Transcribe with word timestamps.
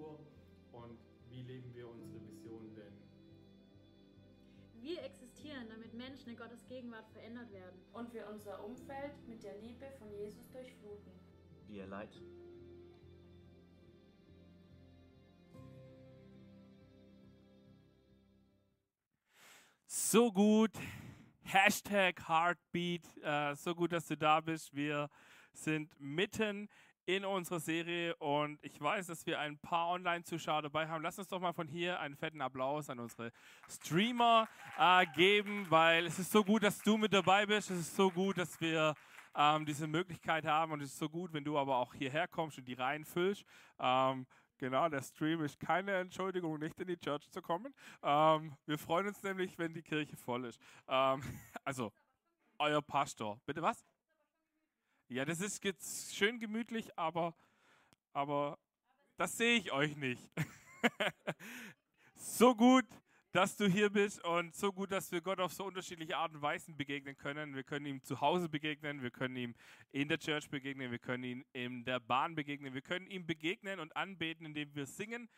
Kultur 0.00 0.18
und 0.72 0.98
wie 1.28 1.42
leben 1.42 1.74
wir 1.74 1.88
unsere 1.88 2.22
Vision 2.26 2.74
denn? 2.74 2.92
Wir 4.80 5.02
existieren, 5.04 5.68
damit 5.68 5.92
Menschen 5.94 6.30
in 6.30 6.36
Gottes 6.36 6.66
Gegenwart 6.66 7.08
verändert 7.10 7.52
werden. 7.52 7.80
Und 7.92 8.12
wir 8.14 8.28
unser 8.28 8.64
Umfeld 8.64 9.12
mit 9.28 9.42
der 9.42 9.58
Liebe 9.58 9.90
von 9.98 10.10
Jesus 10.10 10.48
durchfluten. 10.50 11.12
Wir 11.66 11.86
Leid. 11.86 12.10
So 19.86 20.32
gut. 20.32 20.72
Hashtag 21.42 22.28
Heartbeat. 22.28 23.02
Äh, 23.22 23.54
so 23.54 23.74
gut, 23.74 23.92
dass 23.92 24.06
du 24.06 24.16
da 24.16 24.40
bist. 24.40 24.74
Wir 24.74 25.10
sind 25.52 26.00
mitten 26.00 26.68
in 27.16 27.24
unserer 27.24 27.58
Serie 27.58 28.14
und 28.16 28.58
ich 28.62 28.80
weiß, 28.80 29.08
dass 29.08 29.26
wir 29.26 29.40
ein 29.40 29.58
paar 29.58 29.88
Online-Zuschauer 29.88 30.62
dabei 30.62 30.86
haben. 30.86 31.02
Lass 31.02 31.18
uns 31.18 31.26
doch 31.26 31.40
mal 31.40 31.52
von 31.52 31.66
hier 31.66 31.98
einen 31.98 32.16
fetten 32.16 32.40
Applaus 32.40 32.88
an 32.88 33.00
unsere 33.00 33.32
Streamer 33.68 34.48
äh, 34.78 35.06
geben, 35.14 35.66
weil 35.70 36.06
es 36.06 36.20
ist 36.20 36.30
so 36.30 36.44
gut, 36.44 36.62
dass 36.62 36.78
du 36.78 36.96
mit 36.96 37.12
dabei 37.12 37.46
bist. 37.46 37.70
Es 37.70 37.80
ist 37.80 37.96
so 37.96 38.10
gut, 38.10 38.38
dass 38.38 38.60
wir 38.60 38.94
ähm, 39.34 39.66
diese 39.66 39.88
Möglichkeit 39.88 40.46
haben 40.46 40.70
und 40.70 40.82
es 40.82 40.90
ist 40.90 40.98
so 40.98 41.08
gut, 41.08 41.32
wenn 41.32 41.42
du 41.42 41.58
aber 41.58 41.78
auch 41.78 41.94
hierher 41.94 42.28
kommst 42.28 42.58
und 42.58 42.68
die 42.68 42.74
Reihen 42.74 43.04
füllst. 43.04 43.44
Ähm, 43.80 44.26
Genau, 44.58 44.86
der 44.90 45.00
Stream 45.00 45.42
ist 45.42 45.58
keine 45.58 45.94
Entschuldigung, 45.94 46.58
nicht 46.58 46.78
in 46.78 46.86
die 46.86 46.98
Church 46.98 47.30
zu 47.30 47.40
kommen. 47.40 47.72
Ähm, 48.02 48.54
wir 48.66 48.76
freuen 48.76 49.06
uns 49.06 49.22
nämlich, 49.22 49.56
wenn 49.56 49.72
die 49.72 49.80
Kirche 49.80 50.18
voll 50.18 50.44
ist. 50.44 50.60
Ähm, 50.86 51.22
also, 51.64 51.90
euer 52.58 52.82
Pastor. 52.82 53.40
Bitte 53.46 53.62
was? 53.62 53.86
Ja, 55.12 55.24
das 55.24 55.40
ist 55.40 55.64
jetzt 55.64 56.14
schön 56.14 56.38
gemütlich, 56.38 56.96
aber, 56.96 57.34
aber 58.12 58.60
das 59.16 59.36
sehe 59.36 59.56
ich 59.56 59.72
euch 59.72 59.96
nicht. 59.96 60.22
so 62.14 62.54
gut, 62.54 62.84
dass 63.32 63.56
du 63.56 63.66
hier 63.66 63.90
bist 63.90 64.24
und 64.24 64.54
so 64.54 64.72
gut, 64.72 64.92
dass 64.92 65.10
wir 65.10 65.20
Gott 65.20 65.40
auf 65.40 65.52
so 65.52 65.64
unterschiedliche 65.64 66.16
Art 66.16 66.32
und 66.32 66.42
Weisen 66.42 66.76
begegnen 66.76 67.16
können. 67.16 67.56
Wir 67.56 67.64
können 67.64 67.86
ihm 67.86 68.04
zu 68.04 68.20
Hause 68.20 68.48
begegnen, 68.48 69.02
wir 69.02 69.10
können 69.10 69.34
ihm 69.34 69.56
in 69.90 70.06
der 70.06 70.20
Church 70.20 70.48
begegnen, 70.48 70.92
wir 70.92 71.00
können 71.00 71.24
ihm 71.24 71.44
in 71.52 71.84
der 71.84 71.98
Bahn 71.98 72.36
begegnen, 72.36 72.72
wir 72.72 72.82
können 72.82 73.08
ihm 73.08 73.26
begegnen 73.26 73.80
und 73.80 73.96
anbeten, 73.96 74.46
indem 74.46 74.72
wir 74.76 74.86
singen 74.86 75.28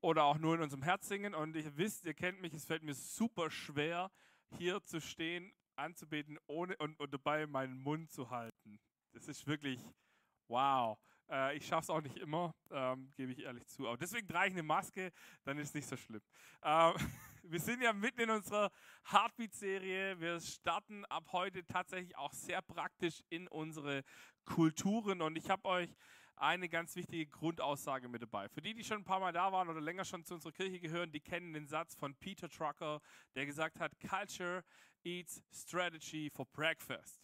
oder 0.00 0.24
auch 0.24 0.38
nur 0.38 0.54
in 0.54 0.62
unserem 0.62 0.84
Herz 0.84 1.06
singen. 1.06 1.34
Und 1.34 1.54
ihr 1.54 1.76
wisst, 1.76 2.06
ihr 2.06 2.14
kennt 2.14 2.40
mich, 2.40 2.54
es 2.54 2.64
fällt 2.64 2.82
mir 2.82 2.94
super 2.94 3.50
schwer, 3.50 4.10
hier 4.56 4.82
zu 4.82 5.02
stehen, 5.02 5.52
anzubeten, 5.76 6.38
ohne 6.46 6.78
und, 6.78 6.98
und 6.98 7.12
dabei 7.12 7.46
meinen 7.46 7.76
Mund 7.76 8.10
zu 8.10 8.30
halten. 8.30 8.80
Das 9.12 9.28
ist 9.28 9.46
wirklich 9.46 9.80
wow. 10.48 10.98
Äh, 11.30 11.56
ich 11.56 11.66
schaffe 11.66 11.82
es 11.82 11.90
auch 11.90 12.00
nicht 12.00 12.16
immer, 12.18 12.54
ähm, 12.70 13.10
gebe 13.16 13.32
ich 13.32 13.40
ehrlich 13.40 13.66
zu. 13.66 13.86
Aber 13.86 13.96
deswegen 13.96 14.26
trage 14.26 14.48
ich 14.48 14.54
eine 14.54 14.62
Maske, 14.62 15.12
dann 15.44 15.58
ist 15.58 15.68
es 15.68 15.74
nicht 15.74 15.88
so 15.88 15.96
schlimm. 15.96 16.22
Ähm, 16.62 16.94
wir 17.42 17.60
sind 17.60 17.82
ja 17.82 17.92
mitten 17.92 18.20
in 18.20 18.30
unserer 18.30 18.70
Heartbeat-Serie. 19.10 20.20
Wir 20.20 20.40
starten 20.40 21.04
ab 21.06 21.24
heute 21.32 21.64
tatsächlich 21.66 22.16
auch 22.16 22.32
sehr 22.32 22.62
praktisch 22.62 23.22
in 23.28 23.48
unsere 23.48 24.02
Kulturen. 24.44 25.22
Und 25.22 25.36
ich 25.36 25.50
habe 25.50 25.66
euch 25.66 25.94
eine 26.36 26.68
ganz 26.68 26.96
wichtige 26.96 27.26
Grundaussage 27.26 28.08
mit 28.08 28.22
dabei. 28.22 28.48
Für 28.48 28.62
die, 28.62 28.74
die 28.74 28.82
schon 28.84 28.98
ein 28.98 29.04
paar 29.04 29.20
Mal 29.20 29.32
da 29.32 29.52
waren 29.52 29.68
oder 29.68 29.80
länger 29.80 30.04
schon 30.04 30.24
zu 30.24 30.34
unserer 30.34 30.52
Kirche 30.52 30.80
gehören, 30.80 31.12
die 31.12 31.20
kennen 31.20 31.52
den 31.52 31.66
Satz 31.66 31.94
von 31.94 32.14
Peter 32.16 32.48
Trucker, 32.48 33.00
der 33.34 33.46
gesagt 33.46 33.78
hat, 33.78 33.92
Culture 34.00 34.64
eats 35.04 35.42
strategy 35.52 36.30
for 36.30 36.46
breakfast. 36.46 37.22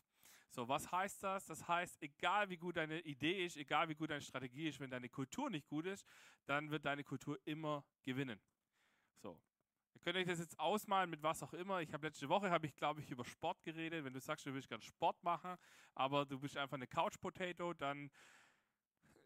So, 0.50 0.69
was 0.69 0.91
heißt 0.91 1.22
das? 1.22 1.47
Das 1.47 1.69
heißt, 1.69 2.03
egal 2.03 2.48
wie 2.48 2.56
gut 2.56 2.76
deine 2.76 3.00
Idee 3.00 3.44
ist, 3.44 3.56
egal 3.56 3.88
wie 3.88 3.94
gut 3.94 4.10
deine 4.10 4.22
Strategie 4.22 4.69
ist, 4.69 4.81
wenn 4.81 4.91
deine 4.91 5.09
Kultur 5.09 5.50
nicht 5.50 5.69
gut 5.69 5.86
ist, 5.86 6.06
dann 6.47 6.70
wird 6.70 6.84
deine 6.84 7.04
Kultur 7.04 7.38
immer 7.44 7.84
gewinnen. 8.03 8.41
So. 9.22 9.38
Ihr 9.94 10.00
könnt 10.00 10.16
euch 10.16 10.26
das 10.26 10.38
jetzt 10.38 10.58
ausmalen 10.58 11.10
mit 11.10 11.22
was 11.22 11.42
auch 11.42 11.53
immer. 11.53 11.81
Ich 11.81 11.92
habe 11.92 12.06
letzte 12.06 12.28
Woche, 12.28 12.50
habe 12.50 12.66
ich 12.66 12.76
glaube 12.76 13.00
ich 13.00 13.10
über 13.10 13.25
Sport 13.25 13.62
geredet. 13.62 14.04
Wenn 14.04 14.12
du 14.14 14.20
sagst, 14.20 14.47
du 14.47 14.54
willst 14.54 14.69
gerne 14.69 14.82
Sport 14.82 15.22
machen, 15.22 15.56
aber 15.94 16.25
du 16.25 16.38
bist 16.38 16.56
einfach 16.56 16.76
eine 16.76 16.87
Couch 16.87 17.19
Potato, 17.20 17.75
dann 17.75 18.10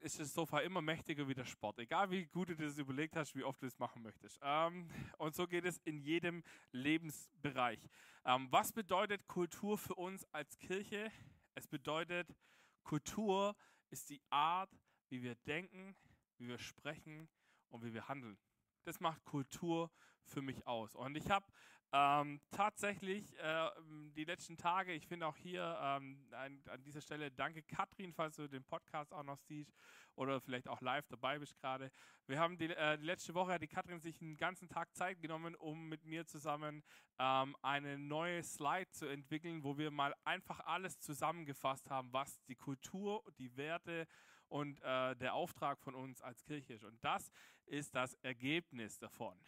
ist 0.03 0.19
das 0.19 0.35
Sofa 0.35 0.61
immer 0.61 0.83
mächtiger 0.83 1.27
wie 1.29 1.35
der 1.35 1.45
Sport. 1.45 1.79
Egal 1.79 2.11
wie 2.11 2.27
gut 2.27 2.49
du 2.49 2.57
das 2.57 2.77
überlegt 2.77 3.17
hast, 3.17 3.35
wie 3.37 3.45
oft 3.45 3.63
du 3.63 3.67
es 3.67 3.79
machen 3.79 4.03
möchtest. 4.03 4.39
Ähm, 4.43 4.89
und 5.19 5.35
so 5.35 5.47
geht 5.47 5.65
es 5.65 5.79
in 5.79 5.99
jedem 6.01 6.43
Lebensbereich. 6.73 7.81
Ähm, 8.25 8.49
was 8.51 8.73
bedeutet 8.73 9.27
Kultur 9.29 9.79
für 9.79 9.95
uns 9.95 10.27
als 10.33 10.59
Kirche? 10.59 11.11
Es 11.55 11.67
bedeutet, 11.67 12.35
Kultur 12.83 13.55
ist 13.91 14.11
die 14.11 14.21
Art, 14.31 14.71
wie 15.09 15.23
wir 15.23 15.37
denken, 15.47 15.97
wie 16.39 16.49
wir 16.49 16.59
sprechen 16.59 17.29
und 17.69 17.85
wie 17.85 17.95
wir 17.95 18.09
handeln. 18.09 18.39
Das 18.85 18.99
macht 19.01 19.25
Kultur 19.25 19.91
für 20.25 20.43
mich 20.43 20.67
aus. 20.67 20.95
Und 20.95 21.17
ich 21.17 21.31
habe 21.31 21.47
ähm, 21.95 22.41
tatsächlich 22.51 23.39
äh, 23.39 23.71
die 24.17 24.25
letzten 24.25 24.57
Tage, 24.57 24.93
ich 24.93 25.07
finde 25.07 25.27
auch 25.27 25.37
hier 25.37 25.79
ähm, 25.83 26.25
an, 26.33 26.63
an, 26.71 26.83
dieser 26.83 27.03
Stelle 27.03 27.31
danke 27.31 27.63
Katrin, 27.63 28.15
falls 28.15 28.37
du 28.37 28.49
den 28.49 28.65
Podcast 28.65 29.13
auch 29.13 29.23
noch 29.23 29.39
siehst 29.39 29.77
oder 30.15 30.41
vielleicht 30.41 30.69
auch 30.69 30.81
live 30.81 31.07
dabei 31.09 31.39
bist 31.39 31.55
gerade. 31.57 31.91
Wir 32.27 32.41
haben 32.41 32.57
die, 32.57 32.71
äh, 32.71 32.97
die, 32.97 33.05
letzte 33.05 33.35
Woche 33.35 33.53
hat 33.53 33.63
die 33.63 33.69
Katrin 33.69 34.01
sich 34.01 34.23
einen 34.23 34.39
ganzen 34.39 34.69
Tag 34.69 34.95
Zeit 34.95 35.21
genommen, 35.21 35.55
um 35.55 35.89
mit 35.89 36.05
mir 36.05 36.25
zusammen 36.25 36.83
ähm, 37.19 37.55
eine 37.61 37.99
neue 37.99 38.43
Slide 38.43 38.91
zu 38.91 39.07
entwickeln, 39.07 39.63
wo 39.63 39.77
wir 39.77 39.91
mal 39.91 40.15
einfach 40.25 40.61
alles 40.61 40.99
zusammengefasst 40.99 41.91
haben, 41.91 42.11
was 42.13 42.43
die 42.45 42.57
Kultur, 42.57 43.23
die 43.39 43.55
Werte 43.59 44.07
und 44.49 44.81
äh, 44.83 45.15
der 45.17 45.35
Auftrag 45.35 45.79
von 45.79 45.95
uns 45.95 46.23
als 46.23 46.43
Kirche 46.43 46.73
ist. 46.73 46.85
Und 46.85 47.03
das 47.05 47.31
ist 47.67 47.95
das 47.95 48.15
Ergebnis 48.23 48.99
davon. 48.99 49.39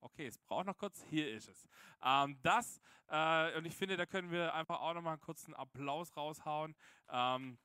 Okay, 0.00 0.26
es 0.26 0.38
braucht 0.38 0.66
noch 0.66 0.78
kurz. 0.78 1.04
Hier 1.10 1.30
ist 1.30 1.48
es. 1.48 1.68
Ähm, 2.02 2.38
das, 2.42 2.80
äh, 3.08 3.56
und 3.58 3.64
ich 3.64 3.74
finde, 3.74 3.96
da 3.96 4.06
können 4.06 4.30
wir 4.30 4.54
einfach 4.54 4.80
auch 4.80 4.94
noch 4.94 5.02
mal 5.02 5.12
einen 5.12 5.20
kurzen 5.20 5.54
Applaus 5.54 6.16
raushauen. 6.16 6.76
Ähm, 7.10 7.58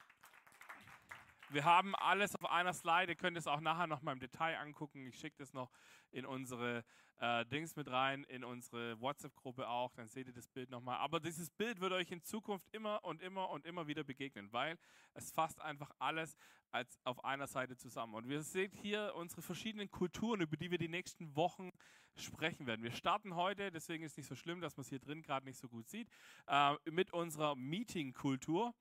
wir 1.54 1.66
haben 1.66 1.96
alles 1.96 2.36
auf 2.36 2.50
einer 2.50 2.74
Slide. 2.74 3.12
Ihr 3.12 3.16
könnt 3.16 3.38
es 3.38 3.48
auch 3.48 3.62
nachher 3.62 3.88
noch 3.88 4.02
mal 4.02 4.14
im 4.14 4.20
Detail 4.20 4.58
angucken. 4.58 5.06
Ich 5.08 5.18
schicke 5.18 5.38
das 5.38 5.54
noch 5.54 5.72
in 6.12 6.26
unsere 6.26 6.84
äh, 7.20 7.46
Dings 7.46 7.76
mit 7.76 7.90
rein, 7.90 8.24
in 8.26 8.44
unsere 8.44 9.00
WhatsApp-Gruppe 9.00 9.68
auch. 9.68 9.94
Dann 9.94 10.08
seht 10.08 10.28
ihr 10.28 10.34
das 10.34 10.48
Bild 10.48 10.70
nochmal. 10.70 10.98
Aber 10.98 11.20
dieses 11.20 11.50
Bild 11.50 11.80
wird 11.80 11.94
euch 11.94 12.12
in 12.12 12.24
Zukunft 12.24 12.68
immer 12.72 13.04
und 13.04 13.22
immer 13.22 13.50
und 13.50 13.66
immer 13.66 13.88
wieder 13.88 14.04
begegnen, 14.04 14.52
weil 14.52 14.78
es 15.14 15.32
fasst 15.32 15.62
einfach 15.62 15.92
alles 16.00 16.36
als 16.72 17.00
auf 17.04 17.24
einer 17.24 17.48
Seite 17.48 17.78
zusammen. 17.78 18.16
Und 18.16 18.28
wir 18.28 18.42
sehen 18.42 18.72
hier 18.72 19.14
unsere 19.16 19.42
verschiedenen 19.42 19.92
Kulturen, 19.92 20.42
über 20.42 20.58
die 20.58 20.72
wir 20.72 20.80
die 20.80 20.90
nächsten 20.90 21.36
Wochen 21.36 21.70
sprechen 22.16 22.66
werden. 22.66 22.84
Wir 22.84 22.92
starten 22.92 23.36
heute, 23.36 23.72
deswegen 23.72 24.04
ist 24.04 24.14
es 24.14 24.18
nicht 24.18 24.28
so 24.28 24.36
schlimm, 24.36 24.62
dass 24.62 24.76
man 24.76 24.82
es 24.82 24.90
hier 24.90 25.00
drin 25.00 25.22
gerade 25.22 25.46
nicht 25.46 25.60
so 25.60 25.68
gut 25.68 25.88
sieht, 25.88 26.10
äh, 26.48 26.76
mit 26.90 27.14
unserer 27.14 27.56
Meeting-Kultur. 27.56 28.74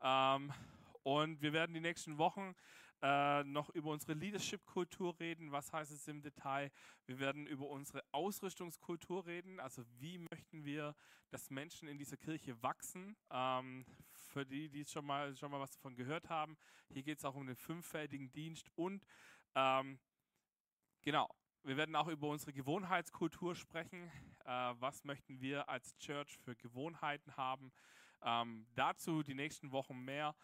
Ähm, 0.00 0.52
und 1.02 1.40
wir 1.40 1.52
werden 1.52 1.74
die 1.74 1.80
nächsten 1.80 2.18
Wochen 2.18 2.54
äh, 3.02 3.42
noch 3.44 3.70
über 3.70 3.90
unsere 3.90 4.12
Leadership-Kultur 4.12 5.18
reden. 5.18 5.52
Was 5.52 5.72
heißt 5.72 5.90
es 5.90 6.06
im 6.08 6.20
Detail? 6.20 6.70
Wir 7.06 7.18
werden 7.18 7.46
über 7.46 7.68
unsere 7.68 8.04
Ausrüstungskultur 8.12 9.26
reden. 9.26 9.58
Also 9.58 9.84
wie 9.98 10.18
möchten 10.18 10.64
wir, 10.64 10.94
dass 11.30 11.50
Menschen 11.50 11.88
in 11.88 11.96
dieser 11.96 12.18
Kirche 12.18 12.62
wachsen? 12.62 13.16
Ähm, 13.30 13.86
für 14.28 14.44
die, 14.44 14.68
die 14.68 14.84
schon 14.84 15.06
mal, 15.06 15.34
schon 15.36 15.50
mal 15.50 15.60
was 15.60 15.72
davon 15.72 15.96
gehört 15.96 16.28
haben, 16.28 16.56
hier 16.88 17.02
geht 17.02 17.18
es 17.18 17.24
auch 17.24 17.34
um 17.34 17.46
den 17.46 17.56
fünffältigen 17.56 18.30
Dienst 18.32 18.68
und 18.76 19.04
ähm, 19.54 19.98
genau, 21.02 21.28
wir 21.62 21.76
werden 21.76 21.96
auch 21.96 22.08
über 22.08 22.28
unsere 22.28 22.52
Gewohnheitskultur 22.52 23.54
sprechen. 23.54 24.10
Äh, 24.44 24.74
was 24.78 25.04
möchten 25.04 25.40
wir 25.40 25.68
als 25.68 25.96
Church 25.98 26.38
für 26.38 26.54
Gewohnheiten 26.54 27.36
haben? 27.36 27.72
Ähm, 28.22 28.66
dazu 28.74 29.22
die 29.22 29.34
nächsten 29.34 29.72
Wochen 29.72 30.04
mehr. 30.04 30.34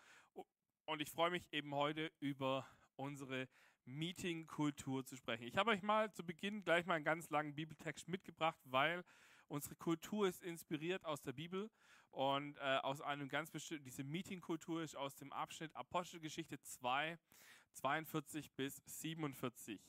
Und 0.87 1.03
ich 1.03 1.11
freue 1.11 1.33
mich 1.33 1.43
eben 1.53 1.75
heute 1.75 2.13
über 2.21 2.65
unsere 2.95 3.49
Meeting-Kultur 3.87 5.05
zu 5.05 5.17
sprechen. 5.17 5.43
Ich 5.43 5.57
habe 5.57 5.73
euch 5.73 5.83
mal 5.83 6.13
zu 6.13 6.25
Beginn 6.25 6.63
gleich 6.63 6.87
mal 6.87 6.95
einen 6.95 7.05
ganz 7.05 7.29
langen 7.31 7.57
Bibeltext 7.57 8.07
mitgebracht, 8.07 8.61
weil 8.65 9.05
unsere 9.49 9.75
Kultur 9.75 10.29
ist 10.29 10.45
inspiriert 10.45 11.05
aus 11.05 11.21
der 11.23 11.33
Bibel 11.33 11.73
und 12.13 12.57
äh, 12.59 12.79
aus 12.85 13.01
einem 13.01 13.29
ganz 13.29 13.51
bestimmten, 13.51 13.85
diese 13.85 14.05
Meeting-Kultur 14.05 14.81
ist 14.81 14.95
aus 14.95 15.17
dem 15.17 15.33
Abschnitt 15.33 15.75
Apostelgeschichte 15.75 16.61
2, 16.61 17.19
42 17.73 18.53
bis 18.53 18.81
47. 18.87 19.81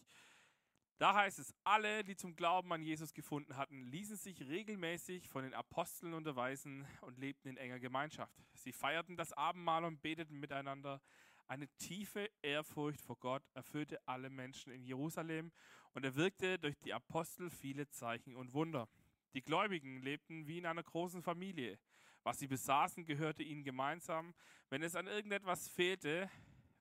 Da 0.97 1.13
heißt 1.13 1.37
es, 1.37 1.53
alle, 1.63 2.03
die 2.03 2.15
zum 2.15 2.35
Glauben 2.35 2.73
an 2.73 2.81
Jesus 2.81 3.13
gefunden 3.13 3.55
hatten, 3.55 3.83
ließen 3.83 4.17
sich 4.17 4.41
regelmäßig 4.41 5.29
von 5.29 5.43
den 5.43 5.53
Aposteln 5.53 6.15
unterweisen 6.15 6.87
und 7.01 7.19
lebten 7.19 7.49
in 7.49 7.57
enger 7.57 7.79
Gemeinschaft. 7.79 8.33
Sie 8.53 8.71
feierten 8.71 9.15
das 9.15 9.31
Abendmahl 9.33 9.85
und 9.85 10.01
beteten 10.01 10.39
miteinander. 10.39 10.99
Eine 11.45 11.67
tiefe 11.77 12.31
Ehrfurcht 12.41 12.99
vor 12.99 13.15
Gott 13.17 13.43
erfüllte 13.53 14.01
alle 14.07 14.31
Menschen 14.31 14.73
in 14.73 14.83
Jerusalem 14.83 15.51
und 15.93 16.03
er 16.03 16.15
wirkte 16.15 16.57
durch 16.57 16.77
die 16.79 16.93
Apostel 16.93 17.51
viele 17.51 17.87
Zeichen 17.89 18.35
und 18.35 18.53
Wunder. 18.53 18.89
Die 19.35 19.43
Gläubigen 19.43 20.01
lebten 20.01 20.47
wie 20.47 20.57
in 20.57 20.65
einer 20.65 20.83
großen 20.83 21.21
Familie. 21.21 21.77
Was 22.23 22.39
sie 22.39 22.47
besaßen, 22.47 23.05
gehörte 23.05 23.43
ihnen 23.43 23.63
gemeinsam. 23.63 24.33
Wenn 24.69 24.81
es 24.81 24.95
an 24.95 25.05
irgendetwas 25.05 25.69
fehlte, 25.69 26.29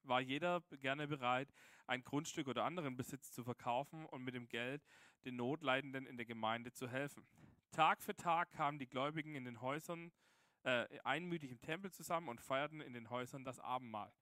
war 0.04 0.20
jeder 0.22 0.62
gerne 0.80 1.06
bereit, 1.06 1.52
ein 1.86 2.04
Grundstück 2.04 2.48
oder 2.48 2.64
anderen 2.64 2.96
Besitz 2.96 3.32
zu 3.32 3.44
verkaufen 3.44 4.06
und 4.06 4.24
mit 4.24 4.34
dem 4.34 4.48
Geld 4.48 4.82
den 5.24 5.36
Notleidenden 5.36 6.06
in 6.06 6.16
der 6.16 6.26
Gemeinde 6.26 6.72
zu 6.72 6.88
helfen. 6.88 7.26
Tag 7.72 8.02
für 8.02 8.14
Tag 8.14 8.52
kamen 8.52 8.78
die 8.78 8.86
Gläubigen 8.86 9.34
in 9.34 9.44
den 9.44 9.60
Häusern 9.60 10.12
äh, 10.62 10.86
einmütig 11.04 11.50
im 11.50 11.60
Tempel 11.60 11.92
zusammen 11.92 12.28
und 12.28 12.40
feierten 12.40 12.80
in 12.80 12.92
den 12.92 13.10
Häusern 13.10 13.44
das 13.44 13.60
Abendmahl. 13.60 14.12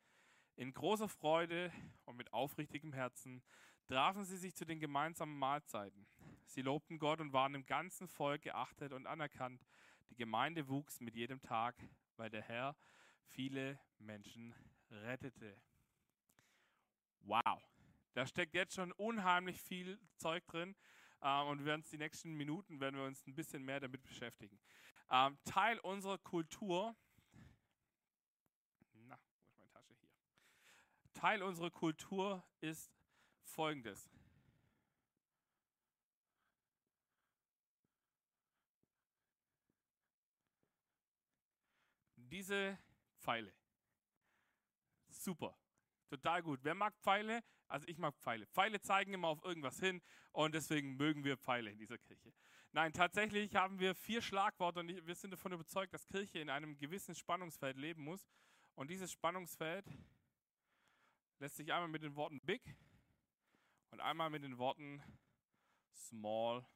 In 0.56 0.72
großer 0.72 1.08
Freude 1.08 1.72
und 2.04 2.16
mit 2.16 2.32
aufrichtigem 2.32 2.92
Herzen 2.92 3.42
trafen 3.86 4.24
sie 4.24 4.36
sich 4.36 4.54
zu 4.54 4.64
den 4.64 4.78
gemeinsamen 4.78 5.38
Mahlzeiten. 5.38 6.06
Sie 6.46 6.62
lobten 6.62 6.98
Gott 6.98 7.20
und 7.20 7.32
waren 7.32 7.54
im 7.54 7.66
ganzen 7.66 8.08
Volk 8.08 8.42
geachtet 8.42 8.92
und 8.92 9.06
anerkannt. 9.06 9.64
Die 10.10 10.16
Gemeinde 10.16 10.68
wuchs 10.68 11.00
mit 11.00 11.14
jedem 11.16 11.40
Tag, 11.40 11.76
weil 12.16 12.30
der 12.30 12.42
Herr 12.42 12.76
viele 13.30 13.78
Menschen 13.98 14.54
rettete. 14.90 15.56
Wow, 17.26 17.62
da 18.12 18.26
steckt 18.26 18.54
jetzt 18.54 18.74
schon 18.74 18.92
unheimlich 18.92 19.60
viel 19.60 19.98
Zeug 20.16 20.46
drin. 20.46 20.76
Ähm, 21.22 21.46
und 21.48 21.64
wir 21.64 21.78
die 21.78 21.96
nächsten 21.96 22.34
Minuten 22.34 22.80
werden 22.80 22.96
wir 22.96 23.04
uns 23.06 23.26
ein 23.26 23.34
bisschen 23.34 23.64
mehr 23.64 23.80
damit 23.80 24.02
beschäftigen. 24.02 24.60
Ähm, 25.10 25.38
Teil 25.44 25.78
unserer 25.80 26.18
Kultur, 26.18 26.94
na, 28.92 29.18
wo 29.32 29.46
ist 29.46 29.56
meine 29.58 29.70
Tasche 29.70 29.94
hier? 29.94 30.10
Teil 31.14 31.42
unserer 31.42 31.70
Kultur 31.70 32.44
ist 32.60 32.92
folgendes. 33.42 34.10
Diese 42.16 42.78
Pfeile. 43.18 43.54
Super. 45.08 45.56
Total 46.08 46.42
gut. 46.42 46.60
Wer 46.62 46.74
mag 46.74 46.94
Pfeile? 47.00 47.42
Also 47.66 47.86
ich 47.88 47.98
mag 47.98 48.14
Pfeile. 48.16 48.46
Pfeile 48.46 48.80
zeigen 48.80 49.14
immer 49.14 49.28
auf 49.28 49.42
irgendwas 49.44 49.80
hin 49.80 50.02
und 50.32 50.54
deswegen 50.54 50.96
mögen 50.96 51.24
wir 51.24 51.36
Pfeile 51.36 51.70
in 51.70 51.78
dieser 51.78 51.98
Kirche. 51.98 52.32
Nein, 52.72 52.92
tatsächlich 52.92 53.54
haben 53.54 53.78
wir 53.78 53.94
vier 53.94 54.20
Schlagworte 54.20 54.80
und 54.80 55.06
wir 55.06 55.14
sind 55.14 55.30
davon 55.30 55.52
überzeugt, 55.52 55.94
dass 55.94 56.06
Kirche 56.06 56.40
in 56.40 56.50
einem 56.50 56.76
gewissen 56.76 57.14
Spannungsfeld 57.14 57.76
leben 57.76 58.02
muss. 58.02 58.28
Und 58.74 58.90
dieses 58.90 59.12
Spannungsfeld 59.12 59.86
lässt 61.38 61.56
sich 61.56 61.72
einmal 61.72 61.88
mit 61.88 62.02
den 62.02 62.16
Worten 62.16 62.40
big 62.40 62.76
und 63.90 64.00
einmal 64.00 64.28
mit 64.30 64.42
den 64.42 64.58
Worten 64.58 65.02
small 65.94 66.66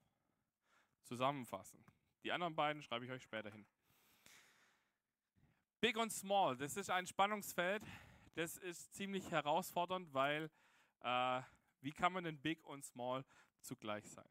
zusammenfassen. 1.03 1.85
Die 2.23 2.33
anderen 2.33 2.55
beiden 2.55 2.83
schreibe 2.83 3.05
ich 3.05 3.11
euch 3.11 3.23
später 3.23 3.51
hin. 3.51 3.67
Big 5.81 5.97
und 5.97 6.13
small, 6.13 6.57
das 6.57 6.77
ist 6.77 6.91
ein 6.91 7.07
Spannungsfeld, 7.07 7.83
das 8.38 8.56
ist 8.56 8.94
ziemlich 8.94 9.32
herausfordernd, 9.32 10.14
weil 10.14 10.49
äh, 11.00 11.43
wie 11.81 11.90
kann 11.90 12.12
man 12.12 12.23
denn 12.23 12.40
big 12.40 12.64
und 12.64 12.85
small 12.85 13.25
zugleich 13.61 14.08
sein? 14.08 14.29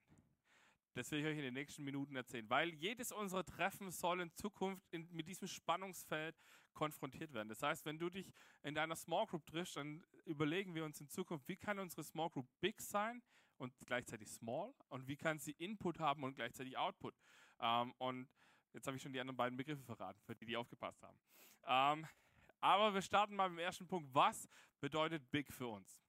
Das 0.94 1.12
will 1.12 1.20
ich 1.20 1.26
euch 1.26 1.38
in 1.38 1.44
den 1.44 1.54
nächsten 1.54 1.84
Minuten 1.84 2.16
erzählen, 2.16 2.50
weil 2.50 2.74
jedes 2.74 3.12
unserer 3.12 3.44
Treffen 3.44 3.92
soll 3.92 4.22
in 4.22 4.34
Zukunft 4.34 4.88
in, 4.92 5.12
mit 5.12 5.28
diesem 5.28 5.50
Spannungsfeld 5.50 6.40
konfrontiert 6.74 7.34
werden. 7.34 7.50
Das 7.50 7.62
heißt, 7.62 7.86
wenn 7.86 8.00
du 8.00 8.10
dich 8.10 8.32
in 8.64 8.76
deiner 8.76 8.96
Small 8.96 9.28
Group 9.28 9.46
triffst, 9.46 9.76
dann 9.76 10.02
überlegen 10.24 10.74
wir 10.74 10.86
uns 10.86 11.02
in 11.02 11.10
Zukunft, 11.10 11.46
wie 11.50 11.58
kann 11.58 11.78
unsere 11.78 12.04
Small 12.06 12.30
Group 12.30 12.48
big 12.62 12.82
sein 12.82 13.22
und 13.58 13.74
gleichzeitig 13.86 14.30
small 14.30 14.74
und 14.88 15.06
wie 15.08 15.18
kann 15.18 15.38
sie 15.38 15.52
Input 15.52 16.00
haben 16.00 16.24
und 16.24 16.36
gleichzeitig 16.36 16.78
Output. 16.78 17.14
Ähm, 17.60 17.94
und 17.98 18.30
jetzt 18.72 18.88
habe 18.88 18.96
ich 18.96 19.04
schon 19.04 19.12
die 19.12 19.20
anderen 19.20 19.36
beiden 19.36 19.58
Begriffe 19.58 19.84
verraten, 19.84 20.22
für 20.22 20.36
die, 20.36 20.46
die 20.46 20.56
aufgepasst 20.56 21.04
haben. 21.04 21.20
Ähm, 21.66 22.08
aber 22.62 22.94
wir 22.94 23.02
starten 23.02 23.36
mal 23.36 23.50
mit 23.50 23.60
dem 23.60 23.66
ersten 23.66 23.88
Punkt. 23.88 24.14
Was 24.14 24.48
bedeutet 24.80 25.30
big 25.32 25.52
für 25.52 25.68
uns? 25.68 26.02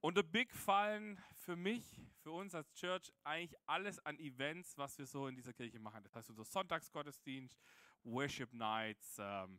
Unter 0.00 0.22
Big 0.22 0.54
fallen 0.54 1.20
für 1.34 1.56
mich, 1.56 1.82
für 2.22 2.30
uns 2.30 2.54
als 2.54 2.72
Church, 2.74 3.12
eigentlich 3.24 3.58
alles 3.66 3.98
an 4.06 4.18
Events, 4.20 4.78
was 4.78 4.96
wir 4.98 5.06
so 5.06 5.26
in 5.26 5.34
dieser 5.34 5.52
Kirche 5.52 5.80
machen. 5.80 6.04
Das 6.04 6.14
heißt, 6.14 6.30
unser 6.30 6.44
Sonntagsgottesdienst, 6.44 7.58
Worship 8.04 8.52
Nights, 8.52 9.16
ähm, 9.18 9.58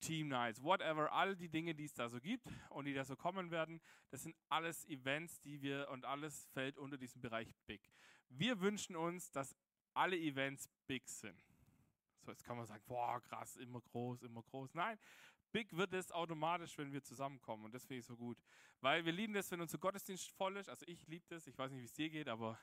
Team 0.00 0.28
Nights, 0.28 0.62
whatever, 0.62 1.12
all 1.12 1.36
die 1.36 1.48
Dinge, 1.48 1.74
die 1.74 1.84
es 1.84 1.92
da 1.92 2.08
so 2.08 2.20
gibt 2.20 2.48
und 2.70 2.86
die 2.86 2.94
da 2.94 3.04
so 3.04 3.16
kommen 3.16 3.50
werden, 3.50 3.82
das 4.10 4.22
sind 4.22 4.34
alles 4.48 4.86
Events, 4.86 5.40
die 5.42 5.60
wir 5.60 5.88
und 5.90 6.04
alles 6.04 6.46
fällt 6.54 6.78
unter 6.78 6.96
diesen 6.96 7.20
Bereich 7.20 7.54
Big. 7.66 7.82
Wir 8.30 8.60
wünschen 8.60 8.96
uns, 8.96 9.30
dass 9.30 9.54
alle 9.92 10.16
Events 10.16 10.70
big 10.86 11.06
sind. 11.08 11.51
So, 12.24 12.30
jetzt 12.30 12.44
kann 12.44 12.56
man 12.56 12.66
sagen, 12.66 12.82
boah, 12.86 13.20
krass, 13.20 13.56
immer 13.56 13.80
groß, 13.80 14.22
immer 14.22 14.42
groß. 14.42 14.74
Nein, 14.74 14.98
big 15.50 15.76
wird 15.76 15.92
es 15.92 16.12
automatisch, 16.12 16.76
wenn 16.78 16.92
wir 16.92 17.02
zusammenkommen. 17.02 17.64
Und 17.64 17.74
das 17.74 17.84
finde 17.84 18.00
ich 18.00 18.06
so 18.06 18.16
gut. 18.16 18.38
Weil 18.80 19.04
wir 19.04 19.12
lieben 19.12 19.34
das, 19.34 19.50
wenn 19.50 19.60
unser 19.60 19.78
Gottesdienst 19.78 20.30
voll 20.30 20.56
ist. 20.56 20.68
Also 20.68 20.86
ich 20.86 21.06
liebe 21.08 21.24
das. 21.28 21.46
Ich 21.46 21.58
weiß 21.58 21.70
nicht, 21.72 21.80
wie 21.80 21.86
es 21.86 21.92
dir 21.92 22.10
geht, 22.10 22.28
aber 22.28 22.58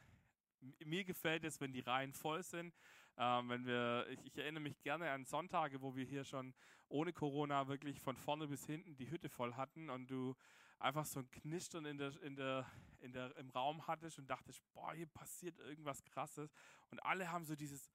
mir 0.86 1.04
gefällt 1.04 1.44
es, 1.44 1.60
wenn 1.60 1.72
die 1.72 1.82
Reihen 1.82 2.14
voll 2.14 2.44
sind. 2.44 2.74
Ähm, 3.18 3.50
wenn 3.50 3.66
wir, 3.66 4.08
ich, 4.10 4.26
ich, 4.26 4.38
erinnere 4.38 4.64
mich 4.64 4.82
gerne 4.82 5.12
an 5.12 5.26
Sonntage, 5.26 5.82
wo 5.82 5.96
wir 5.96 6.06
hier 6.06 6.24
schon 6.24 6.54
ohne 6.88 7.12
Corona 7.12 7.68
wirklich 7.68 8.00
von 8.00 8.16
vorne 8.16 8.48
bis 8.48 8.66
hinten 8.66 8.96
die 8.96 9.12
Hütte 9.12 9.30
voll 9.30 9.56
hatten 9.56 9.90
und 9.90 10.10
du 10.10 10.36
einfach 10.80 11.06
so 11.06 11.20
ein 11.20 11.30
Knistern 11.32 11.86
in 11.86 11.98
der, 11.98 12.22
in 12.22 12.36
der, 12.38 12.66
in 13.02 13.12
der, 13.12 13.36
im 13.36 13.50
Raum 13.50 13.86
hattest 13.88 14.20
und 14.20 14.30
dachtest, 14.30 14.62
boah, 14.74 14.94
hier 14.94 15.08
passiert 15.08 15.60
irgendwas 15.60 16.04
Krasses. 16.06 16.50
Und 16.92 17.00
alle 17.04 17.30
haben 17.30 17.44
so 17.44 17.56
dieses, 17.56 17.92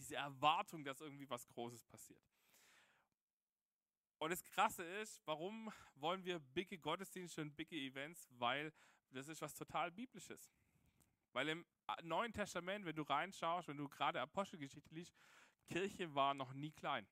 diese 0.00 0.16
Erwartung, 0.16 0.84
dass 0.84 1.00
irgendwie 1.00 1.28
was 1.28 1.46
Großes 1.48 1.84
passiert. 1.84 2.22
Und 4.18 4.30
das 4.30 4.42
Krasse 4.42 4.82
ist, 4.82 5.22
warum 5.24 5.72
wollen 5.94 6.24
wir 6.24 6.38
bigge 6.38 6.78
Gottesdienste 6.78 7.40
und 7.40 7.56
bigge 7.56 7.76
Events? 7.76 8.28
Weil 8.32 8.72
das 9.12 9.28
ist 9.28 9.40
was 9.40 9.54
total 9.54 9.90
Biblisches. 9.90 10.52
Weil 11.32 11.48
im 11.48 11.66
Neuen 12.02 12.32
Testament, 12.32 12.84
wenn 12.84 12.96
du 12.96 13.02
reinschaust, 13.02 13.68
wenn 13.68 13.76
du 13.76 13.88
gerade 13.88 14.20
Apostelgeschichte 14.20 14.94
liest, 14.94 15.14
Kirche 15.66 16.14
war 16.14 16.34
noch 16.34 16.52
nie 16.52 16.72
klein. 16.72 17.06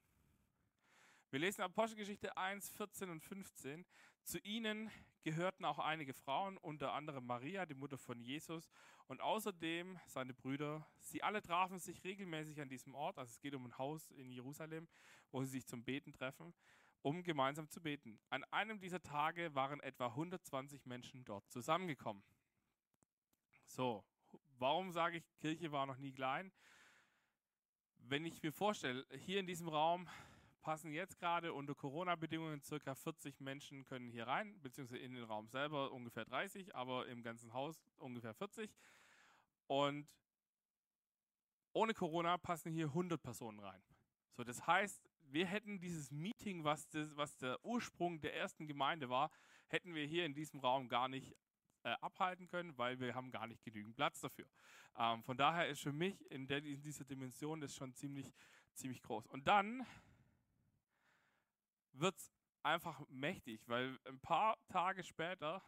Wir 1.31 1.41
lesen 1.41 1.63
Apostelgeschichte 1.63 2.37
1, 2.37 2.71
14 2.71 3.11
und 3.11 3.21
15. 3.21 3.87
Zu 4.25 4.39
ihnen 4.41 4.91
gehörten 5.23 5.65
auch 5.65 5.79
einige 5.79 6.15
Frauen, 6.15 6.57
unter 6.59 6.93
anderem 6.93 7.27
Maria, 7.27 7.67
die 7.67 7.75
Mutter 7.75 7.99
von 7.99 8.21
Jesus, 8.21 8.69
und 9.09 9.21
außerdem 9.21 9.99
seine 10.07 10.33
Brüder. 10.33 10.87
Sie 11.01 11.23
alle 11.23 11.43
trafen 11.43 11.79
sich 11.79 12.05
regelmäßig 12.05 12.61
an 12.61 12.69
diesem 12.69 12.95
Ort, 12.95 13.19
also 13.19 13.31
es 13.31 13.41
geht 13.41 13.55
um 13.55 13.67
ein 13.67 13.77
Haus 13.77 14.11
in 14.13 14.31
Jerusalem, 14.31 14.87
wo 15.33 15.43
sie 15.43 15.51
sich 15.51 15.67
zum 15.67 15.83
Beten 15.83 16.13
treffen 16.13 16.55
um 17.03 17.23
gemeinsam 17.23 17.69
zu 17.69 17.81
beten. 17.81 18.19
An 18.29 18.45
einem 18.45 18.81
dieser 18.81 19.03
Tage 19.03 19.55
waren 19.55 19.81
etwa 19.81 20.07
120 20.07 20.87
Menschen 20.87 21.25
dort 21.25 21.49
zusammengekommen. 21.51 22.23
So, 23.67 24.05
warum 24.59 24.93
sage 24.93 25.19
ich, 25.19 25.39
Kirche 25.39 25.73
war 25.73 25.87
noch 25.87 25.99
nie 25.99 26.13
klein? 26.13 26.53
Wenn 27.99 28.25
ich 28.25 28.43
mir 28.43 28.53
vorstelle, 28.53 29.07
hier 29.25 29.41
in 29.41 29.47
diesem 29.47 29.69
Raum 29.69 30.09
passen 30.61 30.93
jetzt 30.93 31.19
gerade 31.19 31.53
unter 31.53 31.75
Corona-Bedingungen 31.75 32.63
circa 32.63 32.95
40 32.95 33.41
Menschen 33.41 33.85
können 33.85 34.11
hier 34.11 34.27
rein, 34.27 34.61
beziehungsweise 34.61 34.99
in 34.99 35.15
den 35.15 35.25
Raum 35.25 35.49
selber 35.49 35.93
ungefähr 35.93 36.25
30, 36.25 36.75
aber 36.75 37.07
im 37.07 37.23
ganzen 37.23 37.53
Haus 37.53 37.91
ungefähr 37.99 38.35
40. 38.35 38.75
Und 39.69 40.09
ohne 41.73 41.95
Corona 41.95 42.37
passen 42.39 42.73
hier 42.73 42.87
100 42.87 43.23
Personen 43.23 43.61
rein. 43.61 43.83
So, 44.33 44.43
das 44.43 44.67
heißt, 44.67 45.09
wir 45.31 45.47
hätten 45.47 45.79
dieses 45.79 46.11
Meeting, 46.11 46.65
was, 46.65 46.89
das, 46.89 47.17
was 47.17 47.37
der 47.37 47.65
Ursprung 47.65 48.21
der 48.21 48.35
ersten 48.35 48.67
Gemeinde 48.67 49.09
war, 49.09 49.31
hätten 49.69 49.95
wir 49.95 50.07
hier 50.07 50.25
in 50.25 50.35
diesem 50.35 50.61
Raum 50.61 50.89
gar 50.89 51.09
nicht 51.09 51.37
äh, 51.85 51.91
abhalten 52.01 52.49
können, 52.49 52.77
weil 52.77 52.99
wir 52.99 53.15
haben 53.15 53.31
gar 53.31 53.47
nicht 53.47 53.63
genügend 53.63 53.95
Platz 53.95 54.21
dafür. 54.21 54.47
Ähm, 54.97 55.23
von 55.23 55.37
daher 55.37 55.69
ist 55.69 55.81
für 55.81 55.93
mich 55.93 56.29
in, 56.31 56.47
der, 56.47 56.65
in 56.65 56.83
dieser 56.83 57.05
Dimension 57.05 57.61
das 57.61 57.75
schon 57.75 57.95
ziemlich, 57.95 58.33
ziemlich 58.75 59.03
groß. 59.03 59.27
Und 59.27 59.47
dann 59.47 59.87
wird 61.93 62.17
es 62.17 62.33
einfach 62.63 63.01
mächtig, 63.09 63.69
weil 63.69 63.99
ein 64.05 64.21
paar 64.21 64.59
Tage 64.69 65.05
später 65.05 65.63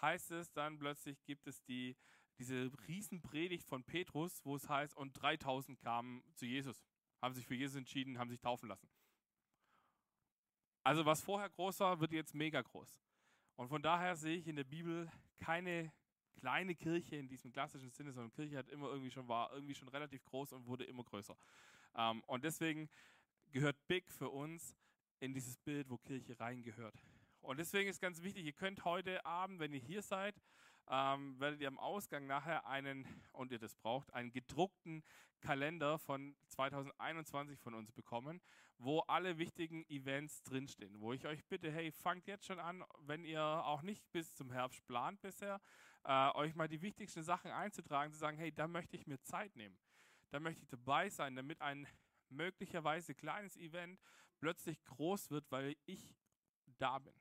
heißt 0.00 0.30
es 0.32 0.52
dann 0.52 0.78
plötzlich, 0.78 1.22
gibt 1.24 1.46
es 1.46 1.62
die, 1.64 1.96
diese 2.38 2.70
Riesenpredigt 2.88 3.66
von 3.66 3.84
Petrus, 3.84 4.44
wo 4.44 4.56
es 4.56 4.68
heißt, 4.68 4.96
und 4.96 5.12
3000 5.12 5.80
kamen 5.80 6.22
zu 6.34 6.46
Jesus 6.46 6.82
haben 7.24 7.34
sich 7.34 7.46
für 7.46 7.54
Jesus 7.54 7.76
entschieden, 7.76 8.18
haben 8.18 8.28
sich 8.28 8.38
taufen 8.38 8.68
lassen. 8.68 8.86
Also 10.82 11.06
was 11.06 11.22
vorher 11.22 11.48
groß 11.48 11.80
war, 11.80 11.98
wird 11.98 12.12
jetzt 12.12 12.34
mega 12.34 12.60
groß. 12.60 13.00
Und 13.56 13.68
von 13.68 13.82
daher 13.82 14.14
sehe 14.14 14.36
ich 14.36 14.46
in 14.46 14.56
der 14.56 14.64
Bibel 14.64 15.10
keine 15.38 15.90
kleine 16.36 16.74
Kirche 16.74 17.16
in 17.16 17.26
diesem 17.26 17.50
klassischen 17.50 17.90
Sinne, 17.90 18.12
sondern 18.12 18.30
Kirche 18.32 18.58
hat 18.58 18.68
immer 18.68 18.88
irgendwie 18.88 19.10
schon 19.10 19.26
war 19.26 19.50
irgendwie 19.54 19.74
schon 19.74 19.88
relativ 19.88 20.22
groß 20.26 20.52
und 20.52 20.66
wurde 20.66 20.84
immer 20.84 21.02
größer. 21.02 21.34
Ähm, 21.96 22.22
und 22.26 22.44
deswegen 22.44 22.90
gehört 23.52 23.86
Big 23.86 24.10
für 24.10 24.28
uns 24.28 24.76
in 25.20 25.32
dieses 25.32 25.56
Bild, 25.56 25.88
wo 25.88 25.96
Kirche 25.96 26.38
reingehört. 26.38 26.94
Und 27.40 27.58
deswegen 27.58 27.88
ist 27.88 28.00
ganz 28.00 28.22
wichtig, 28.22 28.44
ihr 28.44 28.52
könnt 28.52 28.84
heute 28.84 29.24
Abend, 29.24 29.60
wenn 29.60 29.72
ihr 29.72 29.80
hier 29.80 30.02
seid, 30.02 30.34
ähm, 30.88 31.38
werdet 31.40 31.60
ihr 31.60 31.68
am 31.68 31.78
Ausgang 31.78 32.26
nachher 32.26 32.66
einen, 32.66 33.06
und 33.32 33.52
ihr 33.52 33.58
das 33.58 33.74
braucht, 33.74 34.12
einen 34.12 34.32
gedruckten 34.32 35.02
Kalender 35.40 35.98
von 35.98 36.34
2021 36.48 37.58
von 37.60 37.74
uns 37.74 37.92
bekommen, 37.92 38.40
wo 38.78 39.00
alle 39.00 39.38
wichtigen 39.38 39.84
Events 39.88 40.42
drinstehen. 40.42 41.00
Wo 41.00 41.12
ich 41.12 41.26
euch 41.26 41.44
bitte, 41.46 41.70
hey, 41.70 41.92
fangt 41.92 42.26
jetzt 42.26 42.46
schon 42.46 42.58
an, 42.58 42.84
wenn 43.00 43.24
ihr 43.24 43.42
auch 43.42 43.82
nicht 43.82 44.10
bis 44.12 44.34
zum 44.34 44.50
Herbst 44.50 44.84
plant 44.86 45.20
bisher, 45.20 45.60
äh, 46.04 46.30
euch 46.34 46.54
mal 46.54 46.68
die 46.68 46.82
wichtigsten 46.82 47.22
Sachen 47.22 47.50
einzutragen, 47.50 48.12
zu 48.12 48.18
sagen, 48.18 48.38
hey, 48.38 48.52
da 48.52 48.66
möchte 48.66 48.96
ich 48.96 49.06
mir 49.06 49.20
Zeit 49.22 49.54
nehmen. 49.56 49.78
Da 50.30 50.40
möchte 50.40 50.62
ich 50.62 50.68
dabei 50.68 51.08
sein, 51.10 51.36
damit 51.36 51.60
ein 51.60 51.86
möglicherweise 52.28 53.14
kleines 53.14 53.56
Event 53.56 54.00
plötzlich 54.38 54.82
groß 54.84 55.30
wird, 55.30 55.50
weil 55.50 55.76
ich 55.86 56.14
da 56.78 56.98
bin. 56.98 57.14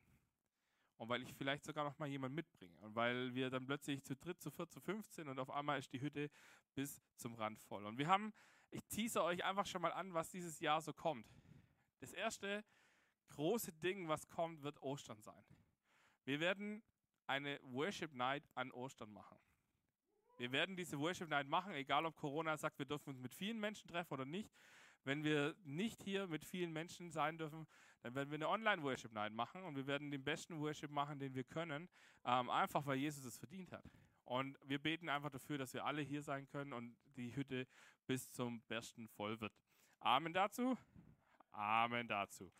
Und 1.04 1.10
weil 1.10 1.22
ich 1.22 1.34
vielleicht 1.34 1.66
sogar 1.66 1.84
noch 1.84 2.00
mal 2.00 2.08
jemanden 2.08 2.36
mitbringe. 2.36 2.80
Und 2.80 2.96
weil 2.96 3.36
wir 3.36 3.50
dann 3.50 3.66
plötzlich 3.66 4.02
zu 4.06 4.16
dritt, 4.16 4.42
zu 4.42 4.50
viert, 4.50 4.72
zu 4.72 4.80
15 4.80 5.28
und 5.28 5.38
auf 5.38 5.50
einmal 5.50 5.78
ist 5.78 5.92
die 5.92 6.00
Hütte 6.00 6.32
bis 6.76 7.02
zum 7.18 7.36
Rand 7.36 7.60
voll. 7.60 7.86
Und 7.86 7.98
wir 7.98 8.08
haben, 8.08 8.32
ich 8.72 8.82
tease 8.86 9.22
euch 9.22 9.44
einfach 9.44 9.66
schon 9.66 9.82
mal 9.82 9.92
an, 9.92 10.14
was 10.14 10.30
dieses 10.30 10.62
Jahr 10.62 10.80
so 10.80 10.94
kommt. 10.94 11.28
Das 12.00 12.14
erste 12.14 12.64
große 13.32 13.74
Ding, 13.74 14.08
was 14.08 14.30
kommt, 14.30 14.64
wird 14.64 14.82
Ostern 14.82 15.22
sein. 15.22 15.44
Wir 16.24 16.40
werden 16.40 16.82
eine 17.28 17.60
Worship 17.64 18.14
Night 18.14 18.50
an 18.56 18.72
Ostern 18.72 19.12
machen. 19.12 19.38
Wir 20.38 20.54
werden 20.54 20.78
diese 20.78 20.98
Worship 20.98 21.28
Night 21.28 21.50
machen, 21.50 21.74
egal 21.74 22.06
ob 22.06 22.16
Corona 22.16 22.56
sagt, 22.56 22.80
wir 22.80 22.86
dürfen 22.86 23.10
uns 23.10 23.20
mit 23.20 23.36
vielen 23.36 23.60
Menschen 23.60 23.90
treffen 23.90 24.14
oder 24.14 24.26
nicht. 24.26 24.56
Wenn 25.04 25.24
wir 25.24 25.56
nicht 25.64 26.02
hier 26.04 26.28
mit 26.28 26.46
vielen 26.46 26.72
Menschen 26.72 27.12
sein 27.12 27.38
dürfen, 27.38 27.68
dann 28.02 28.16
werden 28.16 28.30
wir 28.30 28.36
eine 28.36 28.50
Online-Worship 28.50 29.14
Night 29.14 29.34
machen 29.34 29.64
und 29.64 29.76
wir 29.76 29.88
werden 29.88 30.12
den 30.12 30.24
besten 30.24 30.60
Worship 30.60 30.92
machen, 30.92 31.20
den 31.20 31.36
wir 31.36 31.44
können, 31.44 31.90
ähm, 32.26 32.50
einfach 32.50 32.86
weil 32.86 32.98
Jesus 32.98 33.24
es 33.26 33.38
verdient 33.38 33.72
hat. 33.72 33.84
Und 34.26 34.58
wir 34.64 34.80
beten 34.80 35.10
einfach 35.10 35.30
dafür, 35.30 35.58
dass 35.58 35.74
wir 35.74 35.86
alle 35.86 36.02
hier 36.02 36.22
sein 36.22 36.48
können 36.48 36.74
und 36.74 36.96
die 37.18 37.36
Hütte 37.36 37.68
bis 38.08 38.32
zum 38.32 38.62
Besten 38.64 39.08
voll 39.10 39.40
wird. 39.40 39.54
Amen 40.00 40.34
dazu. 40.34 40.78
Amen 41.52 42.08
dazu. 42.08 42.52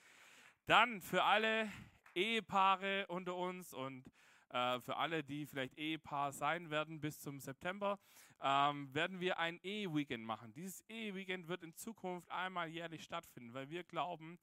Dann 0.66 1.02
für 1.02 1.24
alle 1.24 1.72
Ehepaare 2.16 3.08
unter 3.08 3.36
uns 3.36 3.74
und 3.74 4.06
äh, 4.54 4.80
für 4.82 4.98
alle, 4.98 5.24
die 5.24 5.46
vielleicht 5.46 5.78
Ehepaar 5.78 6.32
sein 6.32 6.70
werden 6.70 7.02
bis 7.02 7.20
zum 7.20 7.40
September, 7.40 8.00
ähm, 8.40 8.94
werden 8.94 9.20
wir 9.20 9.40
ein 9.40 9.60
Ehe-Weekend 9.64 10.24
machen. 10.24 10.54
Dieses 10.54 10.82
Ehe-Weekend 10.90 11.48
wird 11.48 11.64
in 11.64 11.74
Zukunft 11.76 12.30
einmal 12.30 12.70
jährlich 12.70 13.04
stattfinden, 13.04 13.54
weil 13.54 13.70
wir 13.70 13.84
glauben, 13.84 14.40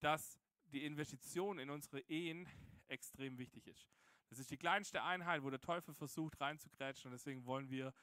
dass 0.00 0.38
die 0.66 0.84
Investition 0.84 1.58
in 1.58 1.70
unsere 1.70 2.00
Ehen 2.00 2.46
extrem 2.88 3.38
wichtig 3.38 3.66
ist. 3.66 3.88
Das 4.28 4.38
ist 4.38 4.50
die 4.50 4.58
kleinste 4.58 5.02
Einheit, 5.02 5.42
wo 5.42 5.48
der 5.50 5.60
Teufel 5.60 5.94
versucht 5.94 6.40
reinzugrätschen 6.40 7.10
und 7.10 7.12
deswegen 7.12 7.46
wollen 7.46 7.70
wir 7.70 7.94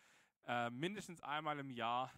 äh, 0.48 0.70
mindestens 0.72 1.22
einmal 1.22 1.60
im 1.60 1.70
Jahr 1.70 2.12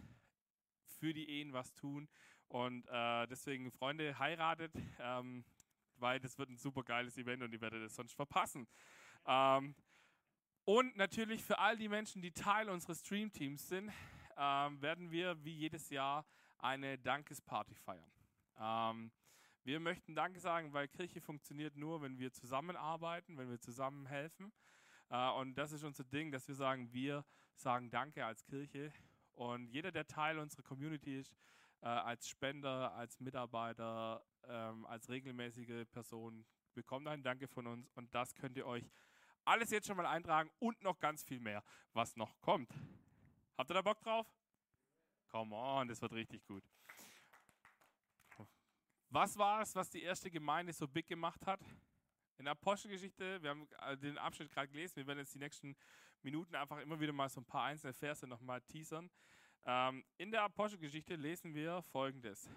für 0.98 1.12
die 1.12 1.28
Ehen 1.28 1.52
was 1.52 1.74
tun. 1.74 2.08
Und 2.48 2.86
äh, 2.88 3.26
deswegen, 3.26 3.70
Freunde, 3.72 4.18
heiratet, 4.18 4.72
ähm, 5.00 5.44
weil 5.96 6.20
das 6.20 6.38
wird 6.38 6.50
ein 6.50 6.56
super 6.56 6.82
geiles 6.82 7.18
Event 7.18 7.42
und 7.42 7.52
ihr 7.52 7.60
werdet 7.60 7.82
es 7.82 7.94
sonst 7.94 8.14
verpassen. 8.14 8.66
Ähm, 9.26 9.74
und 10.64 10.96
natürlich 10.96 11.42
für 11.44 11.58
all 11.58 11.76
die 11.76 11.88
Menschen, 11.88 12.22
die 12.22 12.32
Teil 12.32 12.70
unseres 12.70 13.00
Streamteams 13.00 13.68
sind, 13.68 13.92
ähm, 14.36 14.80
werden 14.80 15.10
wir 15.10 15.42
wie 15.44 15.54
jedes 15.54 15.90
Jahr 15.90 16.24
eine 16.58 16.98
Dankesparty 16.98 17.74
feiern. 17.74 18.10
Ähm, 18.58 19.10
wir 19.64 19.80
möchten 19.80 20.14
Danke 20.14 20.40
sagen, 20.40 20.72
weil 20.72 20.88
Kirche 20.88 21.20
funktioniert 21.20 21.76
nur, 21.76 22.02
wenn 22.02 22.18
wir 22.18 22.32
zusammenarbeiten, 22.32 23.36
wenn 23.38 23.50
wir 23.50 23.60
zusammen 23.60 24.06
helfen. 24.06 24.52
Äh, 25.10 25.30
und 25.32 25.54
das 25.56 25.72
ist 25.72 25.84
unser 25.84 26.04
Ding, 26.04 26.32
dass 26.32 26.48
wir 26.48 26.54
sagen, 26.54 26.92
wir 26.92 27.24
sagen 27.54 27.90
Danke 27.90 28.24
als 28.24 28.44
Kirche. 28.44 28.92
Und 29.34 29.68
jeder, 29.68 29.90
der 29.90 30.06
Teil 30.06 30.38
unserer 30.38 30.62
Community 30.62 31.18
ist, 31.18 31.34
äh, 31.80 31.86
als 31.86 32.28
Spender, 32.28 32.94
als 32.94 33.20
Mitarbeiter, 33.20 34.24
ähm, 34.46 34.86
als 34.86 35.08
regelmäßige 35.08 35.86
Person, 35.90 36.44
bekommt 36.74 37.06
ein 37.08 37.22
Danke 37.22 37.48
von 37.48 37.66
uns. 37.66 37.88
Und 37.94 38.14
das 38.14 38.34
könnt 38.34 38.56
ihr 38.56 38.66
euch 38.66 38.90
alles 39.44 39.70
jetzt 39.70 39.86
schon 39.86 39.96
mal 39.96 40.06
eintragen 40.06 40.50
und 40.58 40.80
noch 40.82 40.98
ganz 40.98 41.22
viel 41.22 41.40
mehr, 41.40 41.62
was 41.92 42.16
noch 42.16 42.40
kommt. 42.40 42.72
Habt 43.56 43.70
ihr 43.70 43.74
da 43.74 43.82
Bock 43.82 44.00
drauf? 44.00 44.26
Come 45.28 45.54
on, 45.54 45.88
das 45.88 46.00
wird 46.00 46.12
richtig 46.12 46.44
gut. 46.46 46.64
Was 49.10 49.36
war 49.38 49.62
es, 49.62 49.74
was 49.76 49.90
die 49.90 50.02
erste 50.02 50.30
Gemeinde 50.30 50.72
so 50.72 50.88
big 50.88 51.06
gemacht 51.06 51.46
hat? 51.46 51.60
In 52.36 52.46
der 52.46 52.52
Apostelgeschichte, 52.52 53.40
wir 53.42 53.50
haben 53.50 53.68
äh, 53.82 53.96
den 53.96 54.18
Abschnitt 54.18 54.50
gerade 54.50 54.68
gelesen, 54.68 54.96
wir 54.96 55.06
werden 55.06 55.20
jetzt 55.20 55.34
die 55.34 55.38
nächsten 55.38 55.76
Minuten 56.22 56.56
einfach 56.56 56.78
immer 56.78 56.98
wieder 56.98 57.12
mal 57.12 57.28
so 57.28 57.40
ein 57.40 57.44
paar 57.44 57.64
einzelne 57.64 57.92
Verse 57.92 58.26
nochmal 58.26 58.60
teasern. 58.62 59.08
Ähm, 59.66 60.04
in 60.16 60.32
der 60.32 60.42
Apostelgeschichte 60.42 61.14
lesen 61.14 61.54
wir 61.54 61.82
folgendes. 61.82 62.50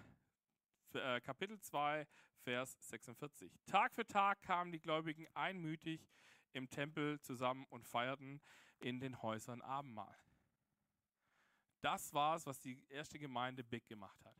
Äh, 0.94 1.20
Kapitel 1.20 1.60
2, 1.60 2.06
Vers 2.42 2.76
46. 2.80 3.52
Tag 3.66 3.94
für 3.94 4.06
Tag 4.06 4.42
kamen 4.42 4.72
die 4.72 4.80
Gläubigen 4.80 5.28
einmütig 5.34 6.08
im 6.52 6.68
Tempel 6.70 7.20
zusammen 7.20 7.66
und 7.70 7.86
feierten 7.86 8.40
in 8.80 9.00
den 9.00 9.22
Häusern 9.22 9.62
Abendmahl. 9.62 10.16
Das 11.80 12.12
war 12.12 12.36
es, 12.36 12.46
was 12.46 12.58
die 12.60 12.84
erste 12.88 13.18
Gemeinde 13.18 13.62
big 13.62 13.86
gemacht 13.86 14.24
hat. 14.24 14.34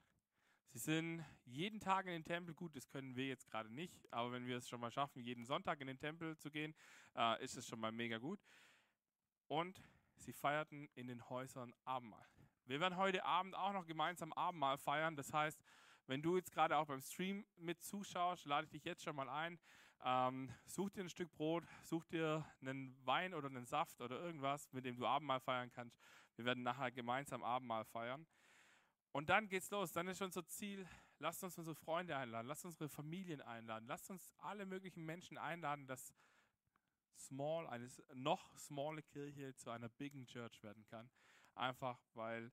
Sie 0.70 0.78
sind 0.78 1.24
jeden 1.44 1.80
Tag 1.80 2.06
in 2.06 2.12
den 2.12 2.24
Tempel, 2.24 2.54
gut, 2.54 2.76
das 2.76 2.88
können 2.88 3.16
wir 3.16 3.26
jetzt 3.26 3.46
gerade 3.46 3.72
nicht, 3.72 4.12
aber 4.12 4.32
wenn 4.32 4.46
wir 4.46 4.58
es 4.58 4.68
schon 4.68 4.80
mal 4.80 4.90
schaffen, 4.90 5.22
jeden 5.22 5.44
Sonntag 5.46 5.80
in 5.80 5.86
den 5.86 5.98
Tempel 5.98 6.36
zu 6.36 6.50
gehen, 6.50 6.74
äh, 7.16 7.42
ist 7.42 7.56
es 7.56 7.66
schon 7.66 7.80
mal 7.80 7.92
mega 7.92 8.18
gut. 8.18 8.40
Und 9.46 9.82
sie 10.16 10.32
feierten 10.32 10.88
in 10.94 11.06
den 11.06 11.26
Häusern 11.30 11.74
Abendmahl. 11.84 12.26
Wir 12.66 12.80
werden 12.80 12.98
heute 12.98 13.24
Abend 13.24 13.54
auch 13.56 13.72
noch 13.72 13.86
gemeinsam 13.86 14.32
Abendmahl 14.34 14.76
feiern. 14.76 15.16
Das 15.16 15.32
heißt, 15.32 15.58
wenn 16.06 16.20
du 16.20 16.36
jetzt 16.36 16.52
gerade 16.52 16.76
auch 16.76 16.86
beim 16.86 17.00
Stream 17.00 17.46
mit 17.56 17.82
zuschaust, 17.82 18.44
lade 18.44 18.66
ich 18.66 18.70
dich 18.70 18.84
jetzt 18.84 19.02
schon 19.02 19.16
mal 19.16 19.28
ein. 19.28 19.58
Ähm, 20.04 20.52
such 20.66 20.90
dir 20.90 21.02
ein 21.02 21.08
Stück 21.08 21.32
Brot, 21.34 21.64
such 21.82 22.04
dir 22.06 22.44
einen 22.60 22.96
Wein 23.04 23.34
oder 23.34 23.48
einen 23.48 23.66
Saft 23.66 24.00
oder 24.00 24.20
irgendwas, 24.20 24.72
mit 24.72 24.84
dem 24.84 24.96
du 24.96 25.06
Abendmahl 25.06 25.40
feiern 25.40 25.70
kannst. 25.72 25.98
Wir 26.36 26.44
werden 26.44 26.62
nachher 26.62 26.92
gemeinsam 26.92 27.42
Abendmahl 27.42 27.84
feiern. 27.84 28.26
Und 29.12 29.28
dann 29.28 29.48
geht's 29.48 29.70
los. 29.70 29.92
Dann 29.92 30.06
ist 30.06 30.22
unser 30.22 30.46
Ziel, 30.46 30.86
lasst 31.18 31.42
uns 31.42 31.58
unsere 31.58 31.74
Freunde 31.74 32.16
einladen, 32.16 32.46
lasst 32.46 32.64
unsere 32.64 32.88
Familien 32.88 33.40
einladen, 33.40 33.88
lasst 33.88 34.10
uns 34.10 34.30
alle 34.38 34.66
möglichen 34.66 35.04
Menschen 35.04 35.36
einladen, 35.36 35.86
dass 35.86 36.14
small, 37.18 37.66
eine 37.66 37.88
noch 38.14 38.56
smalle 38.56 39.02
Kirche 39.02 39.54
zu 39.56 39.70
einer 39.70 39.88
biggen 39.88 40.26
Church 40.26 40.62
werden 40.62 40.84
kann. 40.86 41.10
Einfach 41.54 41.98
weil 42.14 42.52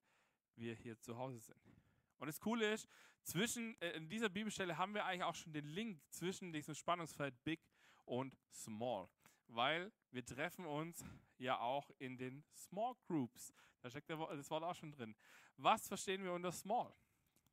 wir 0.55 0.73
hier 0.73 0.99
zu 0.99 1.17
Hause 1.17 1.39
sind. 1.39 1.74
Und 2.17 2.27
das 2.27 2.39
Coole 2.39 2.73
ist, 2.73 2.87
zwischen, 3.23 3.79
äh, 3.81 3.91
in 3.91 4.07
dieser 4.07 4.29
Bibelstelle 4.29 4.77
haben 4.77 4.93
wir 4.93 5.05
eigentlich 5.05 5.23
auch 5.23 5.35
schon 5.35 5.53
den 5.53 5.65
Link 5.65 6.01
zwischen 6.09 6.53
diesem 6.53 6.75
Spannungsfeld 6.75 7.43
Big 7.43 7.59
und 8.05 8.37
Small. 8.51 9.09
Weil 9.47 9.91
wir 10.11 10.25
treffen 10.25 10.65
uns 10.65 11.03
ja 11.37 11.59
auch 11.59 11.91
in 11.99 12.17
den 12.17 12.43
Small 12.53 12.95
Groups. 13.07 13.53
Da 13.81 13.89
steckt 13.89 14.09
das 14.09 14.49
Wort 14.49 14.63
auch 14.63 14.75
schon 14.75 14.91
drin. 14.91 15.15
Was 15.57 15.87
verstehen 15.87 16.23
wir 16.23 16.33
unter 16.33 16.51
Small? 16.51 16.93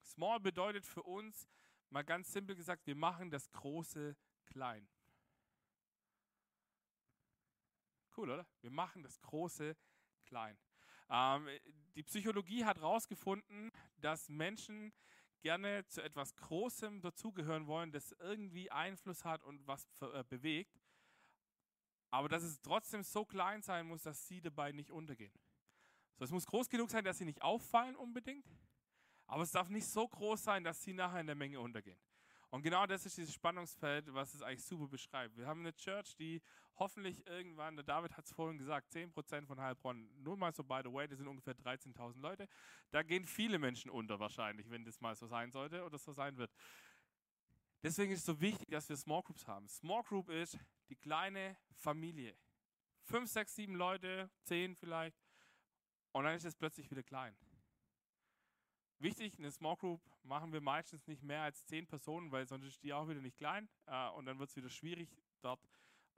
Small 0.03 0.41
bedeutet 0.41 0.85
für 0.85 1.03
uns, 1.03 1.49
mal 1.91 2.03
ganz 2.03 2.33
simpel 2.33 2.57
gesagt, 2.57 2.87
wir 2.87 2.97
machen 2.97 3.31
das 3.31 3.51
Große 3.51 4.17
klein. 4.47 4.89
Cool, 8.17 8.31
oder? 8.31 8.47
Wir 8.61 8.71
machen 8.71 9.03
das 9.03 9.21
Große 9.21 9.77
klein. 10.25 10.59
Ähm, 11.11 11.49
die 11.95 12.03
Psychologie 12.03 12.65
hat 12.65 12.79
herausgefunden, 12.79 13.71
dass 13.99 14.29
Menschen 14.29 14.93
gerne 15.43 15.87
zu 15.89 16.03
etwas 16.03 16.35
Großem 16.37 17.01
dazugehören 17.01 17.67
wollen, 17.67 17.93
das 17.93 18.13
irgendwie 18.21 18.71
Einfluss 18.71 19.25
hat 19.25 19.43
und 19.43 19.67
was 19.67 19.87
äh, 20.01 20.25
bewegt, 20.25 20.81
aber 22.11 22.29
dass 22.29 22.43
es 22.43 22.61
trotzdem 22.61 23.03
so 23.03 23.25
klein 23.25 23.63
sein 23.63 23.87
muss, 23.87 24.03
dass 24.03 24.27
sie 24.29 24.41
dabei 24.41 24.73
nicht 24.73 24.91
untergehen. 24.91 25.33
So, 26.19 26.25
es 26.25 26.31
muss 26.31 26.47
groß 26.47 26.69
genug 26.69 26.91
sein, 26.91 27.05
dass 27.05 27.19
sie 27.19 27.25
nicht 27.25 27.43
auffallen 27.43 27.97
unbedingt, 27.97 28.47
aber 29.27 29.43
es 29.43 29.51
darf 29.51 29.69
nicht 29.69 29.87
so 29.87 30.07
groß 30.07 30.45
sein, 30.45 30.63
dass 30.63 30.83
sie 30.83 30.93
nachher 30.93 31.21
in 31.21 31.27
der 31.27 31.37
Menge 31.37 31.61
untergehen. 31.61 31.99
Und 32.53 32.61
genau 32.61 32.87
das 32.87 33.07
ist 33.07 33.17
dieses 33.17 33.33
Spannungsfeld, 33.33 34.13
was 34.13 34.35
es 34.35 34.43
eigentlich 34.43 34.63
super 34.63 34.87
beschreibt. 34.87 35.39
Wir 35.39 35.47
haben 35.47 35.61
eine 35.61 35.75
Church, 35.75 36.15
die 36.17 36.43
hoffentlich 36.77 37.27
irgendwann, 37.27 37.77
der 37.77 37.83
David 37.83 38.15
hat 38.15 38.27
es 38.27 38.33
vorhin 38.33 38.59
gesagt, 38.59 38.93
10% 38.95 39.47
von 39.47 39.59
Heilbronn, 39.59 40.07
nur 40.23 40.37
mal 40.37 40.53
so 40.53 40.63
by 40.63 40.83
the 40.85 40.93
way, 40.93 41.09
das 41.09 41.17
sind 41.17 41.29
ungefähr 41.29 41.55
13.000 41.55 42.21
Leute. 42.21 42.47
Da 42.91 43.03
gehen 43.03 43.25
viele 43.25 43.59
Menschen 43.59 43.91
unter 43.91 44.21
wahrscheinlich, 44.21 44.69
wenn 44.69 44.85
das 44.85 45.01
mal 45.01 45.17
so 45.17 45.27
sein 45.27 45.51
sollte 45.51 45.83
oder 45.83 45.97
so 45.97 46.13
sein 46.13 46.37
wird. 46.37 46.53
Deswegen 47.83 48.13
ist 48.13 48.19
es 48.19 48.27
so 48.27 48.39
wichtig, 48.39 48.69
dass 48.69 48.87
wir 48.87 48.99
Small 48.99 49.23
Groups 49.23 49.47
haben. 49.47 49.67
Small 49.67 50.03
Group 50.03 50.29
ist 50.29 50.59
die 50.91 50.97
kleine 50.97 51.57
Familie. 51.75 52.37
Fünf, 53.05 53.31
sechs, 53.31 53.55
sieben 53.55 53.77
Leute, 53.77 54.31
zehn 54.43 54.77
vielleicht. 54.77 55.17
Und 56.13 56.25
dann 56.25 56.37
ist 56.37 56.45
es 56.45 56.55
plötzlich 56.55 56.91
wieder 56.91 57.03
klein. 57.03 57.35
Wichtig, 59.03 59.37
eine 59.37 59.51
Small 59.51 59.75
Group 59.75 60.01
machen 60.23 60.53
wir 60.53 60.61
meistens 60.61 61.09
nicht 61.09 61.25
mehr 61.25 61.43
als 61.43 61.67
zehn 61.67 61.89
Personen, 61.89 62.31
weil 62.31 62.47
sonst 62.47 62.67
ist 62.67 62.85
die 62.85 62.93
auch 62.93 63.09
wieder 63.09 63.21
nicht 63.21 63.37
klein 63.37 63.69
äh, 63.87 64.09
und 64.11 64.27
dann 64.27 64.39
wird 64.39 64.51
es 64.51 64.55
wieder 64.55 64.69
schwierig, 64.69 65.11
dort 65.41 65.61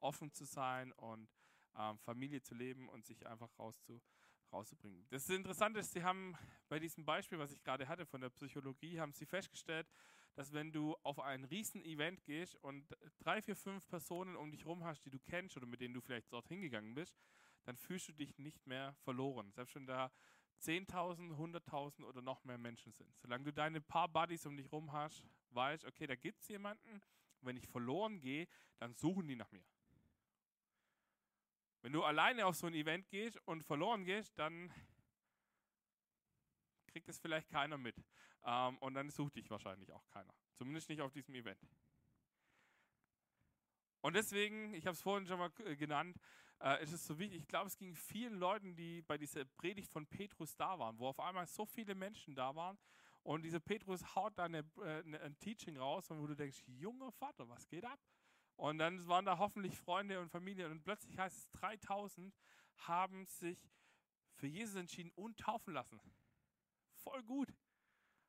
offen 0.01 0.31
zu 0.31 0.45
sein 0.45 0.93
und 0.93 1.31
ähm, 1.79 1.97
Familie 2.01 2.43
zu 2.43 2.55
leben 2.55 2.91
und 2.91 3.07
sich 3.07 3.27
einfach 3.27 3.49
rauszu, 3.59 4.03
rauszubringen. 4.53 5.07
Das 5.09 5.31
Interessante 5.31 5.81
ist, 5.81 5.93
sie 5.93 6.03
haben 6.03 6.37
bei 6.69 6.79
diesem 6.79 7.07
Beispiel, 7.07 7.39
was 7.39 7.53
ich 7.53 7.63
gerade 7.63 7.89
hatte 7.89 8.05
von 8.05 8.21
der 8.21 8.29
Psychologie, 8.29 9.01
haben 9.01 9.15
sie 9.15 9.25
festgestellt, 9.25 9.91
dass 10.35 10.53
wenn 10.53 10.71
du 10.71 10.95
auf 11.05 11.21
ein 11.21 11.45
Riesen-Event 11.45 12.23
gehst 12.27 12.55
und 12.57 12.95
drei, 13.19 13.41
vier, 13.41 13.57
fünf 13.57 13.87
Personen 13.87 14.37
um 14.37 14.51
dich 14.51 14.65
herum 14.65 14.85
hast, 14.85 15.07
die 15.07 15.11
du 15.11 15.19
kennst 15.21 15.57
oder 15.57 15.65
mit 15.65 15.81
denen 15.81 15.95
du 15.95 16.03
vielleicht 16.03 16.31
dorthin 16.31 16.61
gegangen 16.61 16.95
bist, 16.95 17.17
dann 17.65 17.79
fühlst 17.79 18.09
du 18.09 18.13
dich 18.13 18.37
nicht 18.37 18.67
mehr 18.67 18.95
verloren. 19.05 19.51
Selbst 19.53 19.75
wenn 19.75 19.87
da 19.87 20.13
10.000, 20.65 21.37
100.000 21.37 22.05
oder 22.05 22.23
noch 22.23 22.45
mehr 22.45 22.59
Menschen 22.59 22.93
sind. 22.93 23.17
Solange 23.19 23.45
du 23.45 23.53
deine 23.53 23.81
paar 23.81 24.09
Buddies 24.09 24.47
um 24.47 24.57
dich 24.57 24.67
herum 24.67 24.93
hast, 24.93 25.23
weißt, 25.51 25.85
okay, 25.85 26.07
da 26.07 26.15
gibt 26.15 26.41
es 26.41 26.49
jemanden, 26.49 27.03
wenn 27.43 27.57
ich 27.57 27.69
verloren 27.69 28.21
gehe, 28.21 28.49
dann 28.79 28.95
suchen 28.95 29.29
die 29.29 29.37
nach 29.37 29.51
mir. 29.53 29.65
Wenn 31.83 31.93
du 31.93 32.03
alleine 32.03 32.47
auf 32.47 32.57
so 32.57 32.67
ein 32.67 32.75
Event 32.75 33.09
gehst 33.11 33.39
und 33.47 33.63
verloren 33.63 34.05
gehst, 34.05 34.39
dann 34.39 34.73
kriegt 36.87 37.09
es 37.09 37.19
vielleicht 37.19 37.51
keiner 37.51 37.77
mit. 37.77 37.97
Ähm, 38.45 38.79
und 38.79 38.95
dann 38.95 39.11
sucht 39.11 39.37
dich 39.37 39.51
wahrscheinlich 39.51 39.93
auch 39.93 40.07
keiner. 40.09 40.33
Zumindest 40.55 40.89
nicht 40.89 41.03
auf 41.03 41.13
diesem 41.13 41.35
Event. 41.35 41.61
Und 44.01 44.15
deswegen, 44.15 44.73
ich 44.75 44.87
habe 44.87 44.95
es 44.95 45.03
vorhin 45.03 45.27
schon 45.27 45.39
mal 45.39 45.51
äh, 45.65 45.77
genannt, 45.77 46.19
äh, 46.61 46.83
ist 46.83 46.93
es 46.93 47.07
so 47.07 47.19
wichtig. 47.19 47.43
Ich 47.43 47.49
glaube, 47.49 47.67
es 47.67 47.77
ging 47.77 47.95
vielen 47.95 48.35
Leuten, 48.35 48.75
die 48.75 49.03
bei 49.03 49.19
dieser 49.19 49.45
Predigt 49.45 49.91
von 49.91 50.07
Petrus 50.07 50.57
da 50.57 50.79
waren, 50.79 50.99
wo 50.99 51.09
auf 51.09 51.21
einmal 51.21 51.47
so 51.47 51.65
viele 51.65 51.95
Menschen 51.95 52.35
da 52.35 52.55
waren. 52.55 52.79
Und 53.23 53.43
dieser 53.43 53.61
Petrus 53.61 54.15
haut 54.15 54.39
da 54.39 54.45
eine, 54.45 54.59
äh, 54.83 55.03
eine, 55.03 55.21
ein 55.21 55.39
Teaching 55.39 55.77
raus, 55.79 56.11
wo 56.11 56.27
du 56.27 56.35
denkst, 56.35 56.63
junger 56.67 57.11
Vater, 57.13 57.49
was 57.49 57.67
geht 57.69 57.85
ab? 57.85 57.99
Und 58.57 58.79
dann 58.79 59.07
waren 59.09 59.25
da 59.25 59.39
hoffentlich 59.39 59.77
Freunde 59.77 60.21
und 60.21 60.31
Familie 60.31 60.71
und 60.71 60.83
plötzlich 60.83 61.19
heißt 61.19 61.37
es, 61.37 61.51
3000 61.53 62.35
haben 62.77 63.27
sich 63.27 63.59
für 64.35 64.47
Jesus 64.47 64.77
entschieden 64.77 65.11
und 65.15 65.39
taufen 65.39 65.75
lassen. 65.75 66.01
Voll 66.93 67.23
gut. 67.23 67.53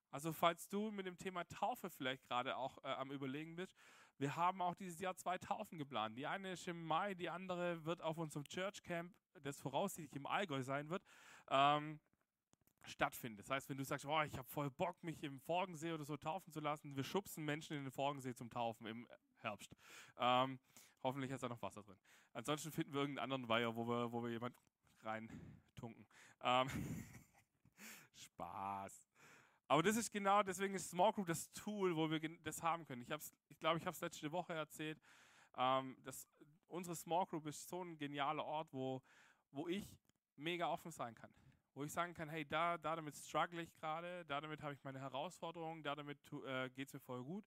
Also 0.10 0.32
falls 0.32 0.70
du 0.70 0.91
mit 0.91 1.05
dem 1.05 1.17
Thema 1.17 1.44
Taufe 1.44 1.89
vielleicht 1.89 2.24
gerade 2.24 2.55
auch 2.55 2.77
äh, 2.84 2.88
am 2.88 3.12
Überlegen 3.12 3.55
bist, 3.55 3.75
wir 4.17 4.36
haben 4.36 4.62
auch 4.62 4.75
dieses 4.75 5.00
Jahr 5.00 5.15
zwei 5.15 5.38
Taufen 5.38 5.77
geplant. 5.77 6.17
Die 6.17 6.27
eine 6.27 6.53
ist 6.53 6.67
im 6.67 6.84
Mai, 6.86 7.13
die 7.13 7.29
andere 7.29 7.84
wird 7.86 8.01
auf 8.01 8.17
unserem 8.17 8.45
Church 8.45 8.81
Camp, 8.84 9.13
das 9.41 9.60
voraussichtlich 9.60 10.15
im 10.15 10.25
Allgäu 10.25 10.63
sein 10.63 10.89
wird, 10.89 11.03
ähm, 11.50 12.00
stattfinden. 12.84 13.38
Das 13.38 13.50
heißt, 13.50 13.69
wenn 13.69 13.77
du 13.77 13.84
sagst, 13.84 14.05
oh, 14.05 14.22
ich 14.22 14.38
habe 14.38 14.48
voll 14.48 14.69
Bock, 14.72 15.03
mich 15.03 15.24
im 15.24 15.39
Forgensee 15.41 15.91
oder 15.91 16.05
so 16.05 16.17
taufen 16.17 16.51
zu 16.51 16.60
lassen, 16.60 16.95
wir 16.95 17.03
schubsen 17.03 17.43
Menschen 17.43 17.75
in 17.75 17.84
den 17.84 17.91
Forgensee 17.91 18.34
zum 18.34 18.50
Taufen 18.50 18.88
im 18.88 19.07
Herbst. 19.38 19.75
Ähm, 20.17 20.60
hoffentlich 21.03 21.31
ist 21.31 21.43
da 21.43 21.50
noch 21.50 21.62
Wasser 21.62 21.84
drin. 21.84 21.98
Ansonsten 22.34 22.72
finden 22.72 22.93
wir 22.93 23.01
irgendeinen 23.01 23.31
anderen 23.31 23.50
Weiher, 23.50 23.75
wo 23.75 23.88
wir, 23.88 24.12
wo 24.12 24.24
wir 24.24 24.31
jemand 24.31 24.55
rein 25.01 25.29
tunken. 25.75 26.05
Ähm, 26.41 26.69
Spaß. 28.13 29.14
Aber 29.67 29.81
das 29.81 29.95
ist 29.95 30.12
genau, 30.12 30.43
deswegen 30.43 30.75
ist 30.75 30.89
Small 30.89 31.12
Group 31.12 31.27
das 31.27 31.51
Tool, 31.53 31.95
wo 31.95 32.10
wir 32.10 32.19
das 32.43 32.62
haben 32.62 32.86
können. 32.86 33.01
Ich, 33.01 33.10
ich 33.50 33.57
glaube, 33.57 33.79
ich 33.79 33.86
habe 33.86 33.95
es 33.95 34.01
letzte 34.01 34.31
Woche 34.31 34.53
erzählt. 34.53 35.01
Ähm, 35.57 35.98
dass 36.03 36.27
unsere 36.67 36.95
Small 36.95 37.25
Group 37.25 37.48
ist 37.48 37.67
so 37.67 37.84
ein 37.84 37.97
genialer 37.97 38.45
Ort, 38.45 38.71
wo, 38.73 39.01
wo 39.51 39.67
ich 39.67 39.97
mega 40.36 40.67
offen 40.67 40.91
sein 40.91 41.15
kann. 41.15 41.34
Wo 41.73 41.84
ich 41.84 41.91
sagen 41.91 42.13
kann, 42.13 42.30
hey, 42.30 42.45
da, 42.45 42.78
da 42.78 42.95
damit 42.95 43.15
struggle 43.15 43.62
ich 43.62 43.73
gerade, 43.75 44.23
da 44.25 44.39
damit 44.39 44.62
habe 44.62 44.73
ich 44.73 44.84
meine 44.84 44.99
Herausforderungen, 44.99 45.82
da 45.84 45.95
damit 45.95 46.19
äh, 46.45 46.69
geht 46.69 46.88
es 46.88 46.93
mir 46.93 46.99
voll 46.99 47.23
gut. 47.23 47.45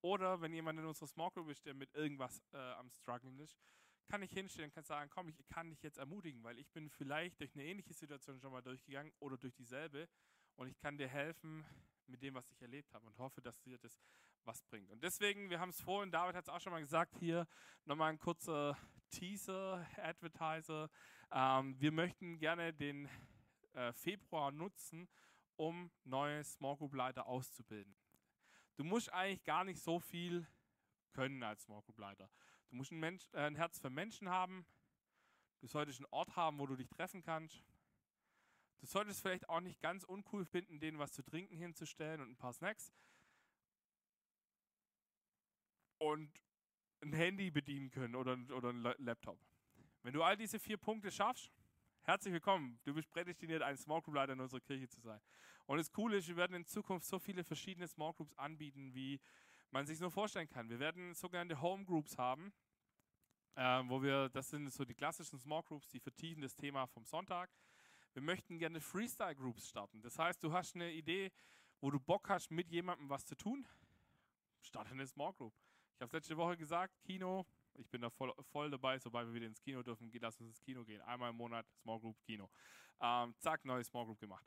Oder 0.00 0.40
wenn 0.42 0.52
jemand 0.52 0.78
in 0.78 0.84
unserer 0.84 1.06
Small 1.06 1.30
Group 1.30 1.48
ist, 1.48 1.64
der 1.64 1.74
mit 1.74 1.94
irgendwas 1.94 2.42
äh, 2.52 2.58
am 2.58 2.90
strugglen 2.90 3.38
ist, 3.38 3.58
kann 4.06 4.20
ich 4.20 4.30
hinstellen 4.32 4.68
und 4.68 4.74
kann 4.74 4.84
sagen, 4.84 5.10
komm, 5.10 5.28
ich 5.28 5.46
kann 5.46 5.70
dich 5.70 5.82
jetzt 5.82 5.96
ermutigen, 5.96 6.44
weil 6.44 6.58
ich 6.58 6.70
bin 6.72 6.90
vielleicht 6.90 7.40
durch 7.40 7.54
eine 7.54 7.64
ähnliche 7.64 7.94
Situation 7.94 8.38
schon 8.38 8.52
mal 8.52 8.60
durchgegangen 8.60 9.12
oder 9.18 9.38
durch 9.38 9.54
dieselbe 9.54 10.08
und 10.56 10.68
ich 10.68 10.78
kann 10.78 10.96
dir 10.96 11.08
helfen 11.08 11.64
mit 12.06 12.22
dem, 12.22 12.34
was 12.34 12.50
ich 12.50 12.60
erlebt 12.60 12.92
habe 12.92 13.06
und 13.06 13.18
hoffe, 13.18 13.40
dass 13.40 13.60
dir 13.62 13.78
das 13.78 14.00
was 14.44 14.62
bringt. 14.62 14.90
Und 14.90 15.02
deswegen, 15.02 15.48
wir 15.50 15.58
haben 15.58 15.70
es 15.70 15.80
vorhin, 15.80 16.10
David 16.10 16.36
hat 16.36 16.44
es 16.44 16.48
auch 16.48 16.60
schon 16.60 16.72
mal 16.72 16.80
gesagt, 16.80 17.16
hier 17.18 17.46
nochmal 17.84 18.10
ein 18.10 18.18
kurzer 18.18 18.76
Teaser, 19.10 19.86
Advertiser. 19.96 20.90
Ähm, 21.30 21.80
wir 21.80 21.92
möchten 21.92 22.38
gerne 22.38 22.72
den 22.72 23.08
äh, 23.72 23.92
Februar 23.92 24.52
nutzen, 24.52 25.08
um 25.56 25.90
neue 26.04 26.44
Small 26.44 26.76
Group 26.76 26.94
Leiter 26.94 27.26
auszubilden. 27.26 27.96
Du 28.76 28.84
musst 28.84 29.12
eigentlich 29.12 29.44
gar 29.44 29.64
nicht 29.64 29.80
so 29.80 29.98
viel 30.00 30.46
können 31.12 31.42
als 31.42 31.62
Small 31.62 31.82
Group 31.82 31.98
Leiter. 31.98 32.28
Du 32.68 32.76
musst 32.76 32.90
ein, 32.90 33.00
Mensch, 33.00 33.28
äh, 33.32 33.46
ein 33.46 33.56
Herz 33.56 33.78
für 33.78 33.90
Menschen 33.90 34.28
haben. 34.28 34.66
Du 35.60 35.68
solltest 35.68 36.00
einen 36.00 36.12
Ort 36.12 36.36
haben, 36.36 36.58
wo 36.58 36.66
du 36.66 36.76
dich 36.76 36.88
treffen 36.88 37.22
kannst. 37.22 37.64
Du 38.84 38.90
solltest 38.90 39.22
vielleicht 39.22 39.48
auch 39.48 39.62
nicht 39.62 39.80
ganz 39.80 40.04
uncool 40.04 40.44
finden, 40.44 40.78
denen 40.78 40.98
was 40.98 41.10
zu 41.10 41.22
trinken 41.22 41.56
hinzustellen 41.56 42.20
und 42.20 42.28
ein 42.28 42.36
paar 42.36 42.52
Snacks. 42.52 42.92
Und 45.96 46.30
ein 47.00 47.14
Handy 47.14 47.50
bedienen 47.50 47.90
können 47.90 48.14
oder, 48.14 48.36
oder 48.54 48.74
ein 48.74 48.82
Laptop. 48.98 49.38
Wenn 50.02 50.12
du 50.12 50.22
all 50.22 50.36
diese 50.36 50.58
vier 50.58 50.76
Punkte 50.76 51.10
schaffst, 51.10 51.50
herzlich 52.02 52.34
willkommen. 52.34 52.78
Du 52.84 52.92
bist 52.92 53.08
prädestiniert, 53.08 53.62
ein 53.62 53.78
Small 53.78 54.02
Group 54.02 54.16
Leiter 54.16 54.34
in 54.34 54.40
unserer 54.40 54.60
Kirche 54.60 54.86
zu 54.86 55.00
sein. 55.00 55.22
Und 55.64 55.78
das 55.78 55.90
Coole 55.90 56.18
ist, 56.18 56.28
wir 56.28 56.36
werden 56.36 56.54
in 56.54 56.66
Zukunft 56.66 57.06
so 57.06 57.18
viele 57.18 57.42
verschiedene 57.42 57.88
Small 57.88 58.12
Groups 58.12 58.34
anbieten, 58.34 58.92
wie 58.92 59.18
man 59.70 59.86
sich 59.86 59.98
nur 59.98 60.10
vorstellen 60.10 60.50
kann. 60.50 60.68
Wir 60.68 60.78
werden 60.78 61.14
sogenannte 61.14 61.58
Home 61.62 61.86
Groups 61.86 62.18
haben, 62.18 62.52
äh, 63.54 63.82
wo 63.86 64.02
wir, 64.02 64.28
das 64.28 64.50
sind 64.50 64.70
so 64.70 64.84
die 64.84 64.94
klassischen 64.94 65.38
Small 65.38 65.62
Groups, 65.62 65.88
die 65.88 66.00
vertiefen 66.00 66.42
das 66.42 66.54
Thema 66.54 66.86
vom 66.86 67.06
Sonntag. 67.06 67.48
Wir 68.14 68.22
möchten 68.22 68.58
gerne 68.58 68.80
Freestyle 68.80 69.34
Groups 69.34 69.68
starten. 69.68 70.00
Das 70.00 70.18
heißt, 70.18 70.42
du 70.42 70.52
hast 70.52 70.76
eine 70.76 70.92
Idee, 70.92 71.32
wo 71.80 71.90
du 71.90 71.98
Bock 71.98 72.28
hast, 72.28 72.50
mit 72.50 72.70
jemandem 72.70 73.08
was 73.08 73.26
zu 73.26 73.34
tun, 73.34 73.66
starte 74.62 74.92
eine 74.92 75.06
Small 75.06 75.32
Group. 75.32 75.52
Ich 75.96 76.00
habe 76.00 76.06
es 76.06 76.12
letzte 76.12 76.36
Woche 76.36 76.56
gesagt, 76.56 76.94
Kino, 77.02 77.44
ich 77.74 77.88
bin 77.88 78.02
da 78.02 78.10
voll, 78.10 78.32
voll, 78.52 78.70
dabei, 78.70 78.98
sobald 79.00 79.26
wir 79.26 79.34
wieder 79.34 79.46
ins 79.46 79.60
Kino 79.60 79.82
dürfen, 79.82 80.10
lass 80.20 80.40
uns 80.40 80.48
ins 80.50 80.62
Kino 80.62 80.84
gehen. 80.84 81.00
Einmal 81.02 81.30
im 81.30 81.36
Monat 81.36 81.66
Small 81.82 81.98
Group 81.98 82.16
Kino. 82.22 82.48
Ähm, 83.00 83.34
zack, 83.38 83.64
neue 83.64 83.82
Small 83.82 84.04
Group 84.04 84.20
gemacht. 84.20 84.46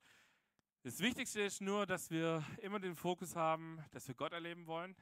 Das 0.83 0.99
Wichtigste 0.99 1.41
ist 1.41 1.59
nur, 1.59 1.85
dass 1.85 2.09
wir 2.09 2.45
immer 2.61 2.79
den 2.79 2.95
Fokus 2.95 3.35
haben, 3.35 3.83
dass 3.91 4.07
wir 4.07 4.15
Gott 4.15 4.31
erleben 4.31 4.65
wollen, 4.65 4.95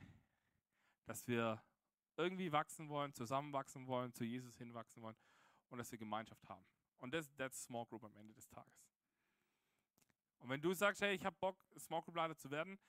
dass 1.06 1.28
wir 1.28 1.62
irgendwie 2.18 2.52
wachsen 2.52 2.90
wollen, 2.90 3.14
zusammenwachsen 3.14 3.86
wollen, 3.86 4.12
zu 4.12 4.24
Jesus 4.24 4.58
hinwachsen 4.58 5.04
wollen 5.04 5.16
und 5.70 5.78
dass 5.78 5.92
wir 5.92 6.00
Gemeinschaft 6.00 6.48
haben. 6.50 6.66
Und 7.00 7.14
das 7.14 7.28
ist 7.28 7.64
Small 7.64 7.86
Group 7.86 8.04
am 8.04 8.16
Ende 8.16 8.34
des 8.34 8.48
Tages. 8.50 8.90
Und 10.40 10.50
wenn 10.50 10.62
du 10.62 10.74
sagst, 10.74 11.02
hey, 11.02 11.16
ich 11.16 11.26
habe 11.26 11.36
Bock, 11.40 11.58
Small 11.78 12.02
Group 12.02 12.16
Leiter 12.16 12.38
zu 12.38 12.52
werden, 12.52 12.80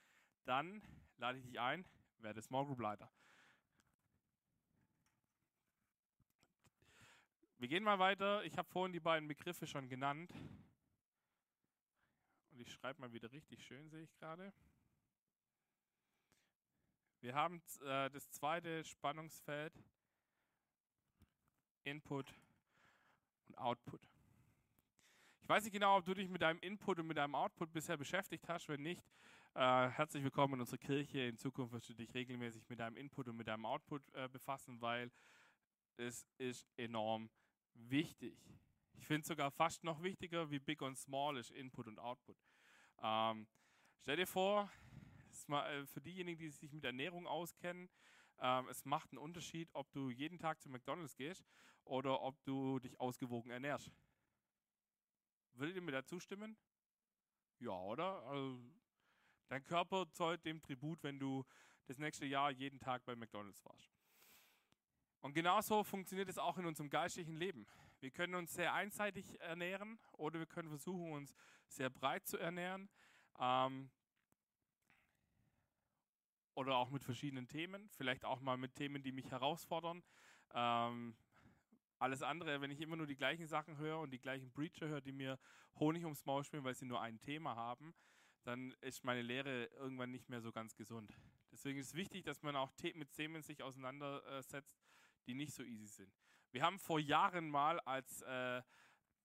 dann 0.45 0.81
lade 1.17 1.37
ich 1.37 1.43
dich 1.43 1.59
ein, 1.59 1.85
werde 2.19 2.41
Small 2.41 2.65
Group 2.65 2.79
Leiter. 2.79 3.11
Wir 7.59 7.67
gehen 7.67 7.83
mal 7.83 7.97
weiter. 7.97 8.43
Ich 8.43 8.55
habe 8.57 8.69
vorhin 8.69 8.93
die 8.93 8.99
beiden 8.99 9.27
Begriffe 9.27 9.65
schon 9.65 9.89
genannt. 9.89 10.31
Und 12.51 12.59
ich 12.59 12.71
schreibe 12.71 13.01
mal 13.01 13.11
wieder 13.11 13.31
richtig 13.31 13.65
schön, 13.65 13.89
sehe 13.89 14.03
ich 14.03 14.15
gerade. 14.17 14.53
Wir 17.19 17.33
haben 17.33 17.61
äh, 17.81 18.11
das 18.11 18.29
zweite 18.29 18.83
Spannungsfeld, 18.83 19.73
Input 21.83 22.31
und 23.47 23.57
Output. 23.57 24.01
Ich 25.41 25.49
weiß 25.49 25.63
nicht 25.63 25.73
genau, 25.73 25.97
ob 25.97 26.05
du 26.05 26.13
dich 26.13 26.29
mit 26.29 26.41
deinem 26.41 26.59
Input 26.59 26.99
und 26.99 27.07
mit 27.07 27.17
deinem 27.17 27.35
Output 27.35 27.71
bisher 27.71 27.97
beschäftigt 27.97 28.47
hast. 28.49 28.67
Wenn 28.67 28.81
nicht, 28.81 29.01
äh, 29.55 29.89
herzlich 29.89 30.23
willkommen 30.23 30.55
in 30.55 30.61
unserer 30.61 30.77
Kirche. 30.77 31.21
In 31.21 31.37
Zukunft 31.37 31.73
wirst 31.73 31.89
du 31.89 31.93
dich 31.93 32.13
regelmäßig 32.13 32.67
mit 32.67 32.79
deinem 32.79 32.97
Input 32.97 33.27
und 33.29 33.37
mit 33.37 33.47
deinem 33.47 33.65
Output 33.65 34.01
äh, 34.13 34.27
befassen, 34.27 34.81
weil 34.81 35.11
es 35.95 36.27
ist 36.37 36.67
enorm 36.77 37.29
wichtig. 37.73 38.37
Ich 38.93 39.05
finde 39.05 39.21
es 39.21 39.27
sogar 39.27 39.51
fast 39.51 39.83
noch 39.83 40.01
wichtiger, 40.03 40.49
wie 40.51 40.59
big 40.59 40.81
und 40.81 40.97
small 40.97 41.37
ist 41.37 41.51
Input 41.51 41.87
und 41.87 41.99
Output. 41.99 42.37
Ähm, 43.01 43.47
stell 44.01 44.17
dir 44.17 44.27
vor, 44.27 44.69
äh, 45.49 45.85
für 45.85 46.01
diejenigen, 46.01 46.39
die 46.39 46.49
sich 46.49 46.73
mit 46.73 46.83
Ernährung 46.83 47.27
auskennen, 47.27 47.89
ähm, 48.39 48.67
es 48.69 48.83
macht 48.85 49.11
einen 49.11 49.19
Unterschied, 49.19 49.69
ob 49.73 49.91
du 49.91 50.09
jeden 50.09 50.37
Tag 50.37 50.61
zu 50.61 50.69
McDonald's 50.69 51.15
gehst 51.15 51.45
oder 51.87 52.21
ob 52.21 52.43
du 52.43 52.79
dich 52.79 52.99
ausgewogen 52.99 53.51
ernährst. 53.51 53.91
Würdet 55.53 55.75
ihr 55.75 55.81
mir 55.81 55.91
da 55.91 56.05
zustimmen? 56.05 56.57
Ja, 57.59 57.71
oder? 57.71 58.23
Also, 58.23 58.59
dein 59.47 59.63
Körper 59.63 60.11
zollt 60.11 60.45
dem 60.45 60.61
Tribut, 60.61 61.01
wenn 61.03 61.19
du 61.19 61.43
das 61.85 61.97
nächste 61.97 62.25
Jahr 62.25 62.51
jeden 62.51 62.79
Tag 62.79 63.03
bei 63.05 63.15
McDonald's 63.15 63.63
warst. 63.65 63.91
Und 65.21 65.33
genauso 65.33 65.83
funktioniert 65.83 66.29
es 66.29 66.37
auch 66.37 66.57
in 66.57 66.65
unserem 66.65 66.89
geistlichen 66.89 67.35
Leben. 67.35 67.65
Wir 67.99 68.11
können 68.11 68.35
uns 68.35 68.53
sehr 68.53 68.73
einseitig 68.73 69.39
ernähren 69.41 69.99
oder 70.13 70.39
wir 70.39 70.45
können 70.45 70.69
versuchen, 70.69 71.11
uns 71.13 71.33
sehr 71.67 71.89
breit 71.89 72.27
zu 72.27 72.37
ernähren. 72.37 72.89
Ähm, 73.39 73.89
oder 76.53 76.75
auch 76.75 76.89
mit 76.89 77.03
verschiedenen 77.03 77.47
Themen, 77.47 77.89
vielleicht 77.89 78.25
auch 78.25 78.41
mal 78.41 78.57
mit 78.57 78.75
Themen, 78.75 79.03
die 79.03 79.11
mich 79.11 79.29
herausfordern. 79.29 80.03
Ähm, 80.53 81.15
Alles 81.99 82.21
andere, 82.21 82.61
wenn 82.61 82.71
ich 82.71 82.81
immer 82.81 82.95
nur 82.95 83.07
die 83.07 83.15
gleichen 83.15 83.47
Sachen 83.47 83.77
höre 83.77 83.99
und 83.99 84.11
die 84.11 84.19
gleichen 84.19 84.51
Preacher 84.51 84.87
höre, 84.87 85.01
die 85.01 85.11
mir 85.11 85.39
Honig 85.79 86.03
ums 86.03 86.25
Maul 86.25 86.43
spielen, 86.43 86.63
weil 86.63 86.75
sie 86.75 86.85
nur 86.85 87.01
ein 87.01 87.19
Thema 87.19 87.55
haben, 87.55 87.95
dann 88.43 88.71
ist 88.81 89.03
meine 89.03 89.21
Lehre 89.21 89.65
irgendwann 89.65 90.11
nicht 90.11 90.29
mehr 90.29 90.41
so 90.41 90.51
ganz 90.51 90.75
gesund. 90.75 91.17
Deswegen 91.51 91.79
ist 91.79 91.87
es 91.87 91.93
wichtig, 91.95 92.23
dass 92.23 92.43
man 92.43 92.55
auch 92.55 92.71
mit 92.93 93.11
Themen 93.13 93.41
sich 93.41 93.63
auseinandersetzt, 93.63 94.79
die 95.25 95.33
nicht 95.33 95.53
so 95.53 95.63
easy 95.63 95.87
sind. 95.87 96.13
Wir 96.51 96.61
haben 96.61 96.79
vor 96.79 96.99
Jahren 96.99 97.49
mal 97.49 97.79
als 97.81 98.21
äh, 98.21 98.61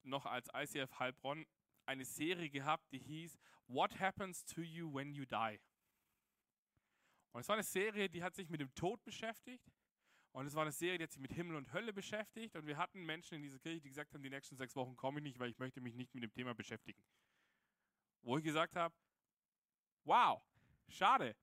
noch 0.03 0.27
als 0.27 0.49
ICF 0.55 0.99
Heilbronn 0.99 1.47
eine 1.87 2.05
Serie 2.05 2.51
gehabt, 2.51 2.91
die 2.93 2.99
hieß 2.99 3.39
What 3.69 3.99
Happens 4.01 4.45
to 4.45 4.61
You 4.61 4.93
When 4.93 5.13
You 5.13 5.25
Die. 5.25 5.61
Und 7.33 7.41
es 7.41 7.49
war 7.49 7.55
eine 7.55 7.63
Serie, 7.63 8.09
die 8.11 8.23
hat 8.23 8.35
sich 8.35 8.49
mit 8.51 8.61
dem 8.61 8.75
Tod 8.75 9.03
beschäftigt. 9.05 9.73
Und 10.33 10.47
es 10.47 10.55
war 10.55 10.63
eine 10.63 10.73
Serie, 10.73 10.99
die 10.99 11.05
hat 11.05 11.13
sich 11.13 11.21
mit 11.21 11.33
Himmel 11.33 11.57
und 11.57 11.73
Hölle 11.73 11.93
beschäftigt. 11.93 12.57
Und 12.57 12.67
wir 12.67 12.79
hatten 12.79 13.05
Menschen 13.05 13.35
in 13.35 13.43
dieser 13.43 13.59
Kirche, 13.59 13.81
die 13.81 13.89
gesagt 13.91 14.15
haben, 14.15 14.23
die 14.23 14.31
nächsten 14.31 14.57
sechs 14.57 14.75
Wochen 14.75 14.97
komme 14.97 15.21
ich 15.21 15.25
nicht, 15.25 15.39
weil 15.39 15.51
ich 15.51 15.59
möchte 15.59 15.81
mich 15.81 15.95
nicht 15.95 16.15
mit 16.15 16.23
dem 16.23 16.33
Thema 16.33 16.55
beschäftigen. 16.55 17.03
Wo 18.23 18.39
ich 18.39 18.45
gesagt 18.45 18.75
habe, 18.77 18.95
wow, 20.05 20.43
schade. 20.89 21.37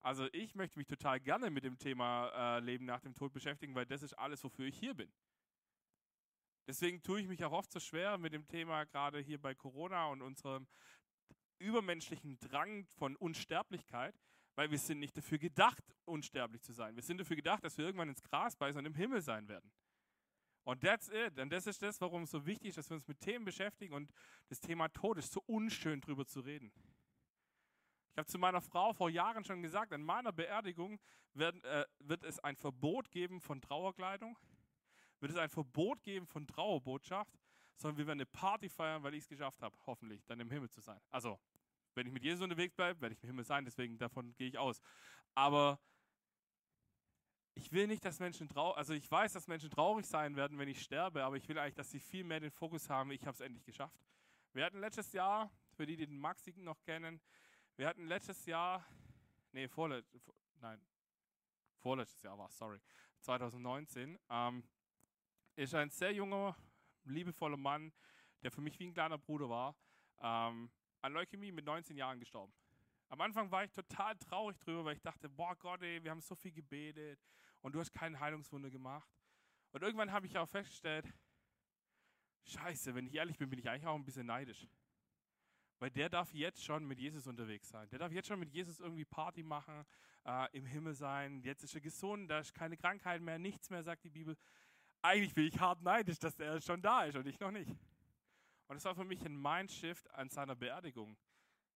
Also 0.00 0.26
ich 0.32 0.56
möchte 0.56 0.76
mich 0.78 0.88
total 0.88 1.20
gerne 1.20 1.50
mit 1.50 1.62
dem 1.62 1.78
Thema 1.78 2.56
äh, 2.56 2.60
Leben 2.60 2.84
nach 2.84 3.00
dem 3.00 3.14
Tod 3.14 3.32
beschäftigen, 3.32 3.76
weil 3.76 3.86
das 3.86 4.02
ist 4.02 4.14
alles, 4.14 4.42
wofür 4.42 4.66
ich 4.66 4.76
hier 4.76 4.94
bin. 4.94 5.12
Deswegen 6.66 7.02
tue 7.02 7.20
ich 7.20 7.28
mich 7.28 7.44
auch 7.44 7.52
oft 7.52 7.70
so 7.70 7.78
schwer 7.78 8.18
mit 8.18 8.32
dem 8.32 8.46
Thema, 8.48 8.84
gerade 8.84 9.20
hier 9.20 9.40
bei 9.40 9.54
Corona 9.54 10.06
und 10.06 10.22
unserem 10.22 10.66
übermenschlichen 11.58 12.38
Drang 12.40 12.86
von 12.86 13.14
Unsterblichkeit, 13.14 14.20
weil 14.54 14.70
wir 14.70 14.78
sind 14.78 14.98
nicht 14.98 15.16
dafür 15.16 15.38
gedacht, 15.38 15.82
unsterblich 16.04 16.62
zu 16.62 16.72
sein. 16.72 16.94
Wir 16.94 17.02
sind 17.02 17.18
dafür 17.18 17.36
gedacht, 17.36 17.64
dass 17.64 17.78
wir 17.78 17.84
irgendwann 17.84 18.08
ins 18.08 18.22
Gras 18.22 18.56
beißen 18.56 18.78
und 18.78 18.86
im 18.86 18.94
Himmel 18.94 19.22
sein 19.22 19.48
werden. 19.48 19.70
Und 20.64 20.80
that's 20.82 21.08
it. 21.08 21.38
Und 21.38 21.50
das 21.50 21.66
ist 21.66 21.82
das, 21.82 22.00
warum 22.00 22.22
es 22.22 22.30
so 22.30 22.46
wichtig 22.46 22.68
ist, 22.68 22.78
dass 22.78 22.90
wir 22.90 22.96
uns 22.96 23.08
mit 23.08 23.20
Themen 23.20 23.44
beschäftigen 23.44 23.94
und 23.94 24.12
das 24.48 24.60
Thema 24.60 24.88
Tod 24.88 25.18
ist 25.18 25.32
so 25.32 25.42
unschön 25.46 26.00
drüber 26.00 26.26
zu 26.26 26.40
reden. 26.40 26.72
Ich 28.12 28.18
habe 28.18 28.28
zu 28.28 28.38
meiner 28.38 28.60
Frau 28.60 28.92
vor 28.92 29.08
Jahren 29.08 29.42
schon 29.44 29.62
gesagt, 29.62 29.92
an 29.92 30.02
meiner 30.02 30.32
Beerdigung 30.32 31.00
wird, 31.32 31.64
äh, 31.64 31.86
wird 31.98 32.22
es 32.24 32.38
ein 32.40 32.56
Verbot 32.56 33.10
geben 33.10 33.40
von 33.40 33.60
Trauerkleidung, 33.60 34.38
wird 35.18 35.32
es 35.32 35.38
ein 35.38 35.48
Verbot 35.48 36.02
geben 36.02 36.26
von 36.26 36.46
Trauerbotschaft, 36.46 37.40
sondern 37.76 37.96
wir 37.96 38.06
werden 38.06 38.20
eine 38.20 38.26
Party 38.26 38.68
feiern, 38.68 39.02
weil 39.02 39.14
ich 39.14 39.22
es 39.22 39.28
geschafft 39.28 39.62
habe, 39.62 39.76
hoffentlich, 39.86 40.24
dann 40.26 40.38
im 40.40 40.50
Himmel 40.50 40.68
zu 40.68 40.80
sein. 40.80 41.00
Also, 41.08 41.40
wenn 41.94 42.06
ich 42.06 42.12
mit 42.12 42.22
Jesus 42.22 42.42
unterwegs 42.42 42.74
bleibe, 42.74 43.00
werde 43.00 43.14
ich 43.14 43.22
im 43.22 43.28
Himmel 43.28 43.44
sein, 43.44 43.64
deswegen 43.64 43.98
davon 43.98 44.34
gehe 44.36 44.48
ich 44.48 44.58
aus. 44.58 44.80
Aber 45.34 45.78
ich 47.54 47.70
will 47.72 47.86
nicht, 47.86 48.04
dass 48.04 48.18
Menschen 48.18 48.48
traurig, 48.48 48.78
also 48.78 48.94
ich 48.94 49.10
weiß, 49.10 49.32
dass 49.32 49.46
Menschen 49.46 49.70
traurig 49.70 50.06
sein 50.06 50.36
werden, 50.36 50.58
wenn 50.58 50.68
ich 50.68 50.80
sterbe, 50.80 51.22
aber 51.24 51.36
ich 51.36 51.48
will 51.48 51.58
eigentlich, 51.58 51.74
dass 51.74 51.90
sie 51.90 52.00
viel 52.00 52.24
mehr 52.24 52.40
den 52.40 52.50
Fokus 52.50 52.88
haben, 52.88 53.10
ich 53.10 53.22
habe 53.22 53.34
es 53.34 53.40
endlich 53.40 53.64
geschafft. 53.64 54.00
Wir 54.52 54.64
hatten 54.64 54.80
letztes 54.80 55.12
Jahr, 55.12 55.50
für 55.74 55.86
die, 55.86 55.96
die 55.96 56.06
den 56.06 56.18
Maxi 56.18 56.52
noch 56.56 56.80
kennen, 56.82 57.20
wir 57.76 57.88
hatten 57.88 58.06
letztes 58.06 58.44
Jahr, 58.46 58.84
nee, 59.52 59.68
vorlet, 59.68 60.04
nein, 60.60 60.80
vorletztes 61.78 62.22
Jahr 62.22 62.38
war 62.38 62.48
es, 62.48 62.56
sorry, 62.56 62.80
2019, 63.20 64.18
ähm, 64.30 64.64
ist 65.56 65.74
ein 65.74 65.90
sehr 65.90 66.12
junger, 66.12 66.56
liebevoller 67.04 67.56
Mann, 67.56 67.92
der 68.42 68.50
für 68.50 68.60
mich 68.60 68.78
wie 68.78 68.86
ein 68.86 68.94
kleiner 68.94 69.18
Bruder 69.18 69.48
war, 69.48 69.76
ähm, 70.20 70.70
an 71.02 71.12
Leukämie 71.12 71.52
mit 71.52 71.64
19 71.64 71.96
Jahren 71.96 72.18
gestorben. 72.18 72.52
Am 73.08 73.20
Anfang 73.20 73.50
war 73.50 73.64
ich 73.64 73.72
total 73.72 74.16
traurig 74.16 74.58
drüber, 74.60 74.86
weil 74.86 74.94
ich 74.94 75.02
dachte, 75.02 75.28
boah 75.28 75.54
Gott, 75.56 75.82
ey, 75.82 76.02
wir 76.02 76.10
haben 76.10 76.20
so 76.20 76.34
viel 76.34 76.52
gebetet 76.52 77.20
und 77.60 77.74
du 77.74 77.80
hast 77.80 77.92
kein 77.92 78.18
Heilungswunder 78.18 78.70
gemacht. 78.70 79.10
Und 79.72 79.82
irgendwann 79.82 80.12
habe 80.12 80.26
ich 80.26 80.38
auch 80.38 80.48
festgestellt, 80.48 81.12
scheiße, 82.44 82.94
wenn 82.94 83.06
ich 83.06 83.14
ehrlich 83.14 83.36
bin, 83.36 83.50
bin 83.50 83.58
ich 83.58 83.68
eigentlich 83.68 83.86
auch 83.86 83.94
ein 83.94 84.04
bisschen 84.04 84.26
neidisch. 84.26 84.66
Weil 85.78 85.90
der 85.90 86.08
darf 86.08 86.32
jetzt 86.32 86.64
schon 86.64 86.86
mit 86.86 87.00
Jesus 87.00 87.26
unterwegs 87.26 87.68
sein. 87.68 87.88
Der 87.90 87.98
darf 87.98 88.12
jetzt 88.12 88.28
schon 88.28 88.38
mit 88.38 88.52
Jesus 88.52 88.80
irgendwie 88.80 89.04
Party 89.04 89.42
machen, 89.42 89.84
äh, 90.24 90.48
im 90.56 90.64
Himmel 90.64 90.94
sein. 90.94 91.42
Jetzt 91.42 91.64
ist 91.64 91.74
er 91.74 91.80
gesund, 91.80 92.30
da 92.30 92.38
ist 92.38 92.54
keine 92.54 92.76
Krankheit 92.76 93.20
mehr, 93.20 93.38
nichts 93.38 93.68
mehr, 93.68 93.82
sagt 93.82 94.04
die 94.04 94.10
Bibel. 94.10 94.36
Eigentlich 95.02 95.34
bin 95.34 95.46
ich 95.46 95.58
hart 95.58 95.82
neidisch, 95.82 96.18
dass 96.18 96.38
er 96.38 96.60
schon 96.60 96.80
da 96.80 97.04
ist 97.04 97.16
und 97.16 97.26
ich 97.26 97.40
noch 97.40 97.50
nicht. 97.50 97.70
Und 98.68 98.76
es 98.76 98.84
war 98.84 98.94
für 98.94 99.04
mich 99.04 99.24
ein 99.24 99.36
Mindshift 99.36 100.10
an 100.14 100.28
seiner 100.28 100.54
Beerdigung. 100.54 101.16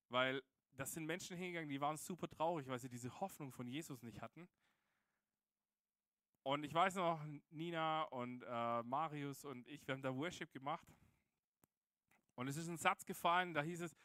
Weil 0.09 0.43
das 0.73 0.93
sind 0.93 1.07
Menschen 1.07 1.37
hingegangen, 1.37 1.69
die 1.69 1.81
waren 1.81 1.97
super 1.97 2.29
traurig, 2.29 2.67
weil 2.69 2.79
sie 2.79 2.89
diese 2.89 3.21
Hoffnung 3.21 3.53
von 3.53 3.67
Jesus 3.67 4.03
nicht 4.03 4.21
hatten. 4.21 4.49
Und 6.43 6.65
ich 6.65 6.73
weiß 6.73 6.95
noch, 6.97 7.25
Nina 7.51 8.03
und 8.05 8.43
äh, 8.43 8.83
Marius 8.85 9.45
und 9.45 9.67
ich, 9.67 9.87
wir 9.87 9.95
haben 9.95 10.03
da 10.03 10.15
Worship 10.15 10.53
gemacht. 10.53 10.87
Und 12.37 12.49
es 12.49 12.57
ist 12.57 12.69
ein 12.69 12.77
Satz 12.77 13.05
gefallen, 13.05 13.53
da 13.53 13.63
hieß 13.63 13.81
es, 13.81 13.97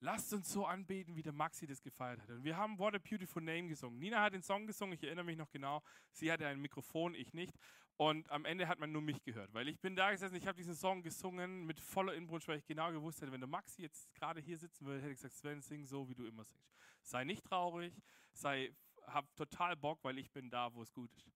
lasst 0.00 0.32
uns 0.32 0.50
so 0.50 0.64
anbeten, 0.64 1.16
wie 1.16 1.22
der 1.22 1.32
Maxi 1.32 1.66
das 1.66 1.82
gefeiert 1.82 2.22
hat. 2.22 2.30
Und 2.30 2.44
wir 2.44 2.56
haben 2.56 2.78
What 2.78 2.94
a 2.94 2.98
Beautiful 2.98 3.42
Name 3.42 3.68
gesungen. 3.68 3.98
Nina 3.98 4.22
hat 4.22 4.32
den 4.32 4.42
Song 4.42 4.66
gesungen, 4.66 4.94
ich 4.94 5.02
erinnere 5.02 5.24
mich 5.24 5.36
noch 5.36 5.50
genau. 5.50 5.82
Sie 6.12 6.30
hatte 6.30 6.46
ein 6.46 6.60
Mikrofon, 6.60 7.14
ich 7.14 7.32
nicht. 7.34 7.52
Und 7.98 8.30
am 8.30 8.44
Ende 8.44 8.68
hat 8.68 8.78
man 8.78 8.92
nur 8.92 9.02
mich 9.02 9.20
gehört, 9.24 9.52
weil 9.52 9.66
ich 9.66 9.80
bin 9.80 9.96
da 9.96 10.12
gesessen, 10.12 10.36
ich 10.36 10.46
habe 10.46 10.56
diesen 10.56 10.76
Song 10.76 11.02
gesungen 11.02 11.66
mit 11.66 11.80
voller 11.80 12.14
Inbrunst, 12.14 12.46
weil 12.46 12.58
ich 12.58 12.64
genau 12.64 12.92
gewusst 12.92 13.20
hätte, 13.20 13.32
wenn 13.32 13.40
der 13.40 13.48
Maxi 13.48 13.82
jetzt 13.82 14.14
gerade 14.14 14.40
hier 14.40 14.56
sitzen 14.56 14.86
würde, 14.86 15.00
hätte 15.00 15.10
ich 15.10 15.16
gesagt, 15.16 15.34
Sven, 15.34 15.60
sing 15.60 15.84
so, 15.84 16.08
wie 16.08 16.14
du 16.14 16.24
immer 16.24 16.44
singst. 16.44 16.72
Sei 17.02 17.24
nicht 17.24 17.44
traurig, 17.44 17.92
sei, 18.32 18.72
hab 19.02 19.34
total 19.34 19.74
Bock, 19.74 19.98
weil 20.04 20.16
ich 20.16 20.30
bin 20.30 20.48
da, 20.48 20.72
wo 20.72 20.82
es 20.82 20.92
gut 20.92 21.12
ist. 21.16 21.28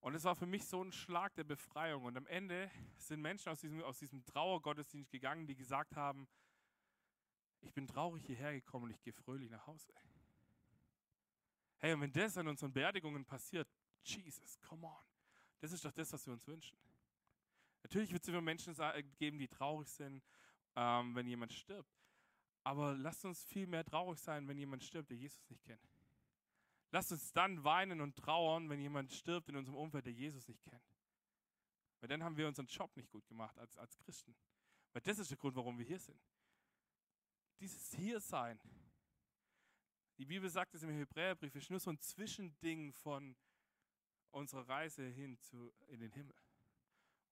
Und 0.00 0.16
es 0.16 0.24
war 0.24 0.34
für 0.34 0.46
mich 0.46 0.64
so 0.64 0.82
ein 0.82 0.90
Schlag 0.90 1.32
der 1.36 1.44
Befreiung. 1.44 2.04
Und 2.04 2.16
am 2.16 2.26
Ende 2.26 2.72
sind 2.96 3.20
Menschen 3.20 3.50
aus 3.50 3.60
diesem, 3.60 3.80
aus 3.84 4.00
diesem 4.00 4.24
Trauergottesdienst 4.24 5.12
gegangen, 5.12 5.46
die 5.46 5.54
gesagt 5.54 5.94
haben, 5.94 6.26
ich 7.60 7.72
bin 7.72 7.86
traurig 7.86 8.26
hierher 8.26 8.52
gekommen 8.52 8.86
und 8.86 8.90
ich 8.90 9.00
gehe 9.00 9.12
fröhlich 9.12 9.48
nach 9.48 9.64
Hause. 9.64 9.92
Hey, 11.78 11.92
und 11.92 12.00
wenn 12.00 12.12
das 12.12 12.36
an 12.36 12.48
unseren 12.48 12.72
Beerdigungen 12.72 13.24
passiert, 13.24 13.68
Jesus, 14.02 14.58
come 14.58 14.88
on. 14.88 15.09
Das 15.60 15.72
ist 15.72 15.84
doch 15.84 15.92
das, 15.92 16.12
was 16.12 16.26
wir 16.26 16.32
uns 16.32 16.46
wünschen. 16.46 16.76
Natürlich 17.82 18.12
wird 18.12 18.22
es 18.22 18.28
immer 18.28 18.40
Menschen 18.40 18.74
geben, 19.18 19.38
die 19.38 19.48
traurig 19.48 19.88
sind, 19.88 20.22
ähm, 20.76 21.14
wenn 21.14 21.26
jemand 21.26 21.52
stirbt. 21.52 22.00
Aber 22.62 22.94
lasst 22.96 23.24
uns 23.24 23.44
viel 23.44 23.66
mehr 23.66 23.84
traurig 23.84 24.18
sein, 24.18 24.46
wenn 24.48 24.58
jemand 24.58 24.84
stirbt, 24.84 25.10
der 25.10 25.16
Jesus 25.16 25.48
nicht 25.48 25.62
kennt. 25.64 25.88
Lasst 26.92 27.12
uns 27.12 27.32
dann 27.32 27.62
weinen 27.64 28.00
und 28.00 28.16
trauern, 28.16 28.68
wenn 28.68 28.80
jemand 28.80 29.12
stirbt 29.12 29.48
in 29.48 29.56
unserem 29.56 29.76
Umfeld, 29.76 30.06
der 30.06 30.12
Jesus 30.12 30.46
nicht 30.48 30.62
kennt. 30.64 30.82
Weil 32.00 32.08
dann 32.08 32.22
haben 32.22 32.36
wir 32.36 32.48
unseren 32.48 32.66
Job 32.66 32.94
nicht 32.96 33.10
gut 33.10 33.26
gemacht 33.28 33.56
als, 33.58 33.76
als 33.78 33.96
Christen. 33.98 34.34
Weil 34.92 35.02
das 35.02 35.18
ist 35.18 35.30
der 35.30 35.38
Grund, 35.38 35.54
warum 35.56 35.78
wir 35.78 35.84
hier 35.84 36.00
sind. 36.00 36.20
Dieses 37.60 37.92
Hiersein. 37.92 38.58
Die 40.18 40.24
Bibel 40.24 40.50
sagt 40.50 40.74
es 40.74 40.82
im 40.82 40.90
Hebräerbrief, 40.90 41.54
ist 41.54 41.70
nur 41.70 41.80
so 41.80 41.90
ein 41.90 42.00
Zwischending 42.00 42.92
von 42.92 43.36
unserer 44.30 44.68
Reise 44.68 45.06
hin 45.08 45.38
zu, 45.38 45.72
in 45.88 46.00
den 46.00 46.12
Himmel. 46.12 46.36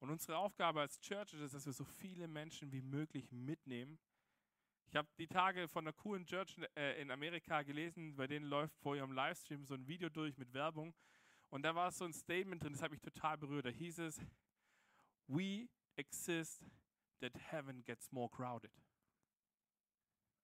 Und 0.00 0.10
unsere 0.10 0.38
Aufgabe 0.38 0.80
als 0.80 1.00
Church 1.00 1.34
ist 1.34 1.54
dass 1.54 1.66
wir 1.66 1.72
so 1.72 1.84
viele 1.84 2.28
Menschen 2.28 2.70
wie 2.72 2.82
möglich 2.82 3.30
mitnehmen 3.32 3.98
ich 4.90 4.96
habe 4.96 5.08
die 5.18 5.26
Tage 5.26 5.68
von 5.68 5.84
einer 5.84 5.92
coolen 5.92 6.24
Church 6.24 6.56
äh, 6.74 7.00
in 7.00 7.10
Amerika 7.10 7.62
gelesen, 7.62 8.16
bei 8.16 8.26
denen 8.26 8.46
läuft 8.46 8.74
vor 8.78 8.96
ihrem 8.96 9.12
Livestream 9.12 9.66
so 9.66 9.74
ein 9.74 9.86
Video 9.86 10.08
durch 10.08 10.38
mit 10.38 10.54
Werbung. 10.54 10.94
Und 11.50 11.62
da 11.62 11.74
war 11.74 11.90
so 11.90 12.06
ein 12.06 12.14
Statement 12.14 12.62
drin, 12.62 12.72
das 12.72 12.80
hat 12.80 12.90
mich 12.90 13.02
total 13.02 13.36
berührt. 13.36 13.66
Da 13.66 13.70
hieß 13.70 13.98
es, 13.98 14.18
We 15.26 15.68
exist 15.96 16.64
that 17.20 17.32
heaven 17.50 17.84
gets 17.84 18.10
more 18.12 18.30
crowded. 18.30 18.72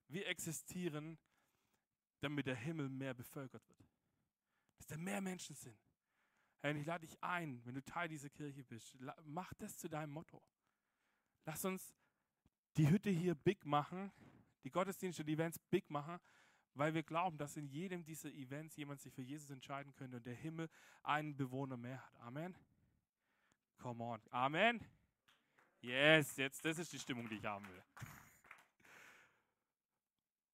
Wir 0.09 0.27
existieren, 0.27 1.19
damit 2.21 2.47
der 2.47 2.57
Himmel 2.57 2.91
mehr 2.91 3.15
bevölkert 3.15 3.67
wird. 3.67 3.89
Dass 4.77 4.87
da 4.89 4.99
mehr 4.99 5.23
Menschen 5.23 5.57
sind. 5.57 5.79
Und 6.71 6.77
ich 6.77 6.87
lade 6.87 7.07
dich 7.07 7.23
ein, 7.23 7.61
wenn 7.67 7.75
du 7.75 7.85
Teil 7.85 8.09
dieser 8.09 8.31
Kirche 8.31 8.65
bist, 8.65 8.97
mach 9.25 9.53
das 9.55 9.77
zu 9.77 9.89
deinem 9.89 10.13
Motto. 10.13 10.43
Lass 11.45 11.63
uns 11.67 11.95
die 12.79 12.89
Hütte 12.89 13.11
hier 13.11 13.35
big 13.35 13.67
machen, 13.67 14.11
die 14.65 14.71
Gottesdienste, 14.71 15.25
die 15.25 15.35
Events 15.35 15.59
big 15.59 15.91
machen, 15.91 16.19
weil 16.73 16.95
wir 16.95 17.03
glauben, 17.03 17.37
dass 17.37 17.59
in 17.59 17.67
jedem 17.67 18.03
dieser 18.03 18.33
Events 18.33 18.77
jemand 18.77 19.03
sich 19.03 19.13
für 19.13 19.21
Jesus 19.21 19.51
entscheiden 19.51 19.95
könnte 19.95 20.17
und 20.17 20.25
der 20.25 20.35
Himmel 20.35 20.71
einen 21.03 21.37
Bewohner 21.37 21.77
mehr 21.77 22.03
hat. 22.03 22.21
Amen. 22.21 22.57
Come 23.77 24.03
on. 24.03 24.23
Amen. 24.31 24.81
Yes, 25.83 26.35
jetzt, 26.39 26.65
das 26.65 26.79
ist 26.79 26.91
die 26.95 26.99
Stimmung, 26.99 27.29
die 27.29 27.37
ich 27.37 27.45
haben 27.45 27.69
will. 27.69 27.83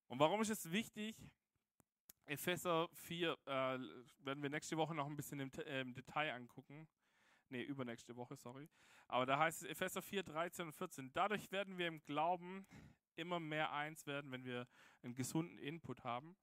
Und 0.08 0.18
warum 0.18 0.42
ist 0.42 0.50
es 0.50 0.72
wichtig? 0.72 1.16
Epheser 2.30 2.88
4 2.92 3.32
äh, 3.32 3.50
werden 3.50 4.42
wir 4.42 4.50
nächste 4.50 4.76
Woche 4.76 4.94
noch 4.94 5.06
ein 5.06 5.16
bisschen 5.16 5.40
im, 5.40 5.50
äh, 5.66 5.80
im 5.80 5.94
Detail 5.94 6.32
angucken. 6.32 6.86
Ne, 7.48 7.62
übernächste 7.62 8.14
Woche, 8.14 8.36
sorry. 8.36 8.68
Aber 9.08 9.26
da 9.26 9.36
heißt 9.36 9.62
es 9.62 9.68
Epheser 9.68 10.00
4, 10.00 10.22
13 10.22 10.66
und 10.66 10.72
14. 10.72 11.12
Dadurch 11.12 11.50
werden 11.50 11.76
wir 11.76 11.88
im 11.88 12.00
Glauben 12.04 12.68
immer 13.16 13.40
mehr 13.40 13.72
eins 13.72 14.06
werden, 14.06 14.30
wenn 14.30 14.44
wir 14.44 14.68
einen 15.02 15.16
gesunden 15.16 15.58
Input 15.58 16.04
haben. 16.04 16.36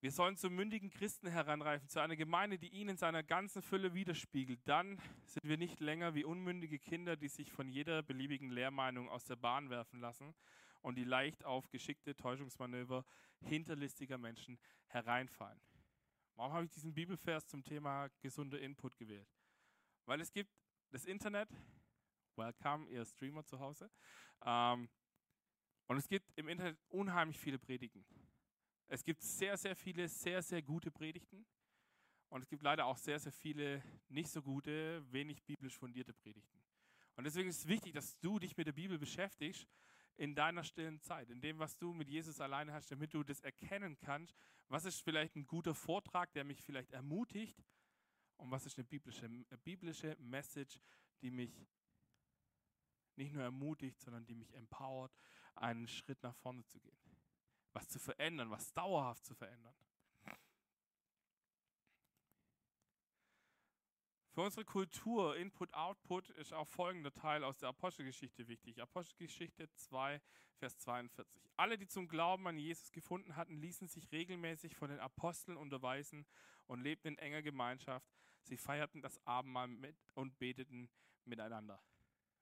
Wir 0.00 0.12
sollen 0.12 0.36
zu 0.36 0.50
mündigen 0.50 0.90
Christen 0.90 1.26
heranreifen, 1.26 1.88
zu 1.88 2.00
einer 2.00 2.14
Gemeinde, 2.14 2.56
die 2.56 2.68
ihn 2.68 2.88
in 2.88 2.96
seiner 2.96 3.24
ganzen 3.24 3.62
Fülle 3.62 3.92
widerspiegelt. 3.94 4.60
Dann 4.66 5.00
sind 5.24 5.42
wir 5.42 5.56
nicht 5.56 5.80
länger 5.80 6.14
wie 6.14 6.22
unmündige 6.22 6.78
Kinder, 6.78 7.16
die 7.16 7.28
sich 7.28 7.50
von 7.50 7.68
jeder 7.68 8.04
beliebigen 8.04 8.50
Lehrmeinung 8.50 9.08
aus 9.08 9.24
der 9.24 9.36
Bahn 9.36 9.68
werfen 9.68 9.98
lassen 9.98 10.32
und 10.82 10.96
die 10.96 11.04
leicht 11.04 11.44
auf 11.44 11.68
geschickte 11.70 12.14
Täuschungsmanöver 12.14 13.04
hinterlistiger 13.40 14.18
Menschen 14.18 14.58
hereinfallen. 14.86 15.60
Warum 16.34 16.52
habe 16.52 16.64
ich 16.64 16.70
diesen 16.70 16.94
Bibelvers 16.94 17.46
zum 17.46 17.64
Thema 17.64 18.08
gesunder 18.20 18.60
Input 18.60 18.96
gewählt? 18.96 19.28
Weil 20.04 20.20
es 20.20 20.32
gibt 20.32 20.50
das 20.90 21.04
Internet, 21.04 21.48
welcome, 22.36 22.88
ihr 22.88 23.04
Streamer 23.04 23.44
zu 23.44 23.58
Hause, 23.58 23.90
ähm, 24.44 24.88
und 25.88 25.98
es 25.98 26.08
gibt 26.08 26.32
im 26.36 26.48
Internet 26.48 26.78
unheimlich 26.88 27.38
viele 27.38 27.58
Predigten. 27.58 28.04
Es 28.88 29.04
gibt 29.04 29.22
sehr, 29.22 29.56
sehr 29.56 29.76
viele, 29.76 30.08
sehr, 30.08 30.42
sehr 30.42 30.62
gute 30.62 30.90
Predigten. 30.90 31.46
Und 32.28 32.42
es 32.42 32.48
gibt 32.48 32.62
leider 32.62 32.86
auch 32.86 32.98
sehr, 32.98 33.18
sehr 33.18 33.32
viele 33.32 33.82
nicht 34.08 34.30
so 34.30 34.42
gute, 34.42 35.04
wenig 35.12 35.42
biblisch 35.44 35.78
fundierte 35.78 36.12
Predigten. 36.12 36.60
Und 37.14 37.24
deswegen 37.24 37.48
ist 37.48 37.58
es 37.58 37.68
wichtig, 37.68 37.94
dass 37.94 38.18
du 38.18 38.38
dich 38.38 38.56
mit 38.56 38.66
der 38.66 38.72
Bibel 38.72 38.98
beschäftigst 38.98 39.66
in 40.16 40.34
deiner 40.34 40.64
stillen 40.64 41.00
Zeit, 41.00 41.30
in 41.30 41.40
dem, 41.40 41.58
was 41.58 41.76
du 41.78 41.92
mit 41.92 42.08
Jesus 42.08 42.40
alleine 42.40 42.72
hast, 42.72 42.90
damit 42.90 43.12
du 43.12 43.22
das 43.22 43.40
erkennen 43.40 43.98
kannst, 43.98 44.34
was 44.68 44.84
ist 44.84 45.02
vielleicht 45.02 45.36
ein 45.36 45.46
guter 45.46 45.74
Vortrag, 45.74 46.32
der 46.32 46.44
mich 46.44 46.62
vielleicht 46.62 46.92
ermutigt 46.92 47.62
und 48.36 48.50
was 48.50 48.66
ist 48.66 48.78
eine 48.78 48.84
biblische, 48.84 49.26
eine 49.26 49.44
biblische 49.62 50.16
Message, 50.18 50.80
die 51.20 51.30
mich 51.30 51.66
nicht 53.16 53.32
nur 53.32 53.42
ermutigt, 53.42 54.00
sondern 54.00 54.26
die 54.26 54.34
mich 54.34 54.54
empowert, 54.54 55.12
einen 55.54 55.88
Schritt 55.88 56.22
nach 56.22 56.34
vorne 56.36 56.64
zu 56.64 56.78
gehen 56.80 56.96
was 57.76 57.88
zu 57.88 57.98
verändern, 57.98 58.50
was 58.50 58.72
dauerhaft 58.72 59.24
zu 59.26 59.34
verändern. 59.34 59.74
Für 64.36 64.42
unsere 64.42 64.66
Kultur, 64.66 65.34
Input, 65.38 65.72
Output, 65.72 66.28
ist 66.28 66.52
auch 66.52 66.68
folgender 66.68 67.10
Teil 67.10 67.42
aus 67.42 67.56
der 67.56 67.70
Apostelgeschichte 67.70 68.46
wichtig. 68.48 68.82
Apostelgeschichte 68.82 69.72
2, 69.72 70.20
Vers 70.58 70.76
42. 70.76 71.26
Alle, 71.56 71.78
die 71.78 71.86
zum 71.86 72.06
Glauben 72.06 72.46
an 72.46 72.58
Jesus 72.58 72.92
gefunden 72.92 73.34
hatten, 73.34 73.56
ließen 73.56 73.88
sich 73.88 74.12
regelmäßig 74.12 74.76
von 74.76 74.90
den 74.90 75.00
Aposteln 75.00 75.56
unterweisen 75.56 76.26
und 76.66 76.82
lebten 76.82 77.08
in 77.08 77.18
enger 77.18 77.40
Gemeinschaft. 77.40 78.06
Sie 78.42 78.58
feierten 78.58 79.00
das 79.00 79.18
Abendmahl 79.26 79.68
mit 79.68 79.96
und 80.12 80.38
beteten 80.38 80.90
miteinander. 81.24 81.82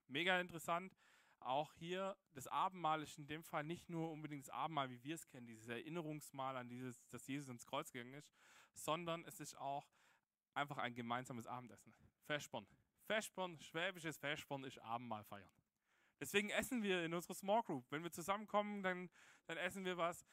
Mega 0.08 0.40
interessant 0.40 0.92
auch 1.38 1.74
hier, 1.74 2.16
das 2.32 2.48
Abendmahl 2.48 3.04
ist 3.04 3.18
in 3.18 3.28
dem 3.28 3.44
Fall 3.44 3.62
nicht 3.62 3.88
nur 3.88 4.10
unbedingt 4.10 4.48
das 4.48 4.52
Abendmahl, 4.52 4.90
wie 4.90 5.04
wir 5.04 5.14
es 5.14 5.28
kennen, 5.28 5.46
dieses 5.46 5.68
Erinnerungsmahl 5.68 6.56
an 6.56 6.68
dieses, 6.68 7.06
dass 7.10 7.24
Jesus 7.28 7.50
ins 7.50 7.66
Kreuz 7.66 7.92
gegangen 7.92 8.14
ist, 8.14 8.32
sondern 8.72 9.24
es 9.26 9.38
ist 9.38 9.56
auch 9.58 9.93
einfach 10.54 10.78
ein 10.78 10.94
gemeinsames 10.94 11.46
Abendessen. 11.46 11.94
Festborn. 12.26 12.66
Festborn, 13.06 13.60
schwäbisches 13.60 14.16
Festborn 14.16 14.64
ist 14.64 14.78
Abendmahl 14.78 15.24
feiern. 15.24 15.50
Deswegen 16.20 16.50
essen 16.50 16.82
wir 16.82 17.04
in 17.04 17.12
unserer 17.12 17.34
Small 17.34 17.62
Group. 17.62 17.84
Wenn 17.90 18.02
wir 18.02 18.10
zusammenkommen, 18.10 18.82
dann, 18.82 19.10
dann 19.46 19.58
essen 19.58 19.84
wir 19.84 19.96
was. 19.96 20.24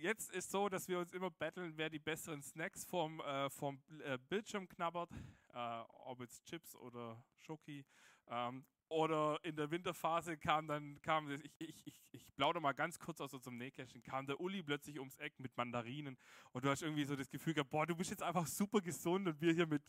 Jetzt 0.00 0.32
ist 0.32 0.50
so, 0.50 0.68
dass 0.68 0.88
wir 0.88 0.98
uns 0.98 1.12
immer 1.12 1.30
betteln, 1.30 1.76
wer 1.76 1.88
die 1.88 2.00
besseren 2.00 2.42
Snacks 2.42 2.84
vom, 2.84 3.20
äh, 3.20 3.48
vom 3.50 3.80
äh, 4.02 4.18
Bildschirm 4.28 4.68
knabbert, 4.68 5.10
äh, 5.52 5.82
ob 6.06 6.20
jetzt 6.20 6.44
Chips 6.44 6.74
oder 6.74 7.22
Schoki. 7.36 7.84
Ähm, 8.26 8.64
oder 8.90 9.38
in 9.44 9.56
der 9.56 9.70
Winterphase 9.70 10.36
kam 10.36 10.66
dann, 10.66 11.00
kam, 11.00 11.30
ich, 11.30 11.50
ich, 11.58 11.86
ich, 11.86 12.02
ich 12.10 12.34
plaudere 12.34 12.60
mal 12.60 12.72
ganz 12.72 12.98
kurz 12.98 13.20
aus 13.20 13.32
unserem 13.32 13.56
Nähkästchen, 13.56 14.02
kam 14.02 14.26
der 14.26 14.40
Uli 14.40 14.62
plötzlich 14.62 14.98
ums 14.98 15.16
Eck 15.18 15.38
mit 15.38 15.56
Mandarinen 15.56 16.18
und 16.52 16.64
du 16.64 16.68
hast 16.68 16.82
irgendwie 16.82 17.04
so 17.04 17.14
das 17.14 17.30
Gefühl 17.30 17.54
gehabt, 17.54 17.70
boah, 17.70 17.86
du 17.86 17.94
bist 17.96 18.10
jetzt 18.10 18.22
einfach 18.22 18.46
super 18.46 18.80
gesund 18.80 19.28
und 19.28 19.40
wir 19.40 19.52
hier 19.52 19.66
mit, 19.66 19.82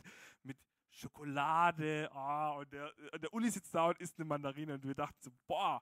mit 0.44 0.58
Schokolade, 0.92 2.10
oh, 2.14 2.60
und 2.60 2.72
der, 2.72 2.92
der 3.18 3.34
Uli 3.34 3.50
sitzt 3.50 3.74
da 3.74 3.88
und 3.88 4.00
isst 4.00 4.20
eine 4.20 4.26
Mandarine 4.26 4.76
und 4.76 4.86
wir 4.86 4.94
dachten 4.94 5.18
so, 5.20 5.32
boah, 5.48 5.82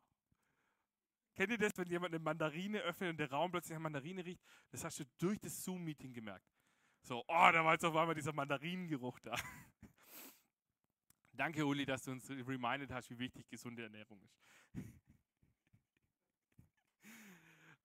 kennt 1.36 1.52
ihr 1.52 1.58
das, 1.58 1.78
wenn 1.78 1.90
jemand 1.90 2.14
eine 2.14 2.24
Mandarine 2.24 2.80
öffnet 2.82 3.12
und 3.12 3.18
der 3.18 3.32
Raum 3.32 3.52
plötzlich 3.52 3.76
nach 3.76 3.84
Mandarine 3.84 4.26
riecht? 4.26 4.42
Das 4.72 4.86
hast 4.86 5.00
du 5.00 5.04
durch 5.18 5.40
das 5.40 5.62
Zoom-Meeting 5.64 6.14
gemerkt. 6.14 6.46
So, 7.02 7.24
oh, 7.28 7.50
da 7.52 7.66
war 7.66 7.74
jetzt 7.74 7.86
auf 7.86 7.96
einmal 7.96 8.16
dieser 8.16 8.34
Mandarinengeruch 8.34 9.20
da. 9.20 9.36
Danke, 11.40 11.66
Uli, 11.66 11.86
dass 11.86 12.04
du 12.04 12.12
uns 12.12 12.30
reminded 12.30 12.92
hast, 12.92 13.10
wie 13.12 13.18
wichtig 13.18 13.48
gesunde 13.48 13.84
Ernährung 13.84 14.22
ist. 14.24 14.38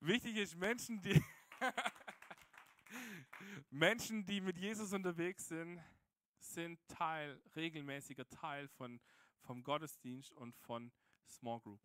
wichtig 0.00 0.38
ist 0.38 0.56
Menschen, 0.56 1.00
die 1.00 1.22
Menschen, 3.70 4.26
die 4.26 4.40
mit 4.40 4.58
Jesus 4.58 4.92
unterwegs 4.92 5.46
sind, 5.46 5.80
sind 6.40 6.80
Teil, 6.88 7.40
regelmäßiger 7.54 8.28
Teil 8.28 8.66
von, 8.66 9.00
vom 9.42 9.62
Gottesdienst 9.62 10.32
und 10.32 10.56
von 10.56 10.90
Small 11.24 11.60
Group. 11.60 11.80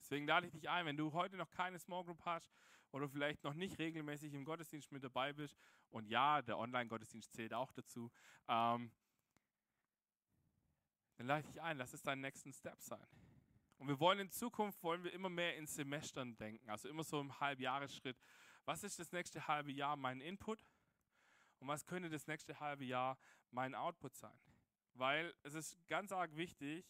Deswegen 0.00 0.24
lade 0.24 0.46
ich 0.46 0.52
dich 0.52 0.68
ein, 0.68 0.86
wenn 0.86 0.96
du 0.96 1.12
heute 1.14 1.36
noch 1.36 1.50
keine 1.50 1.80
Small 1.80 2.04
Group 2.04 2.24
hast 2.26 2.48
oder 2.92 3.08
vielleicht 3.08 3.42
noch 3.42 3.54
nicht 3.54 3.80
regelmäßig 3.80 4.34
im 4.34 4.44
Gottesdienst 4.44 4.92
mit 4.92 5.02
dabei 5.02 5.32
bist, 5.32 5.58
und 5.90 6.06
ja, 6.06 6.42
der 6.42 6.58
Online-Gottesdienst 6.58 7.32
zählt 7.32 7.54
auch 7.54 7.72
dazu, 7.72 8.12
ähm, 8.46 8.92
dann 11.18 11.26
lade 11.26 11.46
ich 11.50 11.60
ein, 11.60 11.76
lass 11.76 11.92
es 11.92 12.02
deinen 12.02 12.20
nächsten 12.20 12.52
Step 12.52 12.80
sein. 12.80 13.06
Und 13.78 13.88
wir 13.88 13.98
wollen 14.00 14.20
in 14.20 14.30
Zukunft, 14.30 14.82
wollen 14.82 15.02
wir 15.02 15.12
immer 15.12 15.28
mehr 15.28 15.56
in 15.56 15.66
Semestern 15.66 16.36
denken, 16.36 16.70
also 16.70 16.88
immer 16.88 17.04
so 17.04 17.20
im 17.20 17.38
Halbjahresschritt. 17.40 18.16
Was 18.64 18.84
ist 18.84 18.98
das 18.98 19.12
nächste 19.12 19.46
halbe 19.46 19.72
Jahr 19.72 19.96
mein 19.96 20.20
Input? 20.20 20.64
Und 21.58 21.68
was 21.68 21.86
könnte 21.86 22.08
das 22.08 22.26
nächste 22.28 22.58
halbe 22.60 22.84
Jahr 22.84 23.18
mein 23.50 23.74
Output 23.74 24.14
sein? 24.14 24.38
Weil 24.94 25.34
es 25.42 25.54
ist 25.54 25.76
ganz 25.88 26.12
arg 26.12 26.36
wichtig, 26.36 26.86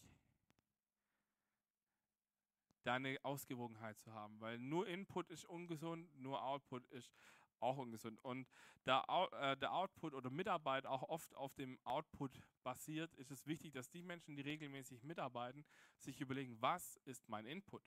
da 2.82 2.94
eine 2.94 3.18
Ausgewogenheit 3.22 3.98
zu 3.98 4.12
haben, 4.12 4.40
weil 4.40 4.58
nur 4.58 4.86
Input 4.86 5.30
ist 5.30 5.46
ungesund, 5.46 6.14
nur 6.18 6.42
Output 6.42 6.86
ist 6.88 7.12
auch 7.60 7.76
ungesund. 7.76 8.20
Und 8.24 8.48
da 8.84 9.04
äh, 9.32 9.56
der 9.56 9.72
Output 9.72 10.14
oder 10.14 10.30
Mitarbeit 10.30 10.86
auch 10.86 11.02
oft 11.02 11.34
auf 11.34 11.54
dem 11.54 11.78
Output 11.84 12.40
basiert, 12.62 13.14
ist 13.14 13.30
es 13.30 13.46
wichtig, 13.46 13.72
dass 13.72 13.90
die 13.90 14.02
Menschen, 14.02 14.36
die 14.36 14.42
regelmäßig 14.42 15.02
mitarbeiten, 15.02 15.64
sich 15.98 16.20
überlegen, 16.20 16.60
was 16.60 16.96
ist 17.04 17.28
mein 17.28 17.46
Input? 17.46 17.82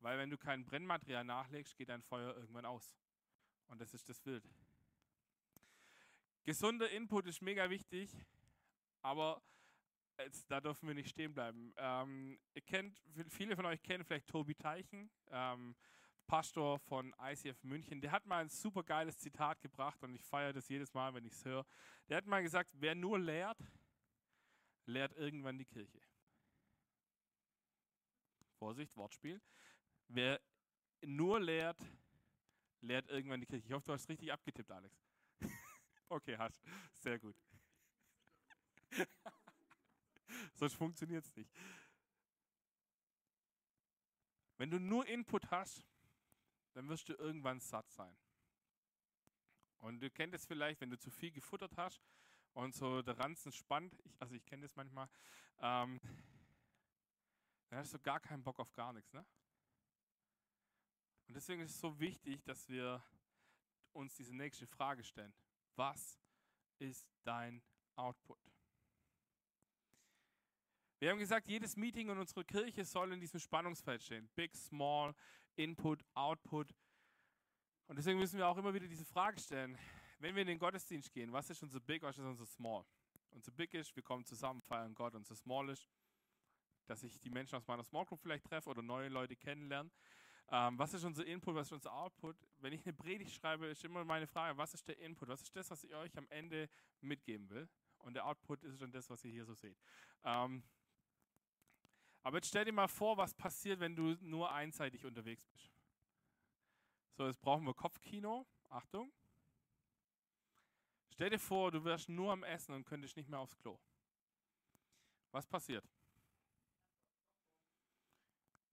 Weil 0.00 0.18
wenn 0.18 0.30
du 0.30 0.38
kein 0.38 0.64
Brennmaterial 0.64 1.24
nachlegst, 1.24 1.76
geht 1.76 1.88
dein 1.88 2.02
Feuer 2.02 2.34
irgendwann 2.36 2.64
aus. 2.64 2.96
Und 3.66 3.80
das 3.80 3.94
ist 3.94 4.08
das 4.08 4.20
Bild. 4.20 4.48
Gesunder 6.44 6.88
Input 6.90 7.26
ist 7.26 7.42
mega 7.42 7.68
wichtig, 7.68 8.10
aber 9.02 9.42
jetzt, 10.18 10.50
da 10.50 10.60
dürfen 10.60 10.88
wir 10.88 10.94
nicht 10.94 11.10
stehen 11.10 11.34
bleiben. 11.34 11.74
Ähm, 11.76 12.38
ihr 12.54 12.62
kennt, 12.62 12.98
viele 13.28 13.54
von 13.54 13.66
euch 13.66 13.82
kennen 13.82 14.04
vielleicht 14.04 14.28
Tobi 14.28 14.54
Teichen. 14.54 15.10
Ähm, 15.30 15.76
Pastor 16.28 16.78
von 16.78 17.14
ICF 17.18 17.64
München, 17.64 18.02
der 18.02 18.12
hat 18.12 18.26
mal 18.26 18.42
ein 18.42 18.50
super 18.50 18.82
geiles 18.82 19.18
Zitat 19.18 19.62
gebracht 19.62 20.02
und 20.02 20.14
ich 20.14 20.22
feiere 20.22 20.52
das 20.52 20.68
jedes 20.68 20.92
Mal, 20.92 21.14
wenn 21.14 21.24
ich 21.24 21.32
es 21.32 21.44
höre. 21.44 21.66
Der 22.08 22.18
hat 22.18 22.26
mal 22.26 22.42
gesagt, 22.42 22.70
wer 22.74 22.94
nur 22.94 23.18
lehrt, 23.18 23.58
lehrt 24.84 25.14
irgendwann 25.16 25.56
die 25.56 25.64
Kirche. 25.64 26.00
Vorsicht, 28.58 28.94
Wortspiel. 28.94 29.40
Wer 30.08 30.38
nur 31.00 31.40
lehrt, 31.40 31.80
lehrt 32.82 33.08
irgendwann 33.08 33.40
die 33.40 33.46
Kirche. 33.46 33.66
Ich 33.66 33.72
hoffe, 33.72 33.86
du 33.86 33.92
hast 33.94 34.08
richtig 34.10 34.30
abgetippt, 34.30 34.70
Alex. 34.70 35.02
okay, 36.10 36.36
hast. 36.36 36.62
Sehr 36.92 37.18
gut. 37.18 37.36
Sonst 40.54 40.74
funktioniert 40.74 41.24
es 41.24 41.34
nicht. 41.34 41.50
Wenn 44.58 44.70
du 44.70 44.78
nur 44.78 45.06
Input 45.06 45.50
hast, 45.50 45.86
dann 46.78 46.88
wirst 46.88 47.08
du 47.08 47.14
irgendwann 47.14 47.58
satt 47.58 47.90
sein. 47.90 48.16
Und 49.78 49.98
du 49.98 50.10
kennst 50.10 50.36
es 50.36 50.46
vielleicht, 50.46 50.80
wenn 50.80 50.90
du 50.90 50.96
zu 50.96 51.10
viel 51.10 51.32
gefuttert 51.32 51.76
hast 51.76 52.00
und 52.52 52.72
so 52.72 53.02
der 53.02 53.18
Ranzen 53.18 53.50
spannt, 53.50 53.98
ich, 54.04 54.14
also 54.20 54.36
ich 54.36 54.46
kenne 54.46 54.62
das 54.62 54.76
manchmal, 54.76 55.08
ähm, 55.58 56.00
dann 57.68 57.80
hast 57.80 57.94
du 57.94 57.98
gar 57.98 58.20
keinen 58.20 58.44
Bock 58.44 58.60
auf 58.60 58.72
gar 58.74 58.92
nichts. 58.92 59.12
Ne? 59.12 59.26
Und 61.26 61.34
deswegen 61.34 61.62
ist 61.62 61.72
es 61.72 61.80
so 61.80 61.98
wichtig, 61.98 62.44
dass 62.44 62.68
wir 62.68 63.02
uns 63.92 64.14
diese 64.14 64.36
nächste 64.36 64.68
Frage 64.68 65.02
stellen. 65.02 65.34
Was 65.74 66.20
ist 66.78 67.10
dein 67.24 67.60
Output? 67.96 68.38
Wir 71.00 71.10
haben 71.10 71.18
gesagt, 71.18 71.48
jedes 71.48 71.76
Meeting 71.76 72.08
in 72.08 72.18
unserer 72.18 72.44
Kirche 72.44 72.84
soll 72.84 73.12
in 73.12 73.18
diesem 73.18 73.40
Spannungsfeld 73.40 74.00
stehen. 74.00 74.28
Big, 74.36 74.54
small, 74.54 75.12
Input, 75.58 76.04
Output. 76.14 76.72
Und 77.88 77.96
deswegen 77.96 78.18
müssen 78.18 78.38
wir 78.38 78.46
auch 78.46 78.56
immer 78.56 78.72
wieder 78.72 78.86
diese 78.86 79.04
Frage 79.04 79.40
stellen. 79.40 79.76
Wenn 80.20 80.34
wir 80.34 80.42
in 80.42 80.48
den 80.48 80.58
Gottesdienst 80.58 81.12
gehen, 81.12 81.32
was 81.32 81.50
ist 81.50 81.62
unser 81.62 81.80
Big, 81.80 82.02
was 82.02 82.16
ist 82.16 82.24
unser 82.24 82.46
Small? 82.46 82.84
Unser 83.30 83.50
Big 83.50 83.74
ist, 83.74 83.94
wir 83.96 84.02
kommen 84.02 84.24
zusammen, 84.24 84.62
feiern 84.62 84.94
Gott. 84.94 85.14
Unser 85.14 85.34
Small 85.34 85.68
ist, 85.70 85.88
dass 86.86 87.02
ich 87.02 87.18
die 87.18 87.30
Menschen 87.30 87.56
aus 87.56 87.66
meiner 87.66 87.82
Small 87.82 88.04
Group 88.04 88.20
vielleicht 88.20 88.44
treffe 88.44 88.70
oder 88.70 88.82
neue 88.82 89.08
Leute 89.08 89.34
kennenlerne. 89.34 89.90
Ähm, 90.50 90.78
was 90.78 90.94
ist 90.94 91.04
unser 91.04 91.26
Input, 91.26 91.56
was 91.56 91.66
ist 91.66 91.72
unser 91.72 91.92
Output? 91.92 92.36
Wenn 92.58 92.72
ich 92.72 92.86
eine 92.86 92.92
Predigt 92.94 93.34
schreibe, 93.34 93.66
ist 93.66 93.84
immer 93.84 94.04
meine 94.04 94.26
Frage, 94.28 94.56
was 94.56 94.74
ist 94.74 94.86
der 94.86 94.98
Input? 94.98 95.28
Was 95.28 95.42
ist 95.42 95.54
das, 95.56 95.70
was 95.70 95.82
ich 95.82 95.94
euch 95.94 96.16
am 96.16 96.28
Ende 96.30 96.70
mitgeben 97.00 97.50
will? 97.50 97.68
Und 97.98 98.14
der 98.14 98.26
Output 98.26 98.62
ist 98.62 98.80
dann 98.80 98.92
das, 98.92 99.10
was 99.10 99.24
ihr 99.24 99.32
hier 99.32 99.44
so 99.44 99.54
seht. 99.54 99.76
Ähm, 100.22 100.62
aber 102.28 102.36
jetzt 102.36 102.48
stell 102.48 102.66
dir 102.66 102.72
mal 102.72 102.88
vor, 102.88 103.16
was 103.16 103.32
passiert, 103.32 103.80
wenn 103.80 103.96
du 103.96 104.14
nur 104.20 104.52
einseitig 104.52 105.02
unterwegs 105.06 105.46
bist. 105.46 105.72
So, 107.16 107.26
jetzt 107.26 107.40
brauchen 107.40 107.64
wir 107.64 107.72
Kopfkino. 107.72 108.46
Achtung. 108.68 109.10
Stell 111.08 111.30
dir 111.30 111.38
vor, 111.38 111.72
du 111.72 111.82
wärst 111.84 112.10
nur 112.10 112.30
am 112.30 112.44
Essen 112.44 112.74
und 112.74 112.84
könntest 112.84 113.16
nicht 113.16 113.30
mehr 113.30 113.38
aufs 113.38 113.56
Klo. 113.56 113.80
Was 115.30 115.46
passiert? 115.46 115.88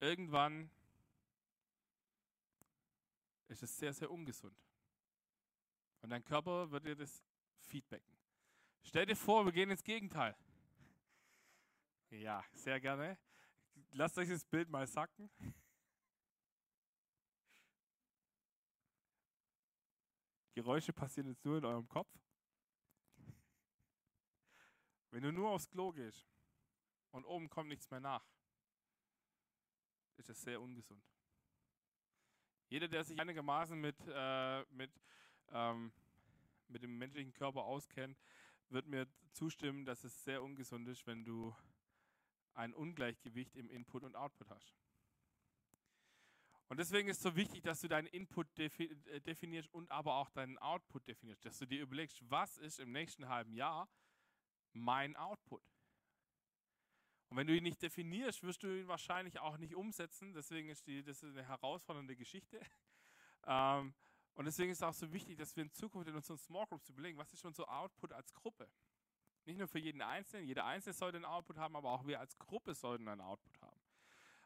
Irgendwann 0.01 0.69
ist 3.47 3.63
es 3.63 3.77
sehr, 3.77 3.93
sehr 3.93 4.11
ungesund. 4.11 4.59
Und 6.01 6.09
dein 6.09 6.25
Körper 6.25 6.71
wird 6.71 6.83
dir 6.83 6.97
das 6.97 7.23
feedbacken. 7.61 8.17
Stell 8.83 9.05
dir 9.05 9.15
vor, 9.15 9.45
wir 9.45 9.53
gehen 9.53 9.71
ins 9.71 9.85
Gegenteil. 9.85 10.35
Ja, 12.09 12.43
sehr 12.51 12.81
gerne. 12.81 13.17
Lasst 13.97 14.17
euch 14.17 14.27
das 14.27 14.43
Bild 14.43 14.69
mal 14.69 14.85
sacken. 14.85 15.31
Geräusche 20.53 20.91
passieren 20.91 21.29
jetzt 21.29 21.45
nur 21.45 21.59
in 21.59 21.63
eurem 21.63 21.87
Kopf. 21.87 22.13
Wenn 25.11 25.23
du 25.23 25.31
nur 25.31 25.49
aufs 25.49 25.69
Klo 25.69 25.93
gehst 25.93 26.27
und 27.11 27.23
oben 27.23 27.49
kommt 27.49 27.69
nichts 27.69 27.89
mehr 27.89 28.01
nach, 28.01 28.27
ist 30.17 30.27
das 30.27 30.41
sehr 30.41 30.59
ungesund. 30.59 31.01
Jeder, 32.67 32.89
der 32.89 33.05
sich 33.05 33.17
einigermaßen 33.17 33.79
mit, 33.79 33.95
äh, 34.09 34.65
mit, 34.71 34.91
ähm, 35.51 35.93
mit 36.67 36.83
dem 36.83 36.97
menschlichen 36.97 37.31
Körper 37.31 37.63
auskennt, 37.63 38.19
wird 38.67 38.87
mir 38.87 39.07
zustimmen, 39.31 39.85
dass 39.85 40.03
es 40.03 40.21
sehr 40.25 40.43
ungesund 40.43 40.85
ist, 40.89 41.07
wenn 41.07 41.23
du 41.23 41.55
ein 42.55 42.73
Ungleichgewicht 42.73 43.55
im 43.55 43.69
Input 43.69 44.03
und 44.03 44.15
Output 44.15 44.49
hast. 44.49 44.73
Und 46.67 46.77
deswegen 46.77 47.09
ist 47.09 47.17
es 47.17 47.23
so 47.23 47.35
wichtig, 47.35 47.61
dass 47.61 47.81
du 47.81 47.87
deinen 47.87 48.07
Input 48.07 48.47
äh, 48.57 49.21
definierst 49.21 49.71
und 49.73 49.91
aber 49.91 50.15
auch 50.15 50.31
deinen 50.31 50.57
Output 50.57 51.07
definierst, 51.07 51.45
dass 51.45 51.59
du 51.59 51.67
dir 51.67 51.81
überlegst, 51.81 52.19
was 52.29 52.57
ist 52.57 52.79
im 52.79 52.91
nächsten 52.91 53.29
halben 53.29 53.53
Jahr 53.53 53.87
mein 54.73 55.15
Output. 55.15 55.63
Und 57.29 57.37
wenn 57.37 57.47
du 57.47 57.55
ihn 57.55 57.63
nicht 57.63 57.81
definierst, 57.81 58.43
wirst 58.43 58.63
du 58.63 58.67
ihn 58.67 58.87
wahrscheinlich 58.87 59.39
auch 59.39 59.57
nicht 59.57 59.75
umsetzen. 59.75 60.33
Deswegen 60.33 60.69
ist 60.69 60.87
die, 60.87 61.03
das 61.03 61.21
ist 61.21 61.31
eine 61.31 61.47
herausfordernde 61.47 62.15
Geschichte. 62.15 62.59
Ähm, 63.47 63.93
und 64.33 64.45
deswegen 64.45 64.71
ist 64.71 64.79
es 64.79 64.81
auch 64.81 64.93
so 64.93 65.13
wichtig, 65.13 65.37
dass 65.37 65.55
wir 65.55 65.61
in 65.61 65.71
Zukunft 65.71 66.09
in 66.09 66.15
unseren 66.15 66.39
Small 66.39 66.65
Groups 66.65 66.89
überlegen, 66.89 67.19
was 67.19 67.31
ist 67.31 67.45
unser 67.45 67.69
Output 67.69 68.11
als 68.11 68.33
Gruppe. 68.33 68.67
Nicht 69.45 69.59
nur 69.59 69.67
für 69.67 69.79
jeden 69.79 70.01
Einzelnen, 70.01 70.47
jeder 70.47 70.65
Einzelne 70.65 70.93
sollte 70.93 71.17
einen 71.17 71.25
Output 71.25 71.57
haben, 71.57 71.75
aber 71.75 71.91
auch 71.91 72.05
wir 72.05 72.19
als 72.19 72.37
Gruppe 72.37 72.73
sollten 72.73 73.07
einen 73.07 73.21
Output 73.21 73.61
haben. 73.61 73.79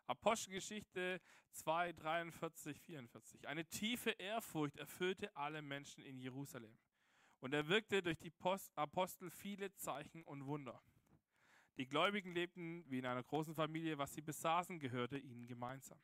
Apostelgeschichte 0.08 1.22
2, 1.52 1.94
43, 1.94 2.82
44. 2.82 3.48
Eine 3.48 3.66
tiefe 3.66 4.10
Ehrfurcht 4.12 4.76
erfüllte 4.78 5.36
alle 5.36 5.62
Menschen 5.62 6.04
in 6.04 6.20
Jerusalem. 6.20 6.78
Und 7.40 7.54
er 7.54 7.68
wirkte 7.70 8.02
durch 8.02 8.18
die 8.18 8.34
Apostel 8.76 9.30
viele 9.30 9.74
Zeichen 9.76 10.24
und 10.24 10.46
Wunder. 10.46 10.82
Die 11.78 11.88
Gläubigen 11.88 12.34
lebten 12.34 12.84
wie 12.90 13.00
in 13.00 13.06
einer 13.06 13.24
großen 13.24 13.56
Familie, 13.56 13.98
was 13.98 14.14
sie 14.14 14.22
besaßen, 14.22 14.80
gehörte 14.80 15.18
ihnen 15.18 15.48
gemeinsam. 15.48 16.00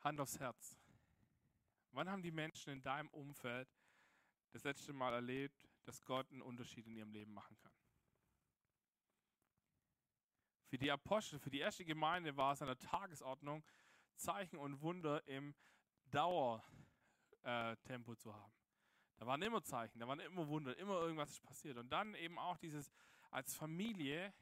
Hand 0.00 0.20
aufs 0.20 0.38
Herz. 0.38 0.76
Wann 1.92 2.10
haben 2.10 2.22
die 2.22 2.30
Menschen 2.30 2.74
in 2.74 2.82
deinem 2.82 3.08
Umfeld 3.08 3.68
das 4.50 4.64
letzte 4.64 4.92
Mal 4.92 5.14
erlebt, 5.14 5.66
dass 5.86 6.04
Gott 6.04 6.30
einen 6.30 6.42
Unterschied 6.42 6.86
in 6.86 6.96
ihrem 6.96 7.12
Leben 7.12 7.32
machen 7.32 7.56
kann? 7.58 7.72
Für 10.68 10.78
die 10.78 10.90
Apostel, 10.90 11.38
für 11.38 11.50
die 11.50 11.60
erste 11.60 11.84
Gemeinde 11.84 12.36
war 12.36 12.52
es 12.52 12.60
an 12.60 12.68
der 12.68 12.78
Tagesordnung, 12.78 13.64
Zeichen 14.16 14.58
und 14.58 14.82
Wunder 14.82 15.26
im 15.28 15.54
Dauertempo 16.10 18.16
zu 18.16 18.34
haben. 18.34 18.52
Da 19.16 19.26
waren 19.26 19.40
immer 19.42 19.62
Zeichen, 19.62 19.98
da 19.98 20.08
waren 20.08 20.20
immer 20.20 20.46
Wunder, 20.48 20.76
immer 20.76 21.00
irgendwas 21.00 21.30
ist 21.30 21.42
passiert. 21.42 21.78
Und 21.78 21.90
dann 21.90 22.14
eben 22.16 22.38
auch 22.38 22.58
dieses 22.58 22.92
als 23.30 23.54
Familie, 23.54 24.34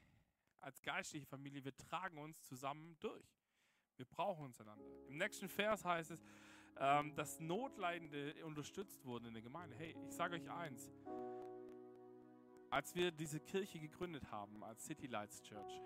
als 0.59 0.81
geistliche 0.81 1.25
Familie, 1.25 1.63
wir 1.63 1.77
tragen 1.77 2.17
uns 2.17 2.43
zusammen 2.43 2.97
durch. 2.99 3.25
Wir 3.95 4.05
brauchen 4.05 4.45
uns 4.45 4.59
einander. 4.59 4.83
Im 5.07 5.17
nächsten 5.17 5.47
Vers 5.47 5.85
heißt 5.85 6.11
es, 6.11 6.25
ähm, 6.77 7.15
dass 7.15 7.39
Notleidende 7.39 8.45
unterstützt 8.45 9.05
wurden 9.05 9.27
in 9.27 9.33
der 9.33 9.43
Gemeinde. 9.43 9.75
Hey, 9.75 9.95
ich 10.05 10.13
sage 10.13 10.35
euch 10.35 10.49
eins. 10.49 10.91
Als 12.75 12.93
wir 12.93 13.13
diese 13.13 13.39
Kirche 13.39 13.79
gegründet 13.79 14.29
haben, 14.31 14.61
als 14.61 14.83
City 14.83 15.07
Lights 15.07 15.41
Church, 15.43 15.81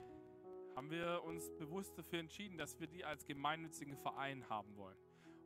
haben 0.76 0.90
wir 0.90 1.22
uns 1.24 1.52
bewusst 1.60 1.96
dafür 1.96 2.18
entschieden, 2.18 2.58
dass 2.58 2.80
wir 2.80 2.88
die 2.88 3.06
als 3.06 3.28
gemeinnützigen 3.28 3.96
Verein 3.96 4.50
haben 4.50 4.76
wollen. 4.76 4.98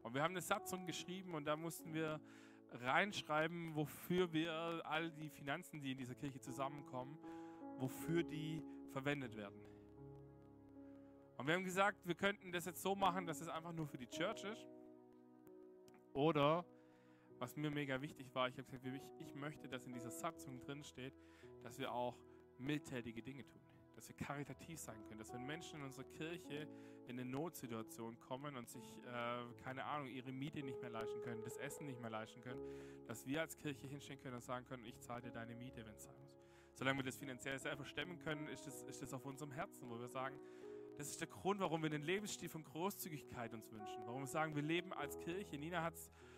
Und 0.03 0.13
wir 0.13 0.23
haben 0.23 0.31
eine 0.31 0.41
Satzung 0.41 0.85
geschrieben 0.85 1.33
und 1.33 1.43
da 1.43 1.57
mussten 1.57 1.93
wir 1.93 2.21
reinschreiben, 2.71 3.75
wofür 3.75 4.31
wir 4.31 4.53
all 4.85 5.11
die 5.11 5.29
Finanzen, 5.29 5.81
die 5.81 5.91
in 5.91 5.97
dieser 5.97 6.15
Kirche 6.15 6.39
zusammenkommen, 6.39 7.19
wofür 7.77 8.23
die 8.23 8.63
verwendet 8.93 9.35
werden. 9.35 9.59
Und 11.35 11.45
wir 11.45 11.55
haben 11.55 11.65
gesagt, 11.65 12.07
wir 12.07 12.15
könnten 12.15 12.53
das 12.53 12.63
jetzt 12.63 12.81
so 12.81 12.95
machen, 12.95 13.25
dass 13.25 13.41
es 13.41 13.49
einfach 13.49 13.73
nur 13.73 13.87
für 13.87 13.97
die 13.97 14.07
Church 14.07 14.45
ist. 14.45 14.65
Oder, 16.13 16.63
was 17.43 17.57
mir 17.57 17.69
mega 17.69 18.01
wichtig 18.01 18.33
war, 18.33 18.47
ich 18.47 18.57
habe 18.57 18.63
gesagt, 18.63 18.85
ich 19.19 19.35
möchte, 19.35 19.67
dass 19.67 19.85
in 19.85 19.93
dieser 19.93 20.11
Satzung 20.11 20.61
drin 20.61 20.81
steht, 20.83 21.13
dass 21.61 21.77
wir 21.77 21.91
auch 21.91 22.17
mildtätige 22.57 23.21
Dinge 23.21 23.45
tun 23.45 23.61
dass 23.95 24.09
wir 24.09 24.15
karitativ 24.15 24.79
sein 24.79 25.01
können, 25.05 25.19
dass 25.19 25.31
wenn 25.31 25.45
Menschen 25.45 25.79
in 25.79 25.85
unserer 25.85 26.05
Kirche 26.05 26.67
in 27.07 27.19
eine 27.19 27.25
Notsituation 27.29 28.19
kommen 28.19 28.55
und 28.55 28.67
sich, 28.67 28.83
äh, 29.05 29.61
keine 29.63 29.83
Ahnung, 29.85 30.07
ihre 30.09 30.31
Miete 30.31 30.63
nicht 30.63 30.81
mehr 30.81 30.89
leisten 30.89 31.21
können, 31.21 31.43
das 31.43 31.57
Essen 31.57 31.85
nicht 31.85 32.01
mehr 32.01 32.09
leisten 32.09 32.41
können, 32.41 32.59
dass 33.07 33.25
wir 33.27 33.41
als 33.41 33.55
Kirche 33.55 33.87
hinstehen 33.87 34.19
können 34.19 34.35
und 34.35 34.43
sagen 34.43 34.65
können, 34.65 34.83
ich 34.85 34.99
zahle 34.99 35.21
dir 35.21 35.31
deine 35.31 35.55
Miete, 35.55 35.85
wenn 35.85 35.93
es 35.93 36.05
sein 36.05 36.15
muss. 36.19 36.35
Solange 36.73 36.99
wir 36.99 37.03
das 37.03 37.17
finanziell 37.17 37.59
selber 37.59 37.85
stemmen 37.85 38.17
können, 38.19 38.47
ist 38.47 38.65
das, 38.65 38.83
ist 38.83 39.01
das 39.01 39.13
auf 39.13 39.25
unserem 39.25 39.51
Herzen, 39.51 39.89
wo 39.89 39.99
wir 39.99 40.07
sagen, 40.07 40.39
das 40.97 41.09
ist 41.09 41.21
der 41.21 41.27
Grund, 41.27 41.59
warum 41.59 41.83
wir 41.83 41.89
den 41.89 42.03
Lebensstil 42.03 42.49
von 42.49 42.63
Großzügigkeit 42.63 43.53
uns 43.53 43.71
wünschen. 43.71 44.01
Warum 44.05 44.21
wir 44.21 44.27
sagen, 44.27 44.55
wir 44.55 44.61
leben 44.61 44.93
als 44.93 45.19
Kirche. 45.19 45.57
Nina 45.57 45.81
hat 45.81 45.95
es, 45.95 46.09
ich 46.31 46.32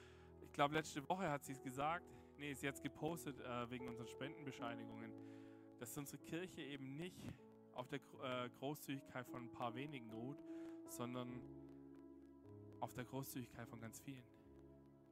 glaube, 0.55 0.73
letzte 0.73 1.07
Woche 1.09 1.29
hat 1.29 1.43
sie 1.43 1.51
es 1.51 1.61
gesagt. 1.61 2.05
Nee, 2.37 2.53
sie 2.53 2.67
hat 2.67 2.75
es 2.75 2.81
gepostet 2.81 3.39
äh, 3.39 3.69
wegen 3.69 3.87
unseren 3.87 4.07
Spendenbescheinigungen, 4.07 5.11
dass 5.79 5.97
unsere 5.97 6.17
Kirche 6.23 6.61
eben 6.61 6.95
nicht 6.95 7.21
auf 7.73 7.87
der 7.89 7.99
äh, 8.23 8.49
Großzügigkeit 8.59 9.27
von 9.27 9.43
ein 9.43 9.51
paar 9.51 9.75
wenigen 9.75 10.09
ruht, 10.11 10.41
sondern 10.87 11.41
auf 12.79 12.93
der 12.93 13.03
Großzügigkeit 13.03 13.67
von 13.67 13.81
ganz 13.81 13.99
vielen. 13.99 14.23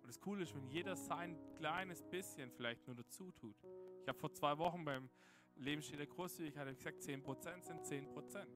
Und 0.01 0.07
das 0.07 0.19
Coole 0.19 0.43
ist, 0.43 0.55
wenn 0.55 0.67
jeder 0.67 0.95
sein 0.95 1.37
kleines 1.55 2.03
bisschen 2.03 2.49
vielleicht 2.51 2.87
nur 2.87 2.95
dazu 2.95 3.31
tut. 3.31 3.55
Ich 4.01 4.07
habe 4.07 4.17
vor 4.17 4.33
zwei 4.33 4.57
Wochen 4.57 4.85
beim 4.85 5.09
Lebensstil 5.55 5.97
der 5.97 6.07
Großzügigkeit 6.07 6.77
gesagt, 6.77 7.01
10% 7.01 7.61
sind 7.63 7.81
10%. 7.81 8.47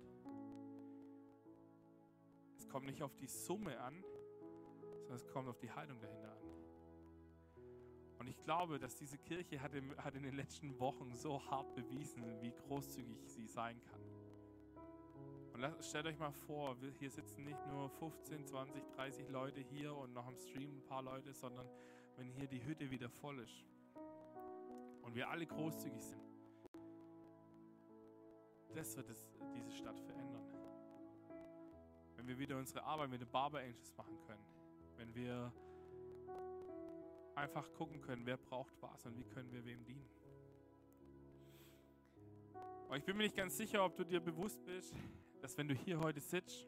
Es 2.57 2.67
kommt 2.67 2.85
nicht 2.85 3.03
auf 3.03 3.15
die 3.15 3.27
Summe 3.27 3.77
an, 3.79 4.03
sondern 4.99 5.15
es 5.15 5.27
kommt 5.27 5.47
auf 5.49 5.57
die 5.59 5.71
Haltung 5.71 5.99
dahinter. 5.99 6.26
Und 8.27 8.31
ich 8.31 8.43
glaube, 8.43 8.77
dass 8.77 8.93
diese 8.97 9.17
Kirche 9.17 9.61
hat, 9.61 9.73
im, 9.73 9.95
hat 10.03 10.13
in 10.15 10.23
den 10.23 10.35
letzten 10.35 10.77
Wochen 10.81 11.15
so 11.15 11.41
hart 11.49 11.73
bewiesen, 11.75 12.21
wie 12.41 12.51
großzügig 12.51 13.25
sie 13.25 13.47
sein 13.47 13.81
kann. 13.85 14.01
Und 15.53 15.61
lasst, 15.61 15.87
stellt 15.87 16.07
euch 16.07 16.19
mal 16.19 16.33
vor, 16.45 16.75
hier 16.99 17.09
sitzen 17.09 17.45
nicht 17.45 17.65
nur 17.67 17.89
15, 17.89 18.45
20, 18.45 18.83
30 18.97 19.29
Leute 19.29 19.61
hier 19.61 19.95
und 19.95 20.13
noch 20.13 20.27
im 20.27 20.37
Stream 20.37 20.75
ein 20.75 20.85
paar 20.87 21.03
Leute, 21.03 21.31
sondern 21.31 21.69
wenn 22.17 22.27
hier 22.27 22.47
die 22.47 22.61
Hütte 22.65 22.91
wieder 22.91 23.07
voll 23.07 23.39
ist 23.39 23.63
und 25.03 25.15
wir 25.15 25.29
alle 25.29 25.45
großzügig 25.45 26.03
sind, 26.03 26.21
das 28.75 28.97
wird 28.97 29.09
es, 29.09 29.25
diese 29.55 29.71
Stadt 29.71 30.01
verändern. 30.01 30.43
Wenn 32.17 32.27
wir 32.27 32.37
wieder 32.37 32.57
unsere 32.57 32.83
Arbeit 32.83 33.09
mit 33.09 33.21
den 33.21 33.29
Barber 33.29 33.59
Angels 33.59 33.95
machen 33.95 34.19
können, 34.27 34.43
wenn 34.97 35.15
wir 35.15 35.53
einfach 37.37 37.71
gucken 37.73 38.01
können, 38.01 38.25
wer 38.25 38.37
braucht 38.37 38.73
was 38.81 39.05
und 39.05 39.15
wie 39.17 39.23
können 39.23 39.51
wir 39.51 39.63
wem 39.63 39.85
dienen. 39.85 40.09
Aber 42.85 42.97
ich 42.97 43.03
bin 43.03 43.15
mir 43.17 43.23
nicht 43.23 43.35
ganz 43.35 43.55
sicher, 43.55 43.83
ob 43.83 43.95
du 43.95 44.03
dir 44.03 44.19
bewusst 44.19 44.63
bist, 44.65 44.95
dass 45.41 45.57
wenn 45.57 45.67
du 45.67 45.75
hier 45.75 45.99
heute 45.99 46.19
sitzt 46.19 46.67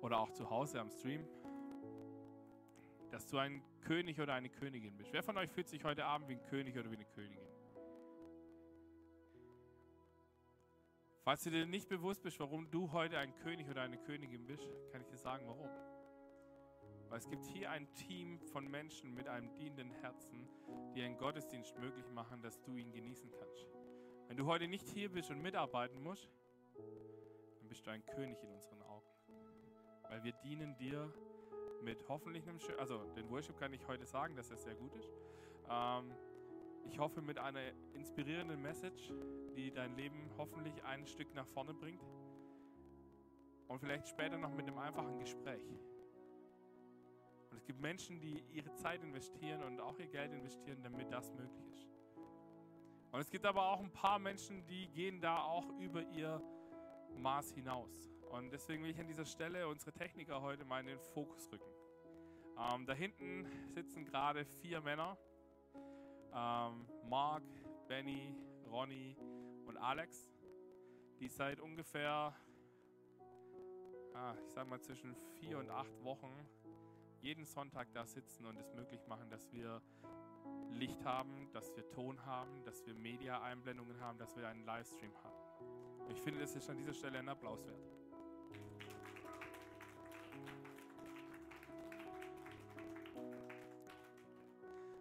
oder 0.00 0.18
auch 0.18 0.30
zu 0.30 0.50
Hause 0.50 0.80
am 0.80 0.90
Stream, 0.90 1.26
dass 3.10 3.26
du 3.28 3.38
ein 3.38 3.62
König 3.82 4.20
oder 4.20 4.34
eine 4.34 4.48
Königin 4.48 4.96
bist. 4.96 5.12
Wer 5.12 5.22
von 5.22 5.36
euch 5.38 5.50
fühlt 5.50 5.68
sich 5.68 5.84
heute 5.84 6.04
Abend 6.04 6.28
wie 6.28 6.34
ein 6.34 6.42
König 6.44 6.76
oder 6.76 6.90
wie 6.90 6.96
eine 6.96 7.04
Königin? 7.04 7.48
Falls 11.24 11.44
du 11.44 11.50
dir 11.50 11.66
nicht 11.66 11.88
bewusst 11.88 12.22
bist, 12.22 12.40
warum 12.40 12.68
du 12.70 12.90
heute 12.90 13.16
ein 13.18 13.34
König 13.36 13.68
oder 13.68 13.82
eine 13.82 13.96
Königin 13.96 14.44
bist, 14.44 14.66
kann 14.90 15.00
ich 15.00 15.06
dir 15.06 15.18
sagen, 15.18 15.46
warum. 15.46 15.68
Weil 17.12 17.18
es 17.18 17.28
gibt 17.28 17.44
hier 17.44 17.70
ein 17.70 17.92
Team 17.92 18.40
von 18.40 18.66
Menschen 18.70 19.12
mit 19.12 19.28
einem 19.28 19.52
dienenden 19.52 19.90
Herzen, 20.00 20.48
die 20.94 21.02
einen 21.02 21.18
Gottesdienst 21.18 21.78
möglich 21.78 22.08
machen, 22.08 22.40
dass 22.40 22.58
du 22.62 22.74
ihn 22.78 22.90
genießen 22.90 23.30
kannst. 23.38 23.68
Wenn 24.28 24.38
du 24.38 24.46
heute 24.46 24.66
nicht 24.66 24.88
hier 24.88 25.12
bist 25.12 25.30
und 25.30 25.42
mitarbeiten 25.42 26.02
musst, 26.02 26.30
dann 27.58 27.68
bist 27.68 27.86
du 27.86 27.90
ein 27.90 28.02
König 28.06 28.42
in 28.42 28.48
unseren 28.48 28.80
Augen. 28.80 29.04
Weil 30.08 30.24
wir 30.24 30.32
dienen 30.42 30.74
dir 30.78 31.12
mit 31.82 32.02
hoffentlich 32.08 32.48
einem, 32.48 32.56
schö- 32.56 32.76
also 32.76 33.04
den 33.14 33.28
Worship 33.28 33.58
kann 33.58 33.74
ich 33.74 33.86
heute 33.86 34.06
sagen, 34.06 34.34
dass 34.34 34.50
er 34.50 34.56
sehr 34.56 34.74
gut 34.74 34.94
ist. 34.94 35.12
Ähm, 35.68 36.14
ich 36.86 36.98
hoffe 36.98 37.20
mit 37.20 37.38
einer 37.38 37.72
inspirierenden 37.92 38.62
Message, 38.62 39.12
die 39.54 39.70
dein 39.70 39.96
Leben 39.96 40.30
hoffentlich 40.38 40.82
ein 40.84 41.06
Stück 41.06 41.34
nach 41.34 41.46
vorne 41.46 41.74
bringt. 41.74 42.02
Und 43.68 43.80
vielleicht 43.80 44.08
später 44.08 44.38
noch 44.38 44.54
mit 44.54 44.66
einem 44.66 44.78
einfachen 44.78 45.18
Gespräch. 45.18 45.78
Und 47.52 47.58
es 47.58 47.66
gibt 47.66 47.80
Menschen, 47.80 48.18
die 48.18 48.42
ihre 48.50 48.72
Zeit 48.72 49.02
investieren 49.02 49.62
und 49.62 49.78
auch 49.78 49.98
ihr 49.98 50.06
Geld 50.06 50.32
investieren, 50.32 50.82
damit 50.82 51.12
das 51.12 51.30
möglich 51.34 51.66
ist. 51.70 51.86
Und 53.10 53.20
es 53.20 53.30
gibt 53.30 53.44
aber 53.44 53.68
auch 53.68 53.80
ein 53.80 53.92
paar 53.92 54.18
Menschen, 54.18 54.64
die 54.64 54.88
gehen 54.88 55.20
da 55.20 55.42
auch 55.42 55.68
über 55.78 56.00
ihr 56.00 56.42
Maß 57.18 57.52
hinaus. 57.52 58.10
Und 58.30 58.50
deswegen 58.50 58.82
will 58.82 58.90
ich 58.90 58.98
an 58.98 59.06
dieser 59.06 59.26
Stelle 59.26 59.68
unsere 59.68 59.92
Techniker 59.92 60.40
heute 60.40 60.64
mal 60.64 60.80
in 60.80 60.86
den 60.86 60.98
Fokus 60.98 61.52
rücken. 61.52 61.70
Ähm, 62.58 62.86
da 62.86 62.94
hinten 62.94 63.46
sitzen 63.68 64.06
gerade 64.06 64.46
vier 64.46 64.80
Männer. 64.80 65.18
Ähm, 66.34 66.86
Mark, 67.04 67.44
Benny, 67.86 68.34
Ronny 68.70 69.14
und 69.66 69.76
Alex, 69.76 70.32
die 71.20 71.28
seit 71.28 71.60
ungefähr, 71.60 72.34
ah, 74.14 74.34
ich 74.42 74.52
sag 74.52 74.66
mal 74.66 74.80
zwischen 74.80 75.14
vier 75.38 75.58
und 75.58 75.68
acht 75.68 76.02
Wochen 76.02 76.32
jeden 77.22 77.46
Sonntag 77.46 77.92
da 77.94 78.04
sitzen 78.04 78.46
und 78.46 78.58
es 78.58 78.74
möglich 78.74 79.06
machen, 79.06 79.30
dass 79.30 79.50
wir 79.52 79.80
Licht 80.70 81.04
haben, 81.04 81.48
dass 81.52 81.74
wir 81.76 81.88
Ton 81.90 82.24
haben, 82.26 82.64
dass 82.64 82.84
wir 82.84 82.94
Media-Einblendungen 82.94 84.00
haben, 84.00 84.18
dass 84.18 84.36
wir 84.36 84.48
einen 84.48 84.64
Livestream 84.64 85.12
haben. 85.22 86.10
Ich 86.10 86.20
finde, 86.20 86.40
das 86.40 86.56
ist 86.56 86.68
an 86.68 86.76
dieser 86.76 86.92
Stelle 86.92 87.20
ein 87.20 87.28
Applaus 87.28 87.64
wert. 87.64 87.80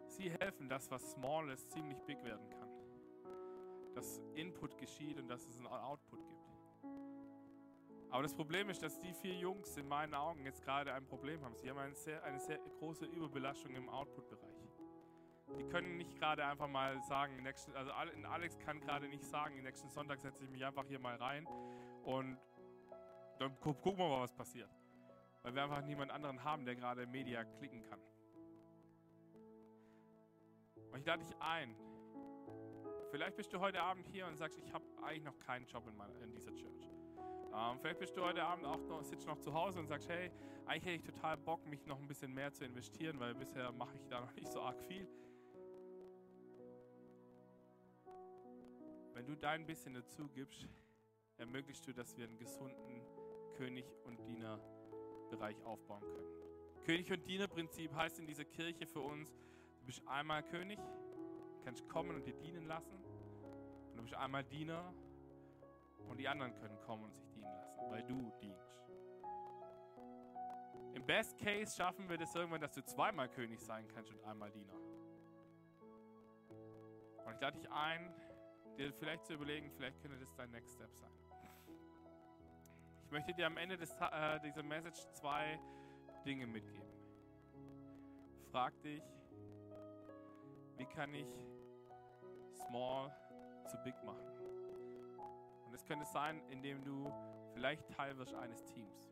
Sie 0.07 0.29
helfen, 0.29 0.69
dass 0.69 0.91
was 0.91 1.13
Small 1.13 1.49
ist, 1.49 1.71
ziemlich 1.71 1.99
big 2.03 2.23
werden 2.23 2.47
kann. 2.51 2.69
Dass 3.95 4.21
Input 4.35 4.77
geschieht 4.77 5.17
und 5.17 5.27
dass 5.27 5.47
es 5.47 5.57
einen 5.57 5.65
Output 5.65 6.19
gibt. 6.27 6.40
Aber 8.11 8.23
das 8.23 8.35
Problem 8.35 8.69
ist, 8.69 8.83
dass 8.83 8.99
die 8.99 9.13
vier 9.13 9.35
Jungs 9.35 9.77
in 9.77 9.87
meinen 9.87 10.13
Augen 10.13 10.43
jetzt 10.45 10.61
gerade 10.63 10.93
ein 10.93 11.05
Problem 11.05 11.43
haben. 11.43 11.55
Sie 11.55 11.69
haben 11.69 11.77
eine 11.77 11.95
sehr, 11.95 12.21
eine 12.25 12.39
sehr 12.39 12.59
große 12.79 13.05
Überbelastung 13.05 13.73
im 13.73 13.87
Output-Bereich. 13.87 14.51
Die 15.57 15.63
können 15.69 15.97
nicht 15.97 16.15
gerade 16.17 16.45
einfach 16.45 16.67
mal 16.67 17.01
sagen, 17.03 17.41
nächsten, 17.41 17.73
also 17.75 17.91
Alex 17.91 18.59
kann 18.59 18.81
gerade 18.81 19.07
nicht 19.07 19.23
sagen, 19.23 19.61
nächsten 19.63 19.89
Sonntag 19.89 20.19
setze 20.19 20.43
ich 20.43 20.49
mich 20.49 20.63
einfach 20.63 20.85
hier 20.85 20.99
mal 20.99 21.15
rein 21.15 21.47
und 22.03 22.37
dann 23.39 23.57
gu 23.61 23.73
gucken 23.73 23.99
wir 23.99 24.09
mal, 24.09 24.21
was 24.21 24.33
passiert. 24.33 24.69
Weil 25.43 25.55
wir 25.55 25.63
einfach 25.63 25.81
niemand 25.81 26.11
anderen 26.11 26.43
haben, 26.43 26.65
der 26.65 26.75
gerade 26.75 27.07
Media 27.07 27.43
klicken 27.43 27.81
kann. 27.83 27.99
Und 30.91 30.99
ich 30.99 31.05
lade 31.05 31.23
dich 31.23 31.35
ein. 31.39 31.75
Vielleicht 33.09 33.35
bist 33.35 33.51
du 33.53 33.59
heute 33.59 33.81
Abend 33.81 34.05
hier 34.07 34.27
und 34.27 34.37
sagst, 34.37 34.57
ich 34.59 34.73
habe 34.73 34.85
eigentlich 35.01 35.23
noch 35.23 35.39
keinen 35.39 35.65
Job 35.65 35.87
in, 35.87 35.95
meiner, 35.95 36.13
in 36.21 36.31
dieser 36.31 36.53
Church. 36.53 36.80
Ähm, 37.53 37.79
vielleicht 37.79 37.99
bist 37.99 38.15
du 38.15 38.21
heute 38.23 38.43
Abend 38.43 38.65
auch 38.65 38.79
noch, 38.87 39.03
sitzt 39.03 39.27
noch 39.27 39.37
zu 39.37 39.53
Hause 39.53 39.79
und 39.79 39.87
sagst, 39.87 40.07
hey, 40.07 40.31
eigentlich 40.65 40.85
hätte 40.85 40.95
ich 40.95 41.13
total 41.15 41.37
Bock, 41.37 41.65
mich 41.65 41.85
noch 41.85 41.99
ein 41.99 42.07
bisschen 42.07 42.33
mehr 42.33 42.53
zu 42.53 42.63
investieren, 42.63 43.19
weil 43.19 43.35
bisher 43.35 43.71
mache 43.73 43.95
ich 43.97 44.07
da 44.07 44.21
noch 44.25 44.33
nicht 44.33 44.51
so 44.51 44.61
arg 44.61 44.81
viel. 44.83 45.07
Wenn 49.13 49.25
du 49.25 49.35
dein 49.35 49.65
bisschen 49.65 49.93
dazu 49.93 50.29
gibst, 50.29 50.67
ermöglichst 51.37 51.85
du, 51.85 51.93
dass 51.93 52.15
wir 52.15 52.23
einen 52.23 52.37
gesunden 52.37 53.01
König- 53.57 53.91
und 54.05 54.25
Dienerbereich 54.25 55.61
aufbauen 55.63 56.01
können. 56.01 56.41
König- 56.85 57.11
und 57.11 57.27
Dienerprinzip 57.27 57.93
heißt 57.93 58.19
in 58.19 58.27
dieser 58.27 58.45
Kirche 58.45 58.87
für 58.87 59.01
uns, 59.01 59.29
du 59.79 59.85
bist 59.85 60.01
einmal 60.07 60.41
König, 60.43 60.79
kannst 61.63 61.87
kommen 61.89 62.15
und 62.15 62.25
dir 62.25 62.33
dienen 62.33 62.65
lassen. 62.65 62.97
Und 63.91 63.97
du 63.97 64.03
bist 64.03 64.15
einmal 64.15 64.43
Diener 64.45 64.93
und 66.07 66.17
die 66.17 66.27
anderen 66.27 66.53
können 66.55 66.79
kommen 66.81 67.03
und 67.05 67.13
sich 67.13 67.27
dienen 67.29 67.51
lassen, 67.53 67.79
weil 67.89 68.03
du 68.03 68.31
dienst. 68.39 68.81
Im 70.93 71.05
Best 71.05 71.37
Case 71.37 71.75
schaffen 71.75 72.09
wir 72.09 72.17
das 72.17 72.35
irgendwann, 72.35 72.61
dass 72.61 72.73
du 72.73 72.83
zweimal 72.83 73.29
König 73.29 73.61
sein 73.61 73.87
kannst 73.87 74.11
und 74.11 74.23
einmal 74.23 74.51
Diener. 74.51 74.75
Und 77.25 77.33
ich 77.33 77.41
lade 77.41 77.57
dich 77.57 77.71
ein, 77.71 78.13
dir 78.77 78.93
vielleicht 78.93 79.25
zu 79.25 79.33
überlegen, 79.33 79.71
vielleicht 79.71 80.01
könnte 80.01 80.17
das 80.17 80.33
dein 80.35 80.51
Next 80.51 80.73
Step 80.75 80.93
sein. 80.93 81.11
Ich 83.05 83.11
möchte 83.11 83.33
dir 83.33 83.47
am 83.47 83.57
Ende 83.57 83.77
des, 83.77 83.91
äh, 83.99 84.39
dieser 84.39 84.63
Message 84.63 85.05
zwei 85.13 85.59
Dinge 86.25 86.47
mitgeben. 86.47 86.89
Frag 88.51 88.79
dich, 88.81 89.03
wie 90.77 90.85
kann 90.85 91.13
ich 91.13 91.27
small 92.67 93.11
zu 93.67 93.77
big 93.83 93.95
machen? 94.03 94.30
Und 95.71 95.75
es 95.75 95.85
könnte 95.85 96.03
sein, 96.03 96.41
indem 96.49 96.83
du 96.83 97.09
vielleicht 97.53 97.87
Teil 97.87 98.17
wirst 98.17 98.33
eines 98.33 98.61
Teams. 98.65 99.09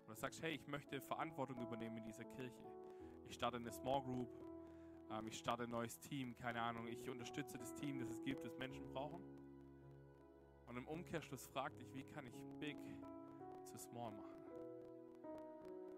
Und 0.00 0.08
du 0.08 0.20
sagst, 0.20 0.42
hey, 0.42 0.52
ich 0.52 0.66
möchte 0.66 1.00
Verantwortung 1.00 1.62
übernehmen 1.62 1.98
in 1.98 2.04
dieser 2.04 2.24
Kirche. 2.24 2.64
Ich 3.28 3.36
starte 3.36 3.58
eine 3.58 3.70
Small 3.70 4.02
Group, 4.02 4.28
ähm, 5.08 5.28
ich 5.28 5.38
starte 5.38 5.62
ein 5.62 5.70
neues 5.70 6.00
Team, 6.00 6.34
keine 6.34 6.60
Ahnung, 6.60 6.88
ich 6.88 7.08
unterstütze 7.08 7.58
das 7.58 7.72
Team, 7.76 8.00
das 8.00 8.10
es 8.10 8.20
gibt, 8.24 8.44
das 8.44 8.58
Menschen 8.58 8.88
brauchen. 8.88 9.22
Und 10.66 10.76
im 10.78 10.88
Umkehrschluss 10.88 11.46
frag 11.46 11.78
dich, 11.78 11.94
wie 11.94 12.02
kann 12.02 12.26
ich 12.26 12.34
big 12.58 12.76
zu 13.62 13.78
small 13.78 14.10
machen? 14.10 14.42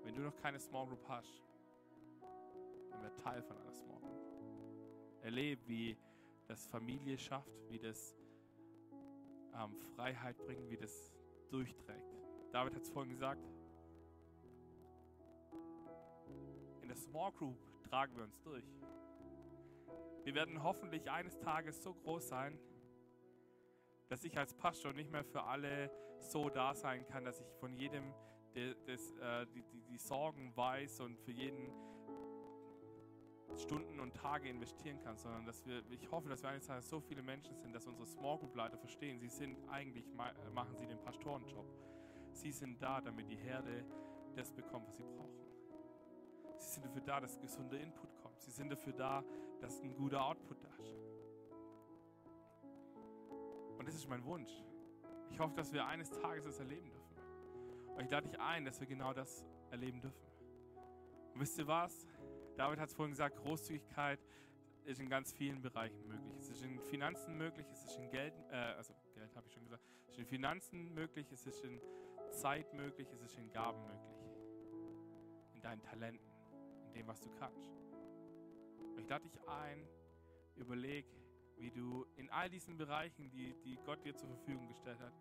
Wenn 0.03 0.15
du 0.15 0.21
noch 0.21 0.37
keine 0.37 0.61
Small 0.61 0.89
Group 0.89 1.09
hast, 1.09 1.43
dann 2.91 3.03
werd 3.03 3.19
Teil 3.19 3.43
von 3.43 3.57
einer 3.57 3.73
Small 3.73 4.01
Group. 4.01 5.23
Erlebe, 5.23 5.67
wie 5.67 5.97
das 6.49 6.67
Familie 6.67 7.17
schafft, 7.17 7.71
wie 7.71 7.79
das 7.79 8.20
ähm, 9.55 9.77
Freiheit 9.95 10.37
bringt, 10.39 10.71
wie 10.71 10.77
das 10.77 11.13
durchträgt. 11.51 12.17
David 12.53 12.75
hat 12.75 12.83
es 12.83 12.91
vorhin 12.91 13.13
gesagt. 13.13 13.43
In 16.83 16.89
der 16.89 16.97
Small 16.97 17.33
Group 17.33 17.57
tragen 17.89 18.17
wir 18.17 18.25
uns 18.25 18.41
durch. 18.43 18.65
Wir 20.25 20.35
werden 20.35 20.63
hoffentlich 20.63 21.11
eines 21.11 21.39
Tages 21.39 21.83
so 21.83 21.95
groß 21.95 22.29
sein, 22.29 22.59
dass 24.09 24.25
ich 24.25 24.37
als 24.37 24.55
Pastor 24.55 24.93
nicht 24.93 25.11
mehr 25.11 25.25
für 25.25 25.45
alle 25.45 25.91
so 26.19 26.51
da 26.51 26.75
sein 26.75 27.07
kann, 27.07 27.25
dass 27.25 27.41
ich 27.41 27.53
von 27.59 27.75
jedem 27.75 28.13
der, 28.55 28.75
des, 28.75 29.13
äh, 29.17 29.47
die, 29.55 29.63
die, 29.63 29.83
die 29.83 29.99
Sorgen 29.99 30.55
weiß 30.57 31.01
und 31.01 31.19
für 31.21 31.31
jeden 31.31 31.73
Stunden 33.57 34.01
und 34.01 34.15
Tage 34.15 34.49
investieren 34.49 34.99
kann, 35.01 35.17
sondern 35.17 35.45
dass 35.45 35.65
wir, 35.67 35.83
ich 35.91 36.11
hoffe, 36.11 36.29
dass 36.29 36.43
wir 36.43 36.51
eines 36.51 36.67
Tages 36.67 36.89
so 36.89 37.01
viele 37.01 37.23
Menschen 37.23 37.57
sind, 37.57 37.75
dass 37.75 37.87
unsere 37.87 38.07
Small 38.07 38.39
Group 38.39 38.55
Leiter 38.57 38.79
verstehen, 38.79 39.19
sie 39.19 39.29
sind 39.29 39.57
eigentlich, 39.69 40.07
machen 40.15 40.77
sie 40.77 40.87
den 40.87 41.01
Pastorenjob. 41.01 41.67
Sie 42.33 42.53
sind 42.53 42.81
da, 42.81 43.01
damit 43.01 43.29
die 43.29 43.37
Herde 43.37 43.85
das 44.37 44.53
bekommt, 44.53 44.87
was 44.89 44.97
sie 44.97 45.03
brauchen. 45.03 45.41
Sie 46.59 46.71
sind 46.71 46.85
dafür 46.85 47.03
da, 47.03 47.21
dass 47.21 47.41
gesunder 47.41 47.79
Input 47.81 48.15
kommt. 48.17 48.41
Sie 48.41 48.51
sind 48.51 48.71
dafür 48.71 48.93
da, 48.93 49.25
dass 49.61 49.81
ein 49.83 49.95
guter 49.95 50.25
Output 50.25 50.63
da 50.63 50.69
ist. 50.83 50.99
Und 53.79 53.87
das 53.87 53.95
ist 53.95 54.09
mein 54.09 54.25
Wunsch. 54.25 54.53
Ich 55.31 55.39
hoffe, 55.41 55.55
dass 55.55 55.73
wir 55.73 55.87
eines 55.87 56.11
Tages 56.11 56.45
das 56.45 56.59
erleben 56.59 56.91
dürfen. 56.91 57.17
Und 57.97 58.05
ich 58.05 58.11
lade 58.11 58.29
dich 58.29 58.39
ein, 58.39 58.65
dass 58.65 58.81
wir 58.81 58.87
genau 58.87 59.13
das 59.13 59.45
erleben 59.71 60.01
dürfen. 60.01 60.27
Und 61.35 61.41
wisst 61.41 61.59
ihr 61.59 61.67
was? 61.67 62.07
David 62.57 62.79
hat 62.79 62.89
es 62.89 62.95
vorhin 62.95 63.13
gesagt, 63.13 63.37
Großzügigkeit 63.37 64.21
ist 64.85 65.01
in 65.01 65.09
ganz 65.09 65.33
vielen 65.33 65.61
Bereichen 65.61 66.07
möglich. 66.07 66.37
Es 66.39 66.49
ist 66.49 66.63
in 66.63 66.81
Finanzen 66.81 67.37
möglich, 67.37 67.67
es 67.71 67.85
ist 67.85 67.99
in 67.99 68.11
Geld, 68.11 68.35
äh, 68.51 68.57
also 68.57 68.95
Geld 69.15 69.35
habe 69.37 69.47
ich 69.47 69.53
schon 69.53 69.65
gesagt, 69.65 69.83
es 70.07 70.13
ist 70.15 70.19
in 70.19 70.27
Finanzen 70.27 70.95
möglich, 70.95 71.31
es 71.33 71.47
ist 71.47 71.65
in 71.65 71.81
Zeit 72.31 72.73
möglich, 72.75 73.09
es 73.13 73.23
ist 73.23 73.37
in 73.37 73.51
Gaben 73.53 73.83
möglich. 73.83 74.19
In 75.55 75.61
deinen 75.61 75.83
Talenten, 75.83 76.31
in 76.87 76.93
dem, 76.93 77.07
was 77.07 77.21
du 77.21 77.31
kannst. 77.39 77.71
Ich 78.97 79.09
lade 79.09 79.25
dich 79.25 79.39
ein, 79.49 79.87
überleg, 80.57 81.07
wie 81.59 81.71
du 81.71 82.07
in 82.17 82.31
all 82.31 82.49
diesen 82.49 82.77
Bereichen, 82.77 83.31
die, 83.31 83.55
die 83.65 83.79
Gott 83.85 84.05
dir 84.05 84.15
zur 84.15 84.29
Verfügung 84.29 84.69
gestellt 84.69 84.99
hat, 85.01 85.13